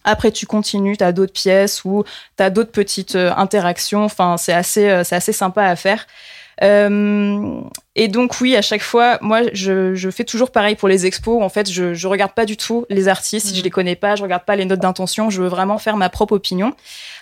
Après, 0.03 0.31
tu 0.31 0.45
continues, 0.45 0.97
tu 0.97 1.03
as 1.03 1.13
d'autres 1.13 1.33
pièces 1.33 1.83
ou 1.85 2.03
tu 2.37 2.43
as 2.43 2.49
d'autres 2.49 2.71
petites 2.71 3.15
interactions. 3.15 4.03
Enfin, 4.03 4.35
c'est 4.37 4.53
assez, 4.53 5.01
c'est 5.03 5.15
assez 5.15 5.33
sympa 5.33 5.63
à 5.63 5.75
faire. 5.75 6.07
Euh, 6.63 7.61
et 7.95 8.07
donc, 8.07 8.39
oui, 8.41 8.55
à 8.55 8.61
chaque 8.61 8.81
fois, 8.81 9.17
moi, 9.21 9.41
je, 9.53 9.95
je 9.95 10.09
fais 10.09 10.23
toujours 10.23 10.51
pareil 10.51 10.75
pour 10.75 10.87
les 10.87 11.05
expos. 11.05 11.41
En 11.41 11.49
fait, 11.49 11.69
je, 11.69 11.93
je 11.93 12.07
regarde 12.07 12.33
pas 12.33 12.45
du 12.45 12.57
tout 12.57 12.85
les 12.89 13.07
artistes. 13.07 13.47
Si 13.47 13.55
je 13.55 13.63
les 13.63 13.69
connais 13.69 13.95
pas, 13.95 14.15
je 14.15 14.23
regarde 14.23 14.43
pas 14.43 14.55
les 14.55 14.65
notes 14.65 14.79
d'intention. 14.79 15.29
Je 15.29 15.41
veux 15.41 15.47
vraiment 15.47 15.77
faire 15.77 15.97
ma 15.97 16.09
propre 16.09 16.33
opinion. 16.33 16.73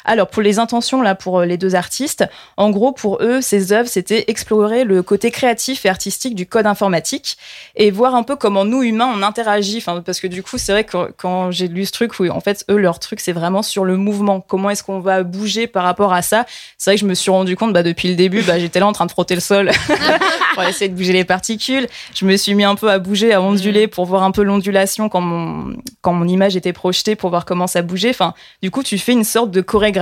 Alors, 0.05 0.27
pour 0.27 0.43
les 0.43 0.59
intentions, 0.59 1.01
là, 1.01 1.15
pour 1.15 1.39
euh, 1.39 1.45
les 1.45 1.57
deux 1.57 1.73
artistes, 1.73 2.23
en 2.57 2.69
gros, 2.69 2.91
pour 2.91 3.17
eux, 3.21 3.41
ces 3.41 3.73
œuvres, 3.73 3.89
c'était 3.89 4.25
explorer 4.27 4.83
le 4.83 5.01
côté 5.01 5.31
créatif 5.31 5.85
et 5.85 5.89
artistique 5.89 6.35
du 6.35 6.45
code 6.45 6.67
informatique 6.67 7.37
et 7.75 7.89
voir 7.89 8.13
un 8.13 8.21
peu 8.21 8.35
comment 8.35 8.65
nous, 8.65 8.83
humains, 8.83 9.11
on 9.13 9.23
interagit. 9.23 9.77
Enfin, 9.77 10.01
parce 10.05 10.19
que 10.19 10.27
du 10.27 10.43
coup, 10.43 10.59
c'est 10.59 10.71
vrai 10.71 10.83
que 10.83 11.11
quand 11.17 11.49
j'ai 11.49 11.67
lu 11.67 11.85
ce 11.85 11.91
truc, 11.91 12.19
oui, 12.19 12.29
en 12.29 12.39
fait, 12.39 12.65
eux, 12.69 12.77
leur 12.77 12.99
truc, 12.99 13.19
c'est 13.19 13.31
vraiment 13.31 13.63
sur 13.63 13.83
le 13.83 13.97
mouvement. 13.97 14.41
Comment 14.41 14.69
est-ce 14.69 14.83
qu'on 14.83 14.99
va 14.99 15.23
bouger 15.23 15.65
par 15.65 15.83
rapport 15.83 16.13
à 16.13 16.21
ça? 16.21 16.45
C'est 16.77 16.91
vrai 16.91 16.95
que 16.97 17.01
je 17.01 17.07
me 17.07 17.15
suis 17.15 17.31
rendu 17.31 17.57
compte, 17.57 17.73
bah, 17.73 17.83
depuis 17.83 18.09
le 18.09 18.15
début, 18.15 18.43
bah, 18.43 18.59
j'étais 18.59 18.79
là 18.79 18.87
en 18.87 18.93
train 18.93 19.07
de 19.07 19.11
frotter 19.11 19.33
le 19.33 19.41
sol 19.41 19.71
pour 20.53 20.63
essayer 20.63 20.87
de 20.87 20.95
bouger 20.95 21.13
les 21.13 21.25
particules. 21.25 21.87
Je 22.13 22.25
me 22.25 22.37
suis 22.37 22.53
mis 22.53 22.63
un 22.63 22.75
peu 22.75 22.91
à 22.91 22.99
bouger, 22.99 23.33
à 23.33 23.41
onduler 23.41 23.87
pour 23.87 24.05
voir 24.05 24.21
un 24.21 24.31
peu 24.31 24.43
l'ondulation 24.43 25.09
quand 25.09 25.21
mon, 25.21 25.75
quand 26.01 26.13
mon 26.13 26.27
image 26.27 26.55
était 26.55 26.73
projetée 26.73 27.15
pour 27.15 27.31
voir 27.31 27.45
comment 27.45 27.65
ça 27.65 27.81
bougeait. 27.81 28.11
Enfin, 28.11 28.35
du 28.61 28.69
coup, 28.69 28.83
tu 28.83 28.99
fais 28.99 29.13
une 29.13 29.23
sorte 29.23 29.49
de 29.49 29.61
chorégraphie 29.61 29.94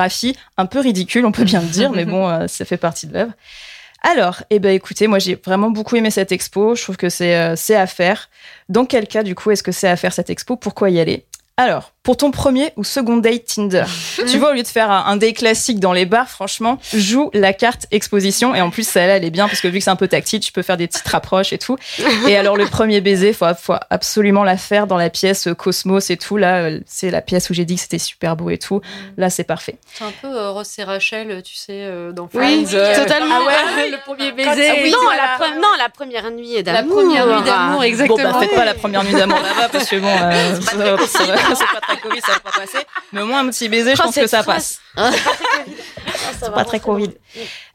un 0.57 0.65
peu 0.65 0.79
ridicule, 0.79 1.25
on 1.25 1.31
peut 1.31 1.43
bien 1.43 1.61
le 1.61 1.67
dire, 1.67 1.91
mais 1.91 2.05
bon, 2.05 2.27
euh, 2.27 2.47
ça 2.47 2.65
fait 2.65 2.77
partie 2.77 3.07
de 3.07 3.13
l'œuvre. 3.13 3.33
Alors, 4.03 4.43
eh 4.49 4.59
ben, 4.59 4.73
écoutez, 4.75 5.07
moi 5.07 5.17
j'ai 5.17 5.35
vraiment 5.35 5.71
beaucoup 5.71 5.95
aimé 5.95 6.11
cette 6.11 6.33
expo. 6.33 6.75
Je 6.75 6.83
trouve 6.83 6.97
que 6.97 7.09
c'est 7.09 7.37
euh, 7.37 7.55
à 7.69 7.87
faire. 7.87 8.29
Dans 8.67 8.85
quel 8.85 9.07
cas, 9.07 9.23
du 9.23 9.33
coup, 9.33 9.49
est-ce 9.51 9.63
que 9.63 9.71
c'est 9.71 9.87
à 9.87 9.95
faire 9.95 10.11
cette 10.11 10.29
expo? 10.29 10.57
Pourquoi 10.57 10.89
y 10.89 10.99
aller? 10.99 11.25
Alors, 11.55 11.92
pour 12.03 12.17
ton 12.17 12.31
premier 12.31 12.73
ou 12.75 12.83
second 12.83 13.15
date 13.17 13.45
Tinder, 13.45 13.85
tu 14.27 14.37
vois, 14.37 14.51
au 14.51 14.53
lieu 14.53 14.61
de 14.61 14.67
faire 14.67 14.91
un, 14.91 15.05
un 15.07 15.15
date 15.15 15.35
classique 15.35 15.79
dans 15.79 15.93
les 15.93 16.05
bars, 16.05 16.27
franchement, 16.27 16.77
joue 16.93 17.29
la 17.33 17.53
carte 17.53 17.85
exposition. 17.91 18.53
Et 18.53 18.59
en 18.61 18.69
plus, 18.71 18.85
celle-là, 18.85 19.15
elle 19.17 19.23
est 19.23 19.29
bien 19.29 19.47
parce 19.47 19.61
que 19.61 19.69
vu 19.69 19.77
que 19.79 19.83
c'est 19.85 19.89
un 19.89 19.95
peu 19.95 20.09
tactile, 20.09 20.41
tu 20.41 20.51
peux 20.51 20.63
faire 20.63 20.75
des 20.75 20.87
petites 20.87 21.07
rapproches 21.07 21.53
et 21.53 21.57
tout. 21.57 21.77
Et 22.27 22.35
alors, 22.35 22.57
le 22.57 22.65
premier 22.65 22.99
baiser, 22.99 23.31
faut, 23.31 23.45
faut 23.57 23.75
absolument 23.89 24.43
la 24.43 24.57
faire 24.57 24.85
dans 24.85 24.97
la 24.97 25.09
pièce 25.09 25.47
euh, 25.47 25.53
Cosmos 25.53 26.09
et 26.09 26.17
tout. 26.17 26.35
Là, 26.35 26.55
euh, 26.63 26.79
c'est 26.85 27.09
la 27.09 27.21
pièce 27.21 27.49
où 27.49 27.53
j'ai 27.53 27.63
dit 27.63 27.75
que 27.75 27.81
c'était 27.81 27.99
super 27.99 28.35
beau 28.35 28.49
et 28.49 28.57
tout. 28.57 28.81
Là, 29.17 29.29
c'est 29.29 29.45
parfait. 29.45 29.77
C'est 29.93 30.03
un 30.03 30.11
peu 30.21 30.27
euh, 30.27 30.49
Ross 30.51 30.77
et 30.79 30.83
Rachel, 30.83 31.41
tu 31.43 31.55
sais, 31.55 31.83
euh, 31.83 32.11
dans 32.11 32.27
Oui, 32.33 32.65
Friends. 32.65 32.77
euh, 32.77 32.95
totalement. 33.01 33.35
Ah 33.49 33.75
ouais, 33.77 33.89
le 33.89 33.97
premier 34.03 34.33
baiser. 34.33 34.69
Ah 34.69 34.73
oui, 34.83 34.91
non, 34.91 34.97
voilà. 35.03 35.37
la 35.39 35.45
pre- 35.45 35.55
non, 35.61 35.67
la 35.77 35.87
première 35.89 36.29
nuit 36.31 36.55
La 36.55 36.63
d'amour. 36.63 36.97
première 36.97 37.27
nuit 37.27 37.43
d'amour, 37.45 37.77
Bon, 37.77 37.81
exactement. 37.83 38.17
bah, 38.33 38.37
faites 38.41 38.55
pas 38.55 38.65
la 38.65 38.73
première 38.73 39.03
nuit 39.05 39.13
d'amour 39.13 39.39
là-bas 39.39 39.69
parce 39.71 39.87
que 39.89 39.95
bon, 39.95 40.07
euh, 40.07 40.59
c'est 40.59 40.77
pas 40.77 41.92
très 41.95 42.09
Covid, 42.09 42.21
ça 42.21 42.33
va 42.33 42.39
pas 42.39 42.51
passer. 42.51 42.79
Mais 43.11 43.21
au 43.21 43.25
moins, 43.25 43.39
un 43.39 43.49
petit 43.49 43.69
baiser, 43.69 43.95
je 43.95 44.01
pense 44.01 44.15
que 44.15 44.27
ça 44.27 44.43
passe. 44.43 44.79
C'est 46.39 46.51
pas 46.53 46.65
très 46.65 46.79
Covid. 46.79 47.09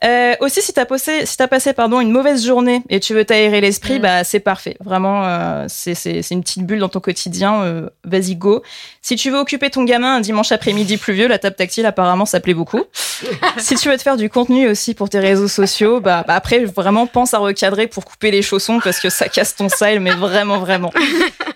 Euh, 0.04 0.34
aussi, 0.40 0.62
si 0.62 0.72
t'as 0.72 0.84
passé, 0.84 1.26
si 1.26 1.36
t'as 1.36 1.48
passé 1.48 1.72
pardon 1.72 2.00
une 2.00 2.10
mauvaise 2.12 2.44
journée 2.44 2.82
et 2.90 3.00
tu 3.00 3.14
veux 3.14 3.24
t'aérer 3.24 3.60
l'esprit, 3.60 3.98
Mm. 3.98 4.02
bah 4.02 4.24
c'est 4.24 4.40
parfait. 4.40 4.76
Vraiment, 4.84 5.24
euh, 5.24 5.64
c'est 5.68 5.94
c'est 5.94 6.22
c'est 6.22 6.34
une 6.34 6.42
petite 6.42 6.64
bulle 6.64 6.78
dans 6.78 6.88
ton 6.88 7.00
quotidien. 7.00 7.62
euh, 7.62 7.88
Vas-y 8.04 8.36
go. 8.36 8.62
Si 9.02 9.16
tu 9.16 9.30
veux 9.30 9.38
occuper 9.38 9.70
ton 9.70 9.84
gamin 9.84 10.16
un 10.16 10.20
dimanche 10.20 10.52
après-midi 10.52 10.98
pluvieux, 10.98 11.26
la 11.28 11.38
table 11.38 11.56
tactile 11.56 11.86
apparemment 11.86 12.26
ça 12.26 12.40
plaît 12.40 12.54
beaucoup. 12.54 12.84
si 13.58 13.74
tu 13.74 13.88
veux 13.88 13.96
te 13.96 14.02
faire 14.02 14.16
du 14.16 14.28
contenu 14.30 14.68
aussi 14.68 14.94
pour 14.94 15.08
tes 15.08 15.18
réseaux 15.18 15.48
sociaux, 15.48 16.00
bah, 16.00 16.24
bah 16.28 16.34
après 16.34 16.64
vraiment 16.64 17.06
pense 17.06 17.34
à 17.34 17.38
recadrer 17.38 17.86
pour 17.86 18.04
couper 18.04 18.30
les 18.30 18.42
chaussons 18.42 18.80
parce 18.84 19.00
que 19.00 19.08
ça 19.08 19.28
casse 19.28 19.56
ton 19.56 19.68
style, 19.68 20.00
mais 20.00 20.12
vraiment 20.12 20.58
vraiment. 20.58 20.92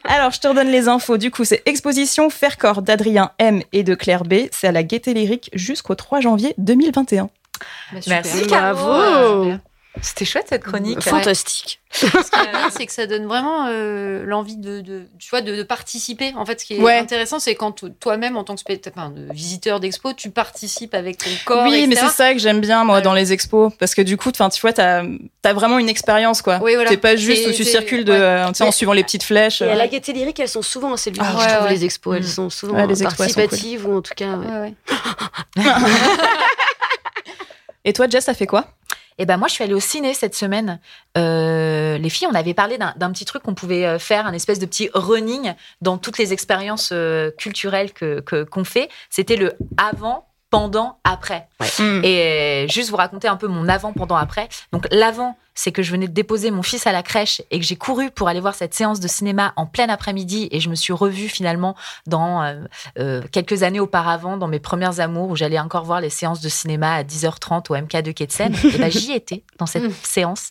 Alors 0.05 0.33
je 0.33 0.40
te 0.40 0.48
redonne 0.48 0.68
les 0.70 0.88
infos. 0.88 1.16
Du 1.18 1.31
coup, 1.31 1.44
c'est 1.44 1.62
exposition 1.66 2.29
Faire 2.31 2.59
corps 2.59 2.83
d'Adrien 2.83 3.31
M 3.38 3.62
et 3.72 3.83
de 3.85 3.94
Claire 3.94 4.25
B. 4.25 4.35
C'est 4.51 4.66
à 4.68 4.72
la 4.72 4.83
Gaieté 4.83 5.14
Lyrique 5.14 5.51
jusqu'au 5.53 5.95
3 5.95 6.21
janvier 6.21 6.55
2021. 6.59 7.25
Bah. 7.93 8.01
Merci, 8.07 8.45
Bravo. 8.47 9.53
C'était 10.00 10.24
chouette 10.24 10.46
cette 10.48 10.64
chronique. 10.64 11.02
Fantastique. 11.02 11.78
Ce 11.92 12.07
qui 12.07 12.40
est 12.40 12.50
bien, 12.50 12.70
c'est 12.70 12.87
que 12.87 12.92
ça 12.92 13.07
donne 13.07 13.26
vraiment 13.26 13.66
euh, 13.68 14.24
l'envie 14.24 14.57
de, 14.57 14.81
de, 14.81 15.02
tu 15.18 15.28
vois, 15.28 15.42
de, 15.42 15.55
de 15.55 15.62
participer. 15.62 16.33
En 16.35 16.46
fait, 16.46 16.59
ce 16.61 16.64
qui 16.64 16.74
est 16.76 16.81
Ouais. 16.81 16.96
intéressant, 16.96 17.38
c'est 17.38 17.55
quand 17.55 17.72
to- 17.72 17.90
toi-même, 17.90 18.38
en 18.38 18.44
tant 18.44 18.55
que 18.55 18.61
spectateur, 18.61 19.05
enfin, 19.05 19.11
de 19.14 19.31
visiteur 19.35 19.81
d'expo, 19.81 20.14
tu 20.14 20.31
participes 20.31 20.94
avec 20.94 21.18
ton 21.18 21.28
corps. 21.44 21.66
Oui, 21.68 21.87
mais 21.87 21.94
c'est 21.96 22.09
ça 22.09 22.33
que 22.33 22.38
j'aime 22.38 22.61
bien 22.61 22.85
moi 22.85 22.96
Ouais. 22.96 23.02
dans 23.02 23.12
les 23.12 23.35
expos 23.35 23.70
parce 23.78 23.94
que 23.94 24.00
du 24.00 24.16
coup, 24.16 24.33
tu 24.33 24.38
vois, 24.62 24.72
t'as 24.72 25.02
as 25.44 25.52
vraiment 25.52 25.78
une 25.78 25.90
expérience 25.90 26.40
quoi. 26.40 26.59
Oui, 26.62 26.74
voilà. 26.74 26.88
T'es 26.88 26.96
pas 26.96 27.14
juste 27.16 27.42
C'est- 27.42 27.50
où 27.50 27.52
tu 27.52 27.64
c'est- 27.64 27.70
circules 27.70 28.05
de, 28.07 28.12
ouais. 28.12 28.18
euh, 28.18 28.46
en 28.48 28.72
suivant 28.72 28.94
les 28.94 29.05
petites 29.05 29.24
flèches. 29.24 29.61
Et 29.61 29.66
à 29.68 29.72
euh. 29.72 29.74
la 29.74 29.88
gaieté 29.88 30.14
lyrique, 30.14 30.40
elles 30.40 30.48
sont 30.48 30.62
souvent 30.62 30.94
assez 30.94 31.11
ludiques, 31.11 31.22
Ah, 31.28 31.37
je 31.38 31.55
trouve, 31.55 31.64
ouais. 31.66 31.74
les 31.74 31.85
expos. 31.85 32.16
Elles 32.16 32.22
Mm. 32.24 32.26
sont 32.26 32.48
souvent 32.50 32.74
Ouais, 32.76 32.87
les 32.87 33.02
expos, 33.02 33.20
elles 33.26 33.33
sont 33.35 33.40
participatives 33.40 33.87
ou 33.87 33.98
en 33.98 34.00
tout 34.00 34.14
cas. 34.16 34.37
ouais. 34.38 34.46
Ouais, 34.46 34.61
ouais. 34.61 34.74
Et 37.85 37.92
toi, 37.92 38.07
Jess, 38.09 38.24
ça 38.24 38.35
fait 38.35 38.46
quoi? 38.46 38.66
Eh 39.18 39.27
ben 39.27 39.37
moi, 39.37 39.48
je 39.48 39.55
suis 39.55 39.64
allée 39.64 39.75
au 39.75 39.81
ciné 39.81 40.14
cette 40.14 40.35
semaine. 40.35 40.81
Euh, 41.18 41.98
les 41.98 42.09
filles, 42.11 42.29
on 42.31 42.35
avait 42.35 42.55
parlé 42.55 42.79
d'un 42.79 43.12
petit 43.12 43.25
truc 43.25 43.42
qu'on 43.42 43.55
pouvait 43.55 43.85
euh, 43.87 43.98
faire, 43.98 44.27
un 44.27 44.33
espèce 44.33 44.59
de 44.59 44.66
petit 44.66 44.90
running 44.94 45.55
dans 45.81 45.98
toutes 45.98 46.18
les 46.18 46.33
expériences 46.33 46.90
euh, 46.92 47.31
culturelles 47.38 47.92
que 47.92 48.20
que- 48.20 48.44
qu'on 48.44 48.64
fait. 48.64 48.88
C'était 49.11 49.37
le 49.37 49.53
avant, 49.77 50.27
pendant, 50.53 50.99
après. 51.03 51.49
Mm. 51.79 52.05
Et 52.05 52.67
juste 52.69 52.91
vous 52.91 52.97
raconter 52.97 53.27
un 53.27 53.37
peu 53.37 53.49
mon 53.49 53.71
avant, 53.71 53.95
pendant, 53.95 54.17
après. 54.17 54.51
Donc 54.71 54.87
l'avant, 54.91 55.38
c'est 55.55 55.73
que 55.73 55.83
je 55.83 55.91
venais 55.91 56.09
de 56.09 56.12
déposer 56.12 56.51
mon 56.51 56.62
fils 56.62 56.87
à 56.87 56.93
la 56.93 57.03
crèche 57.03 57.41
et 57.51 57.59
que 57.59 57.65
j'ai 57.65 57.77
couru 57.77 58.11
pour 58.11 58.29
aller 58.29 58.41
voir 58.41 58.55
cette 58.55 58.75
séance 58.75 59.01
de 59.01 59.09
cinéma 59.09 59.55
en 59.57 59.65
plein 59.65 59.88
après-midi 59.88 60.49
et 60.51 60.61
je 60.61 60.69
me 60.69 60.75
suis 60.75 60.93
revue 60.93 61.29
finalement 61.29 61.75
dans 62.07 62.43
euh, 62.43 62.61
euh, 62.99 63.23
quelques 63.33 63.62
années 63.62 63.81
auparavant 63.81 64.37
dans 64.37 64.47
mes 64.47 64.61
premières 64.61 65.01
amours 65.01 65.31
où 65.31 65.37
j'allais 65.37 65.59
encore 65.59 65.85
voir 65.85 66.03
les 66.03 66.11
séances 66.11 66.43
de 66.43 66.51
cinéma 66.51 66.97
à 66.97 67.03
10h30 67.03 67.71
au 67.71 67.77
MK2 67.77 68.12
Quai 68.12 68.27
de 68.27 68.33
Seine. 68.33 68.55
et 68.65 68.77
ben 68.77 68.91
j'y 68.91 69.12
étais 69.12 69.45
dans 69.59 69.67
cette 69.67 69.85
Mm. 69.85 69.93
séance. 70.03 70.51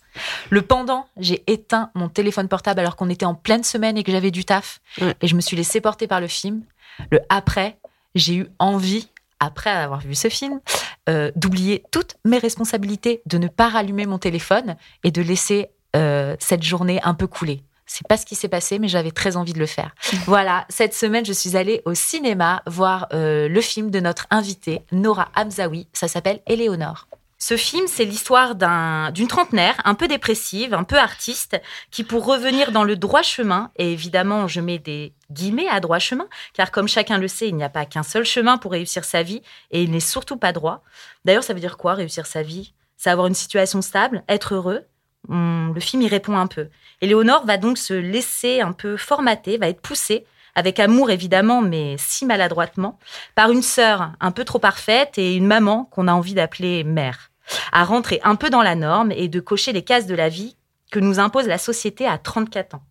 Le 0.49 0.63
pendant, 0.63 1.05
j'ai 1.17 1.43
éteint 1.45 1.91
mon 1.93 2.09
téléphone 2.09 2.47
portable 2.47 2.79
alors 2.79 2.95
qu'on 2.95 3.09
était 3.09 3.25
en 3.27 3.35
pleine 3.35 3.63
semaine 3.63 3.99
et 3.99 4.03
que 4.03 4.11
j'avais 4.11 4.31
du 4.31 4.45
taf 4.45 4.81
et 5.21 5.27
je 5.27 5.35
me 5.35 5.41
suis 5.41 5.55
laissée 5.55 5.79
porter 5.79 6.07
par 6.07 6.19
le 6.19 6.27
film. 6.27 6.63
Le 7.11 7.19
après, 7.29 7.77
j'ai 8.15 8.33
eu 8.33 8.47
envie 8.57 9.07
après 9.41 9.71
avoir 9.71 9.99
vu 9.99 10.15
ce 10.15 10.29
film, 10.29 10.61
euh, 11.09 11.31
d'oublier 11.35 11.83
toutes 11.91 12.15
mes 12.23 12.37
responsabilités, 12.37 13.21
de 13.25 13.37
ne 13.37 13.47
pas 13.47 13.69
rallumer 13.69 14.05
mon 14.05 14.19
téléphone 14.19 14.77
et 15.03 15.11
de 15.11 15.21
laisser 15.21 15.71
euh, 15.95 16.35
cette 16.39 16.63
journée 16.63 17.01
un 17.03 17.15
peu 17.15 17.27
couler. 17.27 17.63
C'est 17.87 18.07
pas 18.07 18.15
ce 18.15 18.25
qui 18.25 18.35
s'est 18.35 18.47
passé, 18.47 18.79
mais 18.79 18.87
j'avais 18.87 19.11
très 19.11 19.35
envie 19.35 19.51
de 19.51 19.59
le 19.59 19.65
faire. 19.65 19.93
voilà, 20.25 20.65
cette 20.69 20.93
semaine, 20.93 21.25
je 21.25 21.33
suis 21.33 21.57
allée 21.57 21.81
au 21.85 21.93
cinéma 21.93 22.61
voir 22.67 23.07
euh, 23.11 23.49
le 23.49 23.61
film 23.61 23.89
de 23.91 23.99
notre 23.99 24.27
invitée, 24.29 24.83
Nora 24.93 25.27
Hamzaoui. 25.35 25.87
Ça 25.91 26.07
s'appelle 26.07 26.39
Éléonore. 26.47 27.07
Ce 27.39 27.57
film, 27.57 27.87
c'est 27.87 28.05
l'histoire 28.05 28.53
d'une 28.53 29.27
trentenaire 29.27 29.75
un 29.83 29.95
peu 29.95 30.07
dépressive, 30.07 30.75
un 30.75 30.83
peu 30.83 30.99
artiste, 30.99 31.59
qui 31.89 32.03
pour 32.03 32.27
revenir 32.27 32.71
dans 32.71 32.83
le 32.83 32.95
droit 32.95 33.23
chemin, 33.23 33.71
et 33.77 33.91
évidemment 33.91 34.47
je 34.47 34.61
mets 34.61 34.77
des 34.77 35.13
guillemets 35.31 35.67
à 35.67 35.79
droit 35.79 35.99
chemin, 35.99 36.27
car 36.53 36.71
comme 36.71 36.87
chacun 36.87 37.17
le 37.17 37.27
sait, 37.27 37.47
il 37.47 37.55
n'y 37.55 37.63
a 37.63 37.69
pas 37.69 37.85
qu'un 37.85 38.03
seul 38.03 38.25
chemin 38.25 38.57
pour 38.57 38.71
réussir 38.71 39.03
sa 39.03 39.23
vie, 39.23 39.41
et 39.71 39.83
il 39.83 39.91
n'est 39.91 39.99
surtout 39.99 40.37
pas 40.37 40.53
droit. 40.53 40.83
D'ailleurs, 41.25 41.43
ça 41.43 41.53
veut 41.53 41.59
dire 41.59 41.77
quoi 41.77 41.93
réussir 41.93 42.25
sa 42.25 42.41
vie? 42.41 42.73
C'est 42.97 43.09
avoir 43.09 43.27
une 43.27 43.33
situation 43.33 43.81
stable, 43.81 44.23
être 44.27 44.53
heureux? 44.53 44.85
le 45.29 45.79
film 45.79 46.01
y 46.01 46.07
répond 46.07 46.35
un 46.35 46.47
peu. 46.47 46.67
Éléonore 46.99 47.45
va 47.45 47.57
donc 47.57 47.77
se 47.77 47.93
laisser 47.93 48.59
un 48.61 48.73
peu 48.73 48.97
formater, 48.97 49.57
va 49.57 49.69
être 49.69 49.79
poussée 49.79 50.25
avec 50.55 50.79
amour 50.79 51.11
évidemment, 51.11 51.61
mais 51.61 51.95
si 51.97 52.25
maladroitement, 52.25 52.99
par 53.35 53.51
une 53.51 53.61
sœur 53.61 54.11
un 54.19 54.31
peu 54.31 54.43
trop 54.43 54.59
parfaite 54.59 55.17
et 55.17 55.35
une 55.35 55.45
maman 55.45 55.85
qu'on 55.85 56.07
a 56.07 56.13
envie 56.13 56.33
d'appeler 56.33 56.83
mère 56.83 57.31
à 57.71 57.83
rentrer 57.83 58.19
un 58.23 58.35
peu 58.35 58.49
dans 58.49 58.61
la 58.61 58.75
norme 58.75 59.11
et 59.11 59.27
de 59.27 59.39
cocher 59.39 59.73
les 59.73 59.83
cases 59.83 60.07
de 60.07 60.15
la 60.15 60.29
vie 60.29 60.55
que 60.91 60.99
nous 60.99 61.19
impose 61.19 61.47
la 61.47 61.57
société 61.57 62.05
à 62.05 62.17
34 62.17 62.75
ans. 62.75 62.83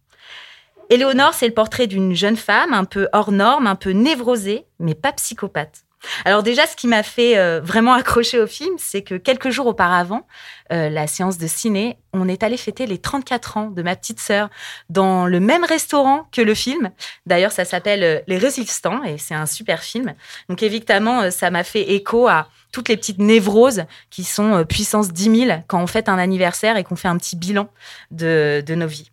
Éléonore, 0.90 1.34
c'est 1.34 1.46
le 1.46 1.54
portrait 1.54 1.86
d'une 1.86 2.16
jeune 2.16 2.36
femme 2.36 2.74
un 2.74 2.84
peu 2.84 3.08
hors 3.12 3.30
norme, 3.30 3.68
un 3.68 3.76
peu 3.76 3.90
névrosée, 3.90 4.66
mais 4.80 4.96
pas 4.96 5.12
psychopathe. 5.12 5.84
Alors 6.24 6.42
déjà, 6.42 6.66
ce 6.66 6.74
qui 6.74 6.88
m'a 6.88 7.04
fait 7.04 7.38
euh, 7.38 7.60
vraiment 7.62 7.92
accrocher 7.92 8.40
au 8.40 8.46
film, 8.48 8.74
c'est 8.78 9.02
que 9.02 9.14
quelques 9.14 9.50
jours 9.50 9.66
auparavant, 9.66 10.26
euh, 10.72 10.88
la 10.88 11.06
séance 11.06 11.38
de 11.38 11.46
ciné, 11.46 11.98
on 12.12 12.26
est 12.26 12.42
allé 12.42 12.56
fêter 12.56 12.86
les 12.86 12.98
34 12.98 13.56
ans 13.56 13.70
de 13.70 13.82
ma 13.82 13.94
petite 13.94 14.18
sœur 14.18 14.48
dans 14.88 15.26
le 15.26 15.38
même 15.38 15.62
restaurant 15.62 16.26
que 16.32 16.40
le 16.40 16.54
film. 16.54 16.90
D'ailleurs, 17.26 17.52
ça 17.52 17.64
s'appelle 17.64 18.02
euh, 18.02 18.20
Les 18.26 18.38
Résistants 18.38 19.04
et 19.04 19.16
c'est 19.16 19.34
un 19.34 19.46
super 19.46 19.84
film. 19.84 20.14
Donc 20.48 20.64
évidemment, 20.64 21.30
ça 21.30 21.50
m'a 21.50 21.62
fait 21.62 21.92
écho 21.92 22.26
à 22.26 22.48
toutes 22.72 22.88
les 22.88 22.96
petites 22.96 23.18
névroses 23.18 23.84
qui 24.10 24.24
sont 24.24 24.64
puissance 24.64 25.12
10 25.12 25.46
000 25.46 25.60
quand 25.68 25.80
on 25.80 25.86
fête 25.86 26.08
un 26.08 26.18
anniversaire 26.18 26.76
et 26.76 26.82
qu'on 26.82 26.96
fait 26.96 27.08
un 27.08 27.16
petit 27.16 27.36
bilan 27.36 27.68
de 28.10 28.74
nos 28.74 28.86
vies. 28.86 29.10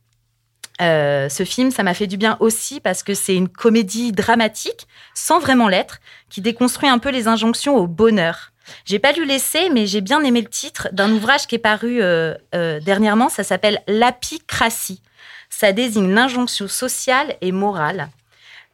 Euh, 0.82 1.30
ce 1.30 1.44
film, 1.44 1.72
ça 1.72 1.84
m'a 1.84 1.94
fait 1.94 2.08
du 2.08 2.18
bien 2.18 2.38
aussi 2.40 2.80
parce 2.80 3.04
que 3.04 3.14
c'est 3.14 3.36
une 3.36 3.50
comédie 3.50 4.12
dramatique, 4.12 4.88
sans 5.16 5.40
vraiment 5.40 5.68
l'être, 5.68 6.00
qui 6.30 6.42
déconstruit 6.42 6.90
un 6.90 7.00
peu 7.00 7.10
les 7.10 7.28
injonctions 7.28 7.76
au 7.76 7.88
bonheur. 7.88 8.52
J'ai 8.86 9.00
pas 9.00 9.14
lu 9.14 9.26
l'essai, 9.26 9.70
mais 9.70 9.88
j'ai 9.88 10.02
bien 10.02 10.22
aimé 10.24 10.42
le 10.42 10.50
titre 10.50 10.90
d'un 10.92 11.12
ouvrage 11.12 11.48
qui 11.48 11.56
est 11.56 11.60
paru 11.60 12.02
euh, 12.02 12.34
euh, 12.54 12.80
dernièrement. 12.80 13.30
Ça 13.30 13.44
s'appelle 13.44 13.82
L'apicratie. 13.88 15.02
Ça 15.50 15.72
désigne 15.72 16.14
l'injonction 16.14 16.68
sociale 16.68 17.36
et 17.42 17.52
morale 17.52 18.10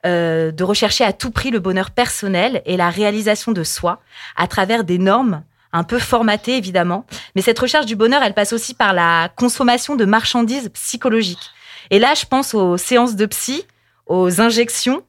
de 0.05 0.63
rechercher 0.65 1.05
à 1.05 1.13
tout 1.13 1.31
prix 1.31 1.49
le 1.49 1.61
bonheur 1.61 1.91
personnel 1.91 2.61
et 2.65 2.75
la 2.75 2.89
réalisation 2.89 3.53
de 3.53 3.63
soi 3.63 4.01
à 4.35 4.47
travers 4.47 4.83
des 4.83 4.97
normes 4.97 5.43
un 5.73 5.83
peu 5.83 5.99
formatées 5.99 6.57
évidemment. 6.57 7.05
Mais 7.35 7.41
cette 7.41 7.59
recherche 7.59 7.85
du 7.85 7.95
bonheur, 7.95 8.21
elle 8.23 8.33
passe 8.33 8.51
aussi 8.51 8.73
par 8.73 8.93
la 8.93 9.29
consommation 9.35 9.95
de 9.95 10.03
marchandises 10.03 10.69
psychologiques. 10.73 11.51
Et 11.89 11.99
là, 11.99 12.13
je 12.13 12.25
pense 12.25 12.53
aux 12.53 12.77
séances 12.77 13.15
de 13.15 13.25
psy, 13.25 13.65
aux 14.07 14.41
injections, 14.41 15.03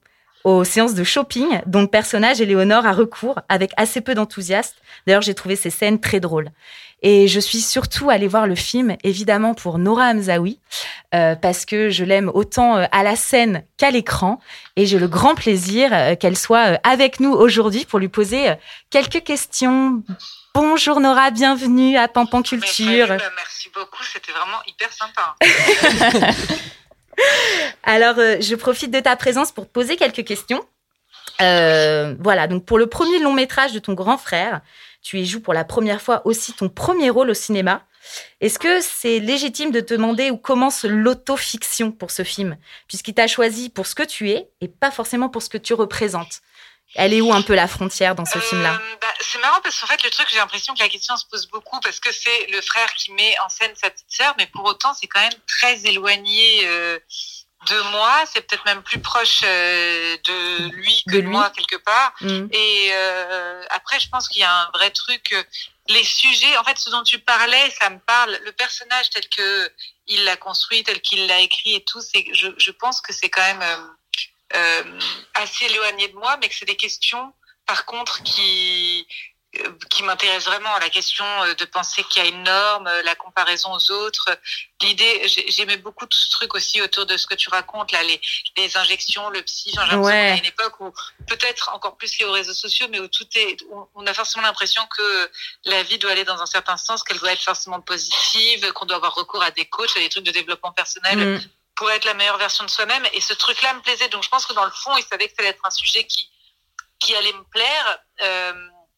aux 0.45 0.65
séances 0.65 0.95
de 0.95 1.05
shopping 1.05 1.47
dont 1.67 1.81
le 1.81 1.87
personnage 1.87 2.41
Éléonore 2.41 2.87
a 2.87 2.93
recours 2.93 3.41
avec 3.49 3.73
assez 3.77 4.01
peu 4.03 4.15
d'enthousiasme. 4.15 4.77
D'ailleurs, 5.07 5.23
j'ai 5.23 5.35
trouvé 5.35 5.57
ces 5.57 5.71
scènes 5.71 5.99
très 6.01 6.21
drôles. 6.21 6.51
Et 7.03 7.29
je 7.29 7.41
suis 7.41 7.61
surtout 7.61 8.09
allée 8.09 8.29
voir 8.29 8.47
le 8.47 8.55
film, 8.55 8.97
évidemment, 9.05 9.53
pour 9.53 9.79
Nora 9.79 10.05
Hamzaoui, 10.05 10.59
euh, 11.15 11.35
parce 11.35 11.67
que 11.67 11.91
je 11.91 12.03
l'aime 12.03 12.31
autant 12.33 12.79
euh, 12.79 12.85
à 12.93 13.03
la 13.03 13.15
scène 13.15 13.65
qu'à 13.77 13.91
l'écran. 13.91 14.39
Et 14.77 14.87
j'ai 14.87 14.99
le 14.99 15.09
grand 15.09 15.35
plaisir 15.35 15.91
euh, 15.93 16.15
qu'elle 16.15 16.37
soit 16.37 16.81
avec 16.83 17.21
nous 17.21 17.31
aujourd'hui 17.31 17.85
pour 17.85 17.99
lui 17.99 18.09
poser 18.09 18.55
quelques 18.89 19.23
questions. 19.23 20.03
Bonjour 20.55 21.01
Nora, 21.01 21.33
bienvenue 21.33 21.97
à 21.97 22.07
Pampan 22.07 22.41
Culture. 22.41 23.09
Merci 23.09 23.71
beaucoup, 23.75 24.05
c'était 24.05 24.31
vraiment 24.31 24.59
hyper 24.69 24.89
sympa. 24.93 25.35
Alors, 27.83 28.15
je 28.17 28.55
profite 28.55 28.93
de 28.93 29.01
ta 29.01 29.17
présence 29.17 29.51
pour 29.51 29.67
te 29.67 29.73
poser 29.73 29.97
quelques 29.97 30.25
questions. 30.25 30.65
voilà, 31.41 32.47
donc 32.47 32.65
pour 32.65 32.79
le 32.79 32.87
premier 32.87 33.19
long 33.19 33.33
métrage 33.33 33.73
de 33.73 33.81
ton 33.81 33.95
grand 33.95 34.17
frère, 34.17 34.61
tu 35.03 35.19
y 35.19 35.27
joues 35.27 35.41
pour 35.41 35.55
la 35.55 35.65
première 35.65 36.01
fois 36.01 36.23
aussi 36.25 36.53
ton 36.53 36.69
premier 36.69 37.11
rôle 37.11 37.31
au 37.31 37.35
cinéma. 37.35 37.83
Est-ce 38.41 38.61
que 38.61 38.81
c'est 38.81 39.19
légitime 39.19 39.73
de 39.73 39.81
te 39.81 39.95
demander 39.95 40.31
où 40.31 40.37
commence 40.37 40.85
l'autofiction 40.85 41.91
pour 41.91 42.13
ce 42.13 42.23
film, 42.23 42.57
puisqu'il 42.87 43.15
t'a 43.15 43.27
choisi 43.27 43.71
pour 43.71 43.89
ce 43.89 43.97
que 43.97 44.05
tu 44.05 44.31
es 44.31 44.51
et 44.61 44.69
pas 44.69 44.93
forcément 44.93 45.29
pour 45.29 45.43
ce 45.43 45.49
que 45.49 45.59
tu 45.59 45.75
représentes? 45.75 46.43
Elle 46.95 47.13
est 47.13 47.21
où 47.21 47.33
un 47.33 47.43
peu 47.43 47.55
la 47.55 47.69
frontière 47.69 48.15
dans 48.15 48.25
ce 48.25 48.39
film-là 48.39 48.75
euh, 48.75 48.97
bah, 49.01 49.09
C'est 49.21 49.41
marrant 49.41 49.61
parce 49.63 49.81
qu'en 49.81 49.87
fait, 49.87 50.03
le 50.03 50.11
truc, 50.11 50.29
j'ai 50.31 50.37
l'impression 50.37 50.75
que 50.75 50.81
la 50.81 50.89
question 50.89 51.17
se 51.17 51.25
pose 51.27 51.47
beaucoup 51.49 51.81
parce 51.81 52.01
que 52.01 52.13
c'est 52.13 52.47
le 52.51 52.61
frère 52.61 52.93
qui 52.95 53.13
met 53.13 53.35
en 53.45 53.49
scène 53.49 53.73
sa 53.75 53.91
petite 53.91 54.11
sœur, 54.11 54.35
mais 54.39 54.47
pour 54.47 54.65
autant, 54.65 54.95
c'est 54.95 55.07
quand 55.07 55.21
même 55.21 55.41
très 55.47 55.87
éloigné. 55.87 56.67
Euh, 56.67 56.99
de 57.69 57.81
moi, 57.93 58.25
c'est 58.33 58.43
peut-être 58.43 58.65
même 58.65 58.83
plus 58.83 59.01
proche 59.01 59.41
euh, 59.45 60.17
de 60.25 60.69
lui 60.75 61.03
que 61.09 61.17
de 61.17 61.27
moi 61.27 61.51
quelque 61.51 61.77
part. 61.77 62.15
Mm. 62.21 62.47
Et 62.53 62.91
euh, 62.93 63.63
après, 63.71 64.01
je 64.01 64.09
pense 64.09 64.29
qu'il 64.29 64.41
y 64.41 64.45
a 64.45 64.63
un 64.63 64.71
vrai 64.75 64.91
truc. 64.91 65.33
Euh, 65.33 65.43
les 65.89 66.05
sujets, 66.05 66.57
en 66.57 66.65
fait, 66.65 66.79
ce 66.79 66.91
dont 66.91 67.03
tu 67.03 67.19
parlais, 67.19 67.71
ça 67.79 67.91
me 67.91 67.99
parle. 67.99 68.39
Le 68.45 68.53
personnage 68.53 69.11
tel 69.11 69.29
que 69.29 69.71
il 70.07 70.25
l'a 70.25 70.37
construit, 70.37 70.83
tel 70.83 71.01
qu'il 71.01 71.27
l'a 71.27 71.41
écrit 71.41 71.75
et 71.75 71.85
tout, 71.85 72.01
c'est, 72.01 72.27
je, 72.33 72.49
je 72.57 72.71
pense 72.71 73.01
que 73.01 73.13
c'est 73.13 73.31
quand 73.31 73.43
même 73.43 73.63
assez 75.35 75.65
éloigné 75.67 76.09
de 76.09 76.15
moi, 76.15 76.37
mais 76.41 76.49
que 76.49 76.55
c'est 76.55 76.65
des 76.65 76.77
questions, 76.77 77.33
par 77.67 77.87
contre, 77.87 78.23
qui 78.23 79.07
euh, 79.59 79.71
qui 79.91 80.03
m'intéresse 80.03 80.45
vraiment, 80.45 80.77
la 80.81 80.89
question 80.89 81.25
euh, 81.43 81.55
de 81.55 81.65
penser 81.65 82.03
qu'il 82.05 82.23
y 82.23 82.27
a 82.27 82.29
une 82.29 82.43
norme, 82.43 82.87
euh, 82.87 83.03
la 83.03 83.15
comparaison 83.15 83.73
aux 83.73 83.91
autres. 83.93 84.29
L'idée, 84.83 85.29
j'aimais 85.49 85.77
beaucoup 85.77 86.07
tout 86.07 86.19
ce 86.19 86.31
truc 86.31 86.55
aussi 86.55 86.83
autour 86.83 87.07
de 87.07 87.17
ce 87.17 87.27
que 87.27 87.35
tu 87.35 87.49
racontes, 87.51 87.93
là, 87.93 88.03
les, 88.03 88.21
les 88.57 88.77
injections, 88.77 89.29
le 89.31 89.43
psy. 89.43 89.71
J'ai 89.71 89.77
l'impression 89.77 90.03
ouais. 90.03 90.33
a 90.33 90.37
une 90.37 90.45
époque 90.45 90.81
où, 90.81 90.93
peut-être 91.27 91.71
encore 91.73 91.97
plus 91.97 92.19
lié 92.19 92.25
aux 92.25 92.33
réseaux 92.33 92.55
sociaux, 92.55 92.87
mais 92.91 92.99
où 92.99 93.09
tout 93.09 93.27
est, 93.37 93.57
on 93.95 94.07
a 94.07 94.15
forcément 94.15 94.43
l'impression 94.43 94.83
que 94.97 95.31
la 95.65 95.83
vie 95.83 95.99
doit 95.99 96.13
aller 96.13 96.25
dans 96.25 96.41
un 96.41 96.47
certain 96.47 96.77
sens, 96.77 97.03
qu'elle 97.03 97.19
doit 97.19 97.33
être 97.33 97.43
forcément 97.43 97.81
positive, 97.81 98.73
qu'on 98.73 98.87
doit 98.87 98.97
avoir 98.97 99.15
recours 99.15 99.43
à 99.43 99.51
des 99.51 99.67
coachs, 99.67 99.97
à 99.97 100.01
des 100.01 100.09
trucs 100.09 100.25
de 100.25 100.33
développement 100.33 100.73
personnel. 100.73 101.19
Mm. 101.19 101.41
Pour 101.77 101.91
être 101.91 102.05
la 102.05 102.15
meilleure 102.15 102.39
version 102.39 102.65
de 102.65 102.71
soi-même. 102.71 103.03
Et 103.13 103.21
ce 103.21 103.35
truc-là 103.35 103.75
me 103.75 103.81
plaisait. 103.81 104.09
Donc, 104.09 104.23
je 104.23 104.29
pense 104.29 104.47
que 104.47 104.53
dans 104.53 104.65
le 104.65 104.71
fond, 104.71 104.97
il 104.97 105.05
savait 105.05 105.27
que 105.29 105.35
ça 105.35 105.41
allait 105.41 105.51
être 105.51 105.65
un 105.65 105.71
sujet 105.71 106.05
qui, 106.05 106.31
qui 106.99 107.15
allait 107.15 107.33
me 107.33 107.45
plaire. 107.51 107.99
Euh, 108.23 108.53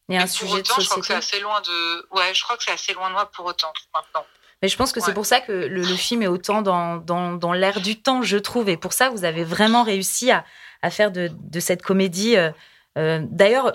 et 0.09 0.19
un 0.19 0.27
sujet 0.27 0.53
autant, 0.53 0.77
de 0.77 0.83
société. 0.83 0.85
Je 0.85 0.89
crois 0.89 1.01
que 1.01 1.07
c'est 1.07 1.15
assez 1.15 1.41
loin 1.41 1.61
de. 1.63 2.09
Ouais, 2.13 2.35
je 2.35 2.43
crois 2.43 2.57
que 2.57 2.63
c'est 2.63 2.73
assez 2.73 2.93
loin 2.93 3.09
de 3.09 3.15
moi 3.15 3.27
pour 3.27 3.47
autant 3.47 3.73
maintenant. 3.95 4.25
Mais 4.63 4.69
je 4.69 4.77
pense 4.77 4.93
que 4.93 5.01
c'est 5.01 5.13
pour 5.13 5.27
ça 5.27 5.41
que 5.41 5.53
le, 5.53 5.67
le, 5.67 5.97
film 5.97 6.23
est 6.23 6.29
autant 6.29 6.63
dans, 6.63 6.97
dans, 6.97 7.33
dans 7.33 7.53
l'air 7.53 7.81
du 7.81 8.01
temps, 8.01 8.23
je 8.23 8.39
trouve. 8.39 8.71
Et 8.71 8.79
pour 8.79 8.95
ça, 8.95 9.11
vous 9.11 9.25
avez 9.25 9.45
vraiment 9.45 9.83
réussi 9.83 10.31
à, 10.31 10.47
à 10.81 10.91
faire 10.91 11.11
de, 11.11 11.31
de 11.33 11.61
cette 11.61 11.83
comédie. 11.83 12.37
Euh, 12.37 12.51
euh, 12.97 13.21
D'ailleurs, 13.23 13.73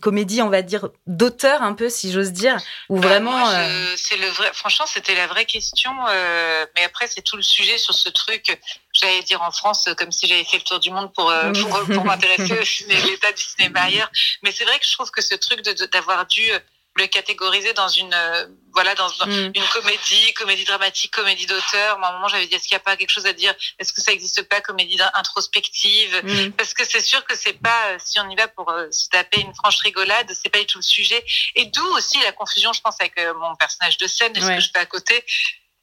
comédie, 0.00 0.42
on 0.42 0.48
va 0.48 0.62
dire, 0.62 0.88
d'auteur 1.06 1.62
un 1.62 1.74
peu, 1.74 1.88
si 1.88 2.10
j'ose 2.12 2.32
dire, 2.32 2.56
ou 2.88 2.98
bah, 2.98 3.08
vraiment. 3.08 3.48
euh, 3.48 3.94
c'est 3.96 4.16
le 4.16 4.28
vrai. 4.28 4.50
Franchement, 4.54 4.86
c'était 4.86 5.14
la 5.14 5.26
vraie 5.26 5.44
question. 5.44 5.92
euh, 6.08 6.66
mais 6.76 6.84
après, 6.84 7.06
c'est 7.06 7.22
tout 7.22 7.36
le 7.36 7.42
sujet 7.42 7.78
sur 7.78 7.94
ce 7.94 8.08
truc. 8.08 8.58
J'allais 8.92 9.22
dire 9.22 9.42
en 9.42 9.50
France, 9.50 9.86
euh, 9.88 9.94
comme 9.94 10.12
si 10.12 10.26
j'avais 10.26 10.44
fait 10.44 10.58
le 10.58 10.64
tour 10.64 10.80
du 10.80 10.90
monde 10.90 11.12
pour 11.14 11.30
euh, 11.30 11.52
pour, 11.52 11.80
pour 11.94 12.04
m'intéresser 12.04 12.52
au 12.52 13.06
l'état 13.06 13.32
du 13.32 13.42
cinéma 13.42 13.82
ailleurs. 13.82 14.10
Mais 14.42 14.52
c'est 14.52 14.64
vrai 14.64 14.78
que 14.78 14.86
je 14.86 14.92
trouve 14.92 15.10
que 15.10 15.22
ce 15.22 15.34
truc 15.34 15.62
d'avoir 15.92 16.26
dû 16.26 16.50
euh, 16.52 16.58
le 16.94 17.06
catégoriser 17.06 17.72
dans 17.72 17.88
une 17.88 18.12
euh, 18.12 18.46
voilà 18.74 18.94
dans 18.94 19.08
Mm. 19.26 19.52
une 19.54 19.68
comédie, 19.72 20.32
comédie 20.34 20.64
dramatique, 20.64 21.10
comédie 21.12 21.46
d'auteur. 21.46 21.98
Moi, 21.98 22.08
À 22.08 22.10
un 22.10 22.14
moment, 22.14 22.28
j'avais 22.28 22.46
dit 22.46 22.54
est-ce 22.54 22.64
qu'il 22.68 22.74
n'y 22.74 22.80
a 22.80 22.84
pas 22.84 22.96
quelque 22.96 23.10
chose 23.10 23.26
à 23.26 23.32
dire? 23.32 23.54
Est-ce 23.78 23.92
que 23.92 24.00
ça 24.00 24.10
n'existe 24.12 24.42
pas 24.48 24.60
comédie 24.60 24.98
introspective? 25.14 26.20
Mm. 26.24 26.52
parce 26.52 26.74
que 26.74 26.84
c'est 26.84 27.00
sûr 27.00 27.24
que 27.24 27.34
c'est 27.36 27.54
pas 27.60 27.86
euh, 27.88 27.98
si 28.04 28.18
on 28.20 28.28
y 28.30 28.36
va 28.36 28.48
pour 28.48 28.70
euh, 28.70 28.86
se 28.90 29.08
taper 29.08 29.40
une 29.40 29.54
franche 29.54 29.78
rigolade, 29.80 30.30
c'est 30.40 30.48
pas 30.50 30.58
du 30.60 30.66
tout 30.66 30.78
le 30.78 30.82
sujet. 30.82 31.24
Et 31.54 31.66
d'où 31.66 31.84
aussi 31.96 32.20
la 32.22 32.32
confusion, 32.32 32.72
je 32.72 32.80
pense, 32.80 32.96
avec 33.00 33.14
mon 33.36 33.54
personnage 33.56 33.98
de 33.98 34.06
scène 34.06 34.36
et 34.36 34.40
ce 34.40 34.46
Ouais. 34.46 34.56
que 34.56 34.62
je 34.62 34.70
fais 34.72 34.80
à 34.80 34.86
côté. 34.86 35.24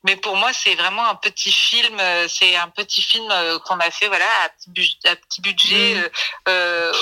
Mais 0.05 0.15
pour 0.15 0.38
moi, 0.38 0.53
c'est 0.53 0.75
vraiment 0.75 1.05
un 1.09 1.15
petit 1.15 1.51
film. 1.51 1.99
euh, 1.99 2.25
C'est 2.29 2.55
un 2.55 2.69
petit 2.69 3.01
film 3.01 3.27
euh, 3.31 3.59
qu'on 3.59 3.77
a 3.79 3.91
fait, 3.91 4.07
voilà, 4.07 4.25
à 4.45 4.49
petit, 4.49 4.69
bu- 4.69 5.07
à 5.09 5.15
petit 5.17 5.41
budget. 5.41 5.95
Mm. 5.95 5.97
euh, 5.97 6.09
euh, 6.47 6.93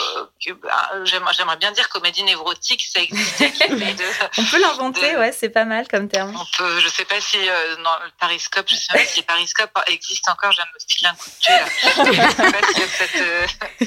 euh, 0.48 1.06
J'aimerais 1.06 1.34
j'aimerais 1.34 1.58
bien 1.58 1.72
dire 1.72 1.90
comédie 1.90 2.24
névrotique, 2.24 2.84
ça 2.92 3.00
de- 3.10 4.40
On 4.40 4.46
peut 4.46 4.60
l'inventer, 4.60 5.14
de- 5.14 5.18
ouais, 5.20 5.32
c'est 5.32 5.50
pas 5.50 5.66
mal 5.66 5.88
comme 5.88 6.08
terme. 6.10 6.36
on 6.36 6.58
peut, 6.58 6.80
je 6.80 6.88
sais 6.90 7.06
pas 7.06 7.22
si 7.22 7.38
euh, 7.38 7.76
dans 7.84 7.98
le 8.04 8.10
Pariscope, 8.20 8.66
je 8.68 8.76
sais 8.76 8.92
pas 8.92 9.06
si 9.06 9.22
Pariscope 9.22 9.70
existe 9.88 10.28
encore, 10.30 10.52
de 10.52 10.58
me 10.58 10.80
filer 10.88 11.10
un 11.10 11.16
coup 11.16 11.30
de 11.30 11.50
là. 11.50 11.66
je 12.30 12.36
sais 12.36 12.52
pas 12.52 12.68
s'il 12.68 12.80
y 12.80 12.84
a 12.84 12.88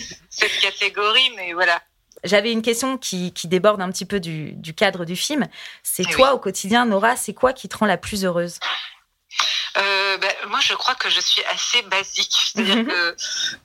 cette, 0.01 0.19
cette 0.31 0.61
catégorie, 0.61 1.31
mais 1.37 1.53
voilà. 1.53 1.83
J'avais 2.23 2.53
une 2.53 2.63
question 2.63 2.99
qui, 2.99 3.33
qui 3.33 3.49
déborde 3.49 3.81
un 3.81 3.91
petit 3.91 4.05
peu 4.05 4.21
du, 4.21 4.53
du 4.53 4.75
cadre 4.75 5.05
du 5.07 5.17
film. 5.17 5.49
C'est 5.83 6.05
Eh 6.07 6.13
toi, 6.13 6.35
au 6.35 6.39
quotidien, 6.39 6.85
Nora, 6.85 7.17
c'est 7.17 7.33
quoi 7.35 7.53
qui 7.55 7.69
te 7.69 7.77
rend 7.79 7.87
la 7.87 7.97
plus 7.97 8.25
heureuse? 8.27 8.59
Euh, 9.79 10.17
bah, 10.19 10.29
moi, 10.49 10.61
je 10.61 10.75
crois 10.75 10.95
que 10.95 11.09
je 11.09 11.21
suis 11.21 11.45
assez 11.45 11.83
basique. 11.83 12.33
C'est-à-dire 12.55 12.87
que 12.87 13.17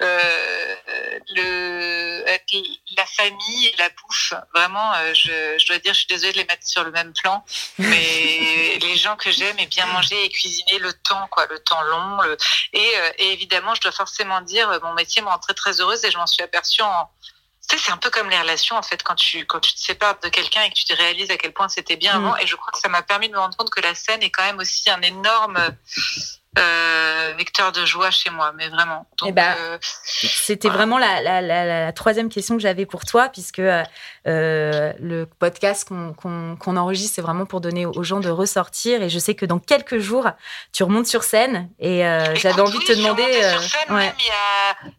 euh, 0.02 0.76
le, 1.36 2.26
la 2.98 3.06
famille 3.06 3.68
et 3.68 3.76
la 3.78 3.90
bouffe, 3.90 4.34
vraiment, 4.54 4.94
euh, 4.94 5.14
je, 5.14 5.58
je, 5.58 5.68
dois 5.68 5.80
dire, 5.80 5.94
je 5.94 6.00
suis 6.00 6.08
désolée 6.08 6.34
de 6.34 6.38
les 6.38 6.46
mettre 6.46 6.66
sur 6.66 6.84
le 6.84 6.92
même 6.92 7.14
plan, 7.14 7.44
mais 7.78 8.78
les 8.82 8.96
gens 8.96 9.16
que 9.16 9.32
j'aime 9.32 9.58
et 9.60 9.68
bien 9.68 9.86
manger 9.88 10.24
et 10.26 10.30
cuisiner 10.30 10.80
le 10.80 10.94
temps, 10.94 11.28
quoi, 11.32 11.46
le 11.48 11.60
temps 11.60 11.82
long. 11.84 12.22
Le, 12.22 12.38
et, 12.74 12.94
et, 13.18 13.34
évidemment, 13.34 13.74
je 13.76 13.82
dois 13.82 13.92
forcément 13.92 14.42
dire, 14.42 14.80
mon 14.84 14.94
métier 14.94 15.22
me 15.22 15.28
rend 15.28 15.40
très 15.40 15.54
très 15.54 15.80
heureuse 15.82 16.04
et 16.06 16.12
je 16.12 16.18
m'en 16.18 16.28
suis 16.28 16.44
aperçue 16.44 16.82
en 16.82 17.10
tu 17.68 17.78
sais, 17.78 17.84
c'est 17.86 17.92
un 17.92 17.98
peu 17.98 18.10
comme 18.10 18.30
les 18.30 18.40
relations, 18.40 18.76
en 18.76 18.82
fait, 18.84 19.02
quand 19.04 19.16
tu, 19.16 19.46
quand 19.46 19.60
tu 19.60 19.74
te 19.74 19.80
sépares 19.80 20.20
de 20.22 20.30
quelqu'un 20.30 20.64
et 20.64 20.70
que 20.70 20.76
tu 20.76 20.86
te 20.86 20.94
réalises 20.94 21.32
à 21.32 21.38
quel 21.38 21.54
point 21.54 21.68
c'était 21.70 21.96
bien 21.96 22.20
Mm. 22.20 22.26
avant. 22.26 22.38
Et 22.38 22.48
je 22.48 22.56
crois 22.56 22.72
que 22.72 22.80
ça 22.80 22.90
m'a 22.90 23.02
permis 23.02 23.28
de 23.30 23.34
me 23.34 23.40
rendre 23.40 23.56
compte 23.58 23.70
que 23.70 23.82
la 23.82 23.96
scène 23.96 24.22
est 24.24 24.30
quand 24.30 24.44
même 24.44 24.60
aussi 24.60 24.90
un 24.90 25.02
énorme 25.02 25.60
euh, 26.58 27.34
vecteur 27.38 27.72
de 27.72 27.86
joie 27.86 28.12
chez 28.12 28.30
moi, 28.30 28.52
mais 28.56 28.70
vraiment. 28.70 29.06
Euh, 29.24 29.78
C'était 29.82 30.70
vraiment 30.70 30.98
la, 30.98 31.22
la, 31.22 31.42
la, 31.42 31.66
la 31.86 31.92
troisième 31.94 32.30
question 32.30 32.56
que 32.56 32.62
j'avais 32.62 32.86
pour 32.86 33.06
toi, 33.06 33.30
puisque 33.30 33.60
euh, 33.60 33.84
le 34.26 35.26
podcast 35.26 35.88
qu'on 35.88 36.78
enregistre, 36.78 37.16
c'est 37.16 37.22
vraiment 37.22 37.46
pour 37.46 37.62
donner 37.62 37.86
aux 37.86 38.04
gens 38.04 38.20
de 38.20 38.30
ressortir. 38.30 39.02
Et 39.04 39.10
je 39.10 39.20
sais 39.20 39.36
que 39.36 39.46
dans 39.46 39.60
quelques 39.60 40.00
jours, 40.00 40.28
tu 40.72 40.84
remontes 40.84 41.08
sur 41.08 41.24
scène. 41.24 41.70
Et 41.80 42.06
euh, 42.06 42.36
j'avais 42.36 42.62
envie 42.62 42.80
de 42.80 42.84
te 42.84 42.94
demander. 42.94 43.24
euh, 43.26 43.94
ouais. 43.96 44.14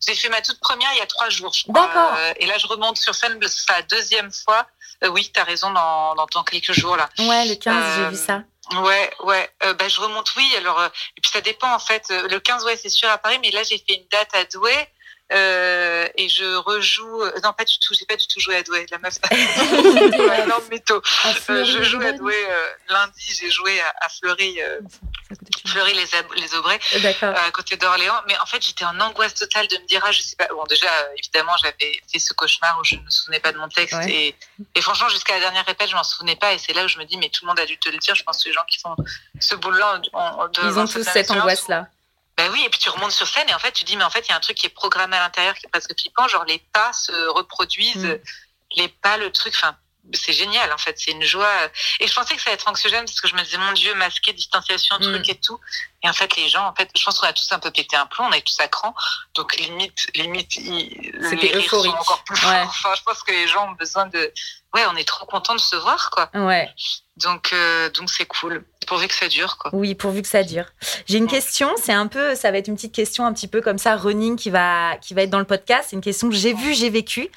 J'ai 0.07 0.14
fait 0.14 0.28
ma 0.28 0.40
toute 0.42 0.61
première 0.61 0.90
il 0.94 0.98
y 0.98 1.02
a 1.02 1.07
trois 1.07 1.28
jours, 1.30 1.52
je 1.54 1.62
crois. 1.64 1.86
D'accord. 1.86 2.14
Euh, 2.18 2.32
et 2.38 2.46
là, 2.46 2.59
je 2.59 2.66
remonte 2.66 2.96
sur 2.98 3.14
scène, 3.14 3.38
c'est 3.46 3.72
la 3.72 3.82
deuxième 3.82 4.30
fois. 4.32 4.66
Euh, 5.04 5.09
oui, 5.09 5.30
tu 5.32 5.38
as 5.40 5.44
raison, 5.44 5.70
dans, 5.72 6.14
dans, 6.14 6.42
quelques 6.42 6.72
jours, 6.72 6.96
là. 6.96 7.09
Ouais, 7.18 7.44
le 7.46 7.54
15, 7.54 7.74
j'ai 7.96 8.02
Euh, 8.04 8.09
vu 8.11 8.16
ça. 8.16 8.42
Ouais, 8.73 9.11
ouais. 9.21 9.49
Euh, 9.64 9.75
bah, 9.75 9.89
je 9.89 10.01
remonte, 10.01 10.35
oui. 10.37 10.53
Alors, 10.57 10.81
euh, 10.81 10.89
et 11.17 11.21
puis 11.21 11.31
ça 11.31 11.41
dépend 11.41 11.73
en 11.73 11.79
fait. 11.79 12.05
Euh, 12.11 12.27
Le 12.29 12.41
15, 12.41 12.64
ouais, 12.64 12.77
c'est 12.77 12.89
sûr 12.89 13.09
à 13.09 13.19
Paris, 13.19 13.39
mais 13.41 13.51
là 13.53 13.62
j'ai 13.62 13.79
fait 13.79 13.95
une 13.95 14.07
date 14.11 14.35
à 14.35 14.45
Douai. 14.45 14.89
Euh, 15.33 16.07
et 16.14 16.29
je 16.29 16.45
rejoue. 16.57 17.22
euh, 17.22 17.33
Non, 17.43 17.53
pas 17.53 17.64
du 17.64 17.79
tout. 17.79 17.95
J'ai 17.99 18.07
pas 18.07 18.16
du 18.16 18.27
tout 18.29 18.39
joué 18.39 18.57
à 18.57 18.62
Douai. 18.62 18.87
La 18.91 18.99
meuf. 18.99 19.14
Ouais, 19.31 20.43
énorme 20.43 20.64
mytho. 20.70 21.03
Euh, 21.51 21.64
je 21.64 21.83
joue 21.83 22.01
à 22.01 22.12
Douai 22.12 22.35
euh, 22.49 22.66
lundi. 22.89 23.37
J'ai 23.41 23.51
joué 23.51 23.81
à, 23.81 23.93
à 24.03 24.09
Fleury. 24.09 24.61
euh, 24.62 24.81
Fleury 25.66 25.95
les, 25.95 26.14
Ab- 26.14 26.33
les 26.37 26.55
Aubrais, 26.55 26.79
à 27.27 27.51
côté 27.51 27.77
d'Orléans. 27.77 28.14
Mais 28.29 28.39
en 28.39 28.47
fait, 28.47 28.64
j'étais 28.64 28.85
en 28.85 28.99
angoisse 29.01 29.35
totale 29.35 29.66
de 29.66 29.77
me 29.79 29.87
dire, 29.87 30.01
ah, 30.07 30.12
je 30.12 30.20
sais 30.22 30.37
pas. 30.37 30.47
Bon, 30.51 30.64
déjà, 30.66 30.87
évidemment, 31.18 31.53
j'avais 31.61 32.01
fait 32.11 32.18
ce 32.20 32.33
cauchemar 32.33 32.79
où 32.81 32.85
je 32.85 32.95
ne 32.95 33.01
me 33.01 33.11
souvenais 33.11 33.41
pas 33.41 33.51
de 33.51 33.59
mon 33.59 33.68
texte. 33.68 33.95
Ouais. 33.99 34.11
Et, 34.11 34.35
et 34.77 34.81
franchement, 34.81 35.09
jusqu'à 35.09 35.35
la 35.35 35.41
dernière 35.41 35.66
répète, 35.66 35.91
je 35.91 35.97
m'en 35.97 36.05
souvenais 36.05 36.37
pas. 36.37 36.53
Et 36.55 36.59
c'est 36.59 36.72
là 36.72 36.85
où 36.85 36.89
je 36.89 36.99
me 36.99 37.05
dis, 37.05 37.16
mais 37.16 37.29
tout 37.31 37.45
le 37.45 37.49
monde 37.49 37.59
a 37.59 37.66
dû 37.66 37.77
te 37.79 37.89
le 37.89 37.99
dire. 37.99 38.14
Je 38.14 38.22
pense 38.22 38.43
que 38.45 38.49
les 38.49 38.55
gens 38.55 38.64
qui 38.70 38.79
font 38.79 38.95
ce 39.41 39.57
boulot-là 39.57 40.01
ont- 40.12 40.18
ont- 40.20 40.49
doivent 40.49 40.66
Ils 40.72 40.79
ont 40.79 40.87
tous 40.87 41.03
cette 41.03 41.31
angoisse-là. 41.33 41.89
Ben 42.37 42.51
oui, 42.53 42.62
et 42.64 42.68
puis 42.68 42.78
tu 42.78 42.91
remontes 42.91 43.12
sur 43.12 43.26
scène 43.26 43.49
et 43.49 43.55
en 43.55 43.59
fait 43.59 43.72
tu 43.72 43.84
dis 43.84 43.97
mais 43.97 44.05
en 44.05 44.11
fait 44.11 44.26
il 44.26 44.30
y 44.30 44.32
a 44.32 44.37
un 44.37 44.41
truc 44.41 44.57
qui 44.59 44.66
est 44.66 44.70
programmé 44.70 45.16
à 45.16 45.20
l'intérieur 45.20 45.55
qui 45.55 45.66
est 45.66 45.70
presque 45.70 45.99
flippant, 45.99 46.28
genre 46.28 46.45
les 46.45 46.59
pas 46.72 46.93
se 46.93 47.12
reproduisent, 47.28 47.97
Mm. 48.05 48.18
les 48.76 48.89
pas, 48.89 49.16
le 49.16 49.30
truc, 49.32 49.55
enfin 49.57 49.76
c'est 50.14 50.32
génial 50.32 50.72
en 50.72 50.78
fait, 50.78 50.97
c'est 51.01 51.11
une 51.11 51.24
joie. 51.24 51.51
Et 51.99 52.07
je 52.07 52.14
pensais 52.14 52.37
que 52.37 52.41
ça 52.43 52.51
allait 52.51 52.55
être 52.55 52.68
anxiogène 52.68 53.05
parce 53.07 53.20
que 53.20 53.26
je 53.26 53.34
me 53.34 53.43
disais 53.43 53.59
mon 53.59 53.72
Dieu 53.72 53.93
masqué, 53.95 54.32
distanciation, 54.32 54.97
Mm. 54.99 55.03
truc 55.03 55.28
et 55.30 55.41
tout. 55.41 55.59
Et 56.05 56.09
en 56.09 56.12
fait 56.12 56.37
les 56.37 56.49
gens, 56.49 56.64
en 56.68 56.74
fait, 56.76 56.89
je 56.97 57.03
pense 57.03 57.18
qu'on 57.18 57.26
a 57.26 57.32
tous 57.32 57.51
un 57.51 57.59
peu 57.59 57.70
pété 57.72 57.97
un 57.97 58.07
plomb, 58.07 58.26
on 58.26 58.32
est 58.32 58.43
tous 58.47 58.61
à 58.61 58.68
cran, 58.68 58.95
donc 59.34 59.57
limite, 59.57 60.07
limite, 60.14 60.55
ils- 60.57 61.11
les 61.41 61.53
rires 61.57 61.70
sont 61.70 61.89
encore 61.89 62.22
plus 62.22 62.37
Ouais. 62.37 62.41
forts. 62.62 62.68
Enfin, 62.68 62.95
je 62.97 63.03
pense 63.03 63.22
que 63.24 63.32
les 63.32 63.49
gens 63.49 63.66
ont 63.68 63.72
besoin 63.72 64.07
de, 64.07 64.32
ouais, 64.74 64.87
on 64.87 64.95
est 64.97 65.09
trop 65.09 65.26
content 65.26 65.55
de 65.57 65.61
se 65.61 65.74
voir 65.74 66.11
quoi. 66.11 66.30
Ouais. 66.34 66.72
Donc 67.17 67.53
euh, 67.55 67.89
donc 67.91 68.11
c'est 68.11 68.27
cool, 68.27 68.62
pourvu 68.87 69.09
que 69.09 69.14
ça 69.14 69.27
dure 69.29 69.57
quoi. 69.57 69.71
Oui, 69.73 69.95
pourvu 69.95 70.21
que 70.21 70.29
ça 70.29 70.43
dure. 70.43 70.67
J'ai 71.07 71.17
une 71.17 71.29
question, 71.29 71.71
c'est 71.83 71.93
un 71.95 72.09
peu, 72.09 72.35
ça 72.35 72.51
va 72.51 72.59
être 72.59 72.69
une 72.69 72.75
petite 72.75 72.95
question 72.95 73.25
un 73.25 73.33
petit 73.33 73.49
peu 73.49 73.62
comme 73.62 73.79
ça, 73.79 73.97
running, 73.97 74.37
qui 74.37 74.51
va, 74.51 74.99
qui 75.01 75.14
va 75.14 75.23
être 75.23 75.31
dans 75.31 75.39
le 75.39 75.47
podcast. 75.47 75.89
C'est 75.89 75.97
une 75.97 76.03
question 76.03 76.29
que 76.29 76.35
j'ai 76.35 76.53
vue, 76.53 76.75
j'ai 76.75 76.91
vécu. 76.91 77.31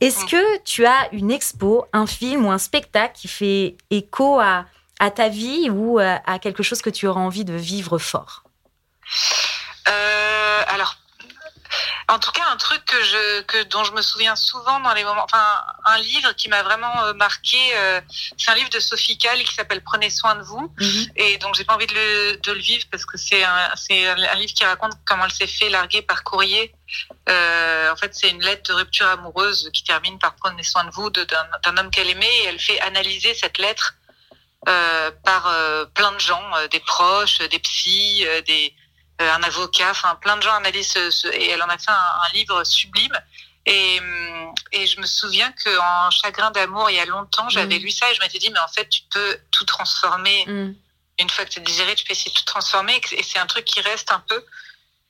Est-ce 0.00 0.24
que 0.26 0.62
tu 0.62 0.86
as 0.86 1.08
une 1.10 1.32
expo, 1.32 1.84
un 1.92 2.06
film 2.06 2.46
ou 2.46 2.52
un 2.52 2.58
spectacle 2.58 3.14
qui 3.16 3.26
fait 3.26 3.76
écho 3.90 4.38
à, 4.38 4.66
à 5.00 5.10
ta 5.10 5.28
vie 5.28 5.68
ou 5.68 5.98
à, 5.98 6.20
à 6.26 6.38
quelque 6.38 6.62
chose 6.62 6.80
que 6.80 6.90
tu 6.90 7.08
auras 7.08 7.20
envie 7.20 7.44
de 7.44 7.54
vivre 7.54 7.98
fort? 7.98 8.44
Euh, 9.88 10.62
alors, 10.68 10.96
en 12.08 12.18
tout 12.18 12.30
cas, 12.32 12.42
un 12.50 12.56
truc 12.56 12.84
que 12.84 13.02
je, 13.02 13.42
que, 13.42 13.62
dont 13.64 13.84
je 13.84 13.92
me 13.92 14.02
souviens 14.02 14.36
souvent 14.36 14.80
dans 14.80 14.92
les 14.92 15.04
moments, 15.04 15.24
enfin, 15.24 15.62
un 15.86 15.98
livre 15.98 16.32
qui 16.32 16.48
m'a 16.48 16.62
vraiment 16.62 17.04
euh, 17.04 17.14
marqué, 17.14 17.58
euh, 17.76 18.00
c'est 18.36 18.50
un 18.50 18.54
livre 18.54 18.70
de 18.70 18.80
Sophie 18.80 19.18
Calle 19.18 19.42
qui 19.42 19.54
s'appelle 19.54 19.82
Prenez 19.82 20.10
soin 20.10 20.34
de 20.34 20.42
vous. 20.42 20.72
Et 21.16 21.38
donc, 21.38 21.54
j'ai 21.54 21.64
pas 21.64 21.74
envie 21.74 21.86
de 21.86 21.94
le, 21.94 22.36
de 22.36 22.52
le 22.52 22.60
vivre 22.60 22.84
parce 22.90 23.06
que 23.06 23.16
c'est 23.16 23.42
un, 23.42 23.70
c'est 23.76 24.06
un 24.06 24.34
livre 24.34 24.52
qui 24.54 24.64
raconte 24.64 24.92
comment 25.04 25.24
elle 25.24 25.32
s'est 25.32 25.46
fait 25.46 25.68
larguer 25.68 26.02
par 26.02 26.24
courrier. 26.24 26.74
Euh, 27.28 27.92
en 27.92 27.96
fait, 27.96 28.14
c'est 28.14 28.30
une 28.30 28.42
lettre 28.42 28.70
de 28.70 28.74
rupture 28.74 29.06
amoureuse 29.06 29.70
qui 29.72 29.84
termine 29.84 30.18
par 30.18 30.34
Prenez 30.36 30.62
soin 30.62 30.84
de 30.84 30.90
vous 30.90 31.10
d'un 31.10 31.24
d'un 31.64 31.76
homme 31.76 31.90
qu'elle 31.90 32.10
aimait 32.10 32.36
et 32.42 32.44
elle 32.46 32.60
fait 32.60 32.80
analyser 32.80 33.34
cette 33.34 33.58
lettre 33.58 33.94
euh, 34.68 35.10
par 35.24 35.46
euh, 35.48 35.84
plein 35.86 36.12
de 36.12 36.18
gens, 36.18 36.42
euh, 36.56 36.68
des 36.68 36.80
proches, 36.80 37.38
des 37.38 37.58
psys, 37.58 38.26
euh, 38.26 38.40
des 38.42 38.74
un 39.20 39.42
avocat, 39.42 39.90
enfin 39.90 40.14
plein 40.16 40.36
de 40.36 40.42
gens 40.42 40.54
analysent 40.54 40.88
ce, 40.92 41.10
ce- 41.10 41.28
et 41.28 41.50
elle 41.50 41.62
en 41.62 41.68
a 41.68 41.78
fait 41.78 41.90
un, 41.90 41.94
un 41.94 42.32
livre 42.34 42.64
sublime. 42.64 43.16
Et, 43.66 43.98
hum, 44.00 44.54
et 44.72 44.86
je 44.86 45.00
me 45.00 45.06
souviens 45.06 45.50
que 45.52 45.78
en 45.78 46.10
Chagrin 46.10 46.50
d'amour, 46.50 46.90
il 46.90 46.96
y 46.96 47.00
a 47.00 47.06
longtemps, 47.06 47.48
j'avais 47.48 47.78
Mm. 47.78 47.82
lu 47.82 47.90
ça 47.90 48.10
et 48.10 48.14
je 48.14 48.20
m'étais 48.20 48.38
dit, 48.38 48.50
mais 48.50 48.58
en 48.58 48.68
fait, 48.68 48.88
tu 48.88 49.02
peux 49.10 49.38
tout 49.50 49.64
transformer. 49.64 50.44
Mm. 50.46 50.74
Une 51.20 51.30
fois 51.30 51.44
que 51.44 51.50
tu 51.50 51.60
es 51.60 51.62
désiré, 51.62 51.94
tu 51.94 52.04
peux 52.04 52.12
essayer 52.12 52.30
de 52.32 52.36
tout 52.38 52.44
transformer. 52.44 53.00
Et 53.12 53.22
c'est 53.22 53.38
un 53.38 53.46
truc 53.46 53.64
qui 53.64 53.80
reste 53.80 54.10
un 54.12 54.20
peu. 54.28 54.44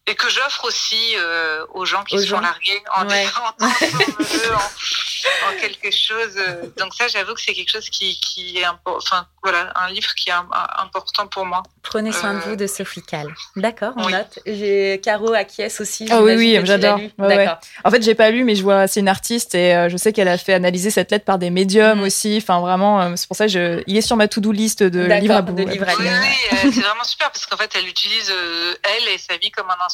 Et 0.07 0.15
que 0.17 0.29
j'offre 0.29 0.67
aussi 0.67 1.15
euh, 1.17 1.65
aux 1.73 1.87
gens 1.87 2.05
qui 2.05 2.17
Aux 2.17 2.19
se 2.21 2.27
font 2.27 2.37
gens. 2.37 2.41
larguer 2.43 2.83
en 2.95 3.07
Ouais. 3.09 3.25
disant 3.25 3.55
transforme-le 3.59 4.55
en, 4.55 5.49
en 5.57 5.61
quelque 5.61 5.91
chose. 5.91 6.35
Donc 6.77 6.93
ça, 6.95 7.09
j'avoue 7.09 7.33
que 7.33 7.41
c'est 7.41 7.55
quelque 7.55 7.71
chose 7.71 7.89
qui, 7.89 8.21
qui 8.21 8.59
est 8.59 8.65
important. 8.65 8.99
Enfin, 8.99 9.27
voilà, 9.43 9.73
un 9.77 9.89
livre 9.91 10.15
qui 10.15 10.29
est 10.29 10.33
un- 10.35 10.47
un- 10.53 10.83
important 10.85 11.27
pour 11.27 11.47
moi. 11.47 11.63
Prenez 11.83 12.13
soin 12.13 12.35
de 12.35 12.39
Euh, 12.39 12.43
vous 12.49 12.57
de 12.57 12.67
Sophie 12.67 13.01
Calle. 13.03 13.35
D'accord, 13.57 13.95
on 13.97 14.05
oui. 14.05 14.13
note. 14.13 14.39
J'ai 14.45 15.01
Caro 15.03 15.33
acquiesce 15.33 15.81
aussi. 15.81 16.07
Ah 16.11 16.21
oui, 16.23 16.35
oui, 16.37 16.61
j'adore. 16.65 17.01
Ouais. 17.19 17.49
En 17.85 17.91
fait, 17.91 18.03
j'ai 18.03 18.15
pas 18.15 18.31
lu, 18.31 18.45
mais 18.45 18.57
je 18.57 18.63
vois, 18.63 18.87
c'est 18.87 19.01
une 19.01 19.09
artiste 19.09 19.55
et 19.55 19.75
euh, 19.75 19.89
je 19.89 19.97
sais 19.97 20.13
qu'elle 20.13 20.29
a 20.29 20.37
fait 20.37 20.53
analyser 20.53 20.91
cette 20.91 21.11
lettre 21.13 21.25
par 21.25 21.39
des 21.39 21.49
médiums 21.49 22.01
Mm. 22.01 22.05
aussi. 22.05 22.39
Enfin, 22.43 22.61
vraiment, 22.61 23.01
euh, 23.01 23.13
c'est 23.17 23.27
pour 23.27 23.37
ça 23.39 23.47
que 23.47 23.53
je, 23.53 23.83
il 23.87 23.97
est 23.97 24.03
sur 24.03 24.17
ma 24.17 24.29
to-do 24.29 24.53
list 24.53 24.83
de 24.83 25.01
livres 25.01 25.35
à 25.37 25.41
bout. 25.43 25.55
de 25.55 25.63
livres 25.63 25.89
à 25.89 25.95
Oui, 25.97 26.03
lire. 26.05 26.21
oui, 26.21 26.29
euh, 26.53 26.71
c'est 26.75 26.81
vraiment 26.83 27.05
super 27.05 27.31
parce 27.31 27.47
qu'en 27.47 27.57
fait, 27.57 27.71
elle 27.75 27.89
utilise 27.89 28.31
euh, 28.31 28.75
elle 28.83 29.09
et 29.09 29.17
sa 29.19 29.37
vie 29.39 29.51
comme 29.51 29.69
un 29.71 29.73
instrument 29.73 29.94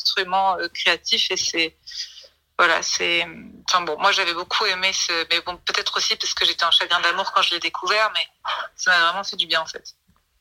euh, 0.59 0.69
créatif 0.75 1.31
et 1.31 1.37
c'est 1.37 1.77
voilà, 2.59 2.83
c'est. 2.83 3.27
Enfin 3.71 3.81
bon, 3.83 3.97
moi 3.99 4.13
j'avais 4.13 4.35
beaucoup 4.35 4.67
aimé 4.67 4.91
ce, 4.93 5.13
mais 5.31 5.41
bon, 5.41 5.57
peut-être 5.65 5.97
aussi 5.97 6.15
parce 6.17 6.35
que 6.35 6.45
j'étais 6.45 6.65
en 6.65 6.71
chagrin 6.71 7.01
d'amour 7.01 7.33
quand 7.33 7.41
je 7.41 7.55
l'ai 7.55 7.61
découvert, 7.61 8.11
mais 8.13 8.21
ça 8.77 8.91
m'a 8.91 9.07
vraiment 9.07 9.25
fait 9.25 9.37
du 9.37 9.47
bien 9.47 9.61
en 9.63 9.67
fait. 9.67 9.95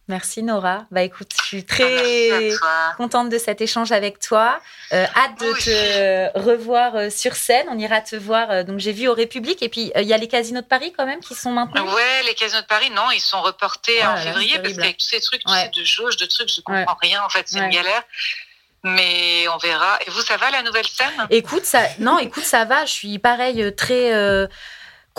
Merci 0.09 0.41
Nora. 0.41 0.85
Bah 0.91 1.03
écoute, 1.03 1.31
je 1.39 1.45
suis 1.45 1.65
Ah, 1.69 1.73
très 1.75 2.49
contente 2.97 3.29
de 3.29 3.37
cet 3.37 3.61
échange 3.61 3.91
avec 3.91 4.19
toi. 4.19 4.59
Euh, 4.91 5.05
hâte 5.15 5.39
de 5.39 5.53
te 5.53 6.39
revoir 6.39 6.95
euh, 6.95 7.09
sur 7.11 7.35
scène. 7.35 7.67
On 7.69 7.77
ira 7.77 8.01
te 8.01 8.15
voir. 8.15 8.65
donc 8.65 8.79
j'ai 8.79 8.91
vu 8.91 9.07
au 9.07 9.13
République 9.13 9.61
et 9.61 9.69
puis 9.69 9.91
il 9.95 10.01
y 10.07 10.13
a 10.13 10.17
les 10.17 10.27
casinos 10.27 10.61
de 10.61 10.65
Paris 10.67 10.91
quand 10.97 11.05
même 11.05 11.19
qui 11.21 11.35
sont 11.35 11.51
maintenant. 11.51 11.85
Ouais, 11.93 12.23
les 12.25 12.33
casinos 12.33 12.63
de 12.63 12.65
Paris, 12.67 12.89
non, 12.89 13.11
ils 13.11 13.21
sont 13.21 13.39
reportés 13.41 13.99
là 13.99 14.13
en 14.13 14.17
février 14.17 14.57
parce 14.59 14.73
qu'avec 14.73 14.97
tous 14.97 15.05
ces 15.05 15.21
trucs, 15.21 15.41
tu 15.45 15.51
Ouais. 15.51 15.65
sais, 15.73 15.79
de 15.79 15.83
jauge, 15.85 16.17
de 16.17 16.25
trucs, 16.25 16.49
je 16.51 16.59
comprends 16.61 16.97
rien 16.99 17.23
en 17.23 17.29
fait, 17.29 17.47
c'est 17.47 17.59
Ouais. 17.59 17.65
une 17.65 17.71
galère. 17.71 18.03
Mais 18.83 19.47
on 19.53 19.57
verra. 19.57 19.99
Et 20.05 20.09
vous, 20.09 20.21
ça 20.21 20.37
va 20.37 20.49
la 20.51 20.63
nouvelle 20.63 20.87
scène? 20.87 21.27
Écoute, 21.29 21.65
ça, 21.65 21.81
non, 21.99 22.17
écoute, 22.19 22.43
ça 22.43 22.65
va. 22.65 22.85
Je 22.85 22.91
suis 22.91 23.19
pareil, 23.19 23.61
euh, 23.61 23.71
très 23.71 24.13
euh, 24.13 24.47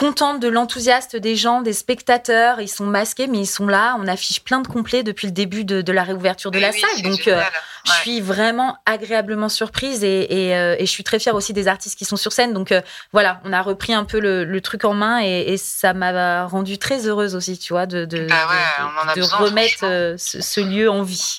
contente 0.00 0.40
de 0.40 0.48
l'enthousiasme 0.48 1.20
des 1.20 1.36
gens, 1.36 1.60
des 1.60 1.74
spectateurs. 1.74 2.58
Ils 2.62 2.68
sont 2.68 2.86
masqués, 2.86 3.26
mais 3.26 3.38
ils 3.40 3.46
sont 3.46 3.66
là. 3.66 3.96
On 4.00 4.08
affiche 4.08 4.40
plein 4.40 4.60
de 4.60 4.66
complets 4.66 5.02
depuis 5.02 5.26
le 5.26 5.32
début 5.32 5.64
de, 5.64 5.82
de 5.82 5.92
la 5.92 6.02
réouverture 6.04 6.50
de 6.50 6.56
Mais 6.56 6.62
la 6.62 6.70
oui, 6.70 6.80
salle. 6.80 7.02
Donc, 7.02 7.28
euh, 7.28 7.38
je 7.84 7.92
suis 7.92 8.20
vraiment 8.22 8.78
agréablement 8.86 9.50
surprise 9.50 10.02
et, 10.02 10.26
et, 10.48 10.56
euh, 10.56 10.74
et 10.78 10.86
je 10.86 10.90
suis 10.90 11.04
très 11.04 11.18
fière 11.18 11.34
aussi 11.34 11.52
des 11.52 11.68
artistes 11.68 11.98
qui 11.98 12.06
sont 12.06 12.16
sur 12.16 12.32
scène. 12.32 12.54
Donc 12.54 12.72
euh, 12.72 12.80
voilà, 13.12 13.42
on 13.44 13.52
a 13.52 13.60
repris 13.60 13.92
un 13.92 14.04
peu 14.04 14.20
le, 14.20 14.44
le 14.44 14.60
truc 14.62 14.84
en 14.86 14.94
main 14.94 15.20
et, 15.22 15.52
et 15.52 15.56
ça 15.58 15.92
m'a 15.92 16.46
rendue 16.46 16.78
très 16.78 17.06
heureuse 17.06 17.34
aussi, 17.34 17.58
tu 17.58 17.74
vois, 17.74 17.84
de, 17.84 18.06
de, 18.06 18.26
Bah 18.26 18.34
ouais, 18.48 18.84
de- 18.84 18.84
on 18.84 19.04
en 19.06 19.08
a 19.10 19.14
de 19.14 19.20
besoin, 19.20 19.38
remettre 19.38 19.80
ce, 20.18 20.40
ce 20.40 20.60
lieu 20.60 20.88
en 20.90 21.02
vie. 21.02 21.38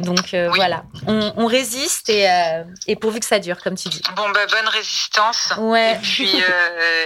Donc 0.00 0.28
Oui. 0.32 0.38
voilà, 0.54 0.84
on, 1.06 1.32
on 1.38 1.46
résiste 1.46 2.10
et, 2.10 2.26
pourvu 3.00 3.20
que 3.20 3.26
ça 3.26 3.38
dure, 3.38 3.62
comme 3.62 3.74
tu 3.76 3.88
dis. 3.88 4.02
Bon, 4.16 4.28
bah, 4.30 4.40
bonne 4.50 4.68
résistance. 4.68 5.54
Ouais. 5.58 5.92
Et 5.94 5.98
puis, 6.02 6.30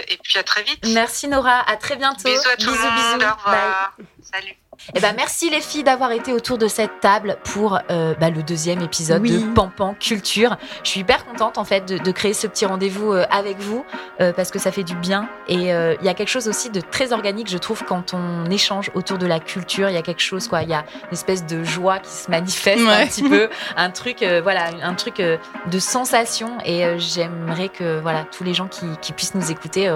et 0.09 0.17
puis 0.23 0.37
à 0.37 0.43
très 0.43 0.63
vite. 0.63 0.80
Merci 0.83 1.27
Nora, 1.27 1.59
à 1.69 1.77
très 1.77 1.95
bientôt. 1.95 2.23
Bisous 2.23 2.49
à 2.49 2.55
tout 2.57 2.71
bisous, 2.71 2.83
le 2.83 2.89
monde. 2.89 3.19
bisous. 3.19 3.31
Au 3.31 3.35
revoir. 3.35 3.97
Salut. 4.21 4.55
Eh 4.95 4.99
ben, 4.99 5.13
merci 5.15 5.49
les 5.49 5.61
filles 5.61 5.83
d'avoir 5.83 6.11
été 6.11 6.33
autour 6.33 6.57
de 6.57 6.67
cette 6.67 6.99
table 7.01 7.37
pour 7.43 7.77
euh, 7.91 8.13
bah, 8.19 8.29
le 8.29 8.41
deuxième 8.43 8.81
épisode 8.81 9.21
Oui. 9.21 9.31
de 9.31 9.53
Pampan 9.53 9.95
Culture. 9.99 10.57
Je 10.83 10.89
suis 10.89 10.99
hyper 11.01 11.23
contente 11.25 11.57
en 11.57 11.63
fait 11.63 11.85
de, 11.87 11.97
de 11.97 12.11
créer 12.11 12.33
ce 12.33 12.47
petit 12.47 12.65
rendez-vous 12.65 13.13
euh, 13.13 13.25
avec 13.29 13.59
vous 13.59 13.85
euh, 14.19 14.33
parce 14.33 14.49
que 14.51 14.59
ça 14.59 14.71
fait 14.71 14.83
du 14.83 14.95
bien 14.95 15.29
et 15.47 15.73
euh, 15.73 15.95
il 16.01 16.05
y 16.05 16.09
a 16.09 16.13
quelque 16.13 16.29
chose 16.29 16.47
aussi 16.47 16.69
de 16.71 16.81
très 16.81 17.13
organique 17.13 17.49
je 17.49 17.57
trouve 17.57 17.83
quand 17.85 18.13
on 18.13 18.49
échange 18.49 18.89
autour 18.95 19.17
de 19.17 19.27
la 19.27 19.39
culture. 19.39 19.87
Il 19.89 19.93
y 19.93 19.97
a 19.97 20.01
quelque 20.01 20.21
chose 20.21 20.47
quoi, 20.47 20.63
il 20.63 20.69
y 20.69 20.73
a 20.73 20.83
une 21.07 21.13
espèce 21.13 21.45
de 21.45 21.63
joie 21.63 21.99
qui 21.99 22.11
se 22.11 22.29
manifeste 22.31 22.81
Ouais. 22.81 23.03
un 23.03 23.07
petit 23.07 23.23
peu, 23.27 23.49
un 23.77 23.91
truc 23.91 24.23
euh, 24.23 24.41
voilà, 24.41 24.65
un 24.81 24.95
truc 24.95 25.19
euh, 25.19 25.37
de 25.69 25.79
sensation 25.79 26.57
et 26.65 26.85
euh, 26.85 26.95
j'aimerais 26.97 27.69
que 27.69 27.99
voilà 27.99 28.25
tous 28.35 28.43
les 28.43 28.53
gens 28.53 28.67
qui, 28.67 28.85
qui 29.01 29.13
puissent 29.13 29.35
nous 29.35 29.51
écouter 29.51 29.89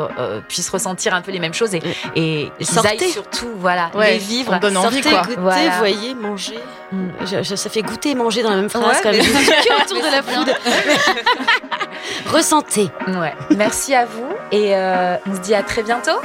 puissent 0.48 0.70
ressentir 0.70 1.14
un 1.14 1.22
peu 1.22 1.32
les 1.32 1.40
mêmes 1.40 1.54
choses 1.54 1.74
et, 1.74 1.82
et 2.16 2.52
aillent 2.86 3.10
surtout 3.10 3.50
voilà 3.58 3.90
Ouais, 3.96 4.14
les 4.14 4.18
vivre. 4.20 4.54
on 4.54 4.60
donne 4.60 4.75
envie, 4.78 5.02
Sortez, 5.02 5.10
quoi. 5.10 5.22
goûtez, 5.24 5.36
Voilà. 5.42 5.78
voyez, 5.78 6.14
mangez. 6.16 6.60
Mm. 6.92 7.08
Je- 7.26 7.44
je- 7.44 7.56
ça 7.56 7.70
fait 7.70 7.82
goûter 7.82 8.12
et 8.12 8.16
manger 8.16 8.44
dans 8.44 8.50
la 8.52 8.56
même 8.58 8.70
phrase 8.70 8.86
Ouais, 8.86 9.00
quand 9.04 9.12
même. 9.12 9.22
autour 9.86 10.02
de 10.02 10.12
la 10.12 10.22
food. 10.22 10.56
Ressentez. 12.32 12.90
Ouais. 13.08 13.34
Merci 13.56 13.94
à 13.96 14.06
vous 14.06 14.30
et 14.52 14.76
euh, 14.76 15.16
on 15.28 15.36
se 15.36 15.40
dit 15.40 15.54
à 15.56 15.64
très 15.64 15.84
bientôt. 15.84 16.20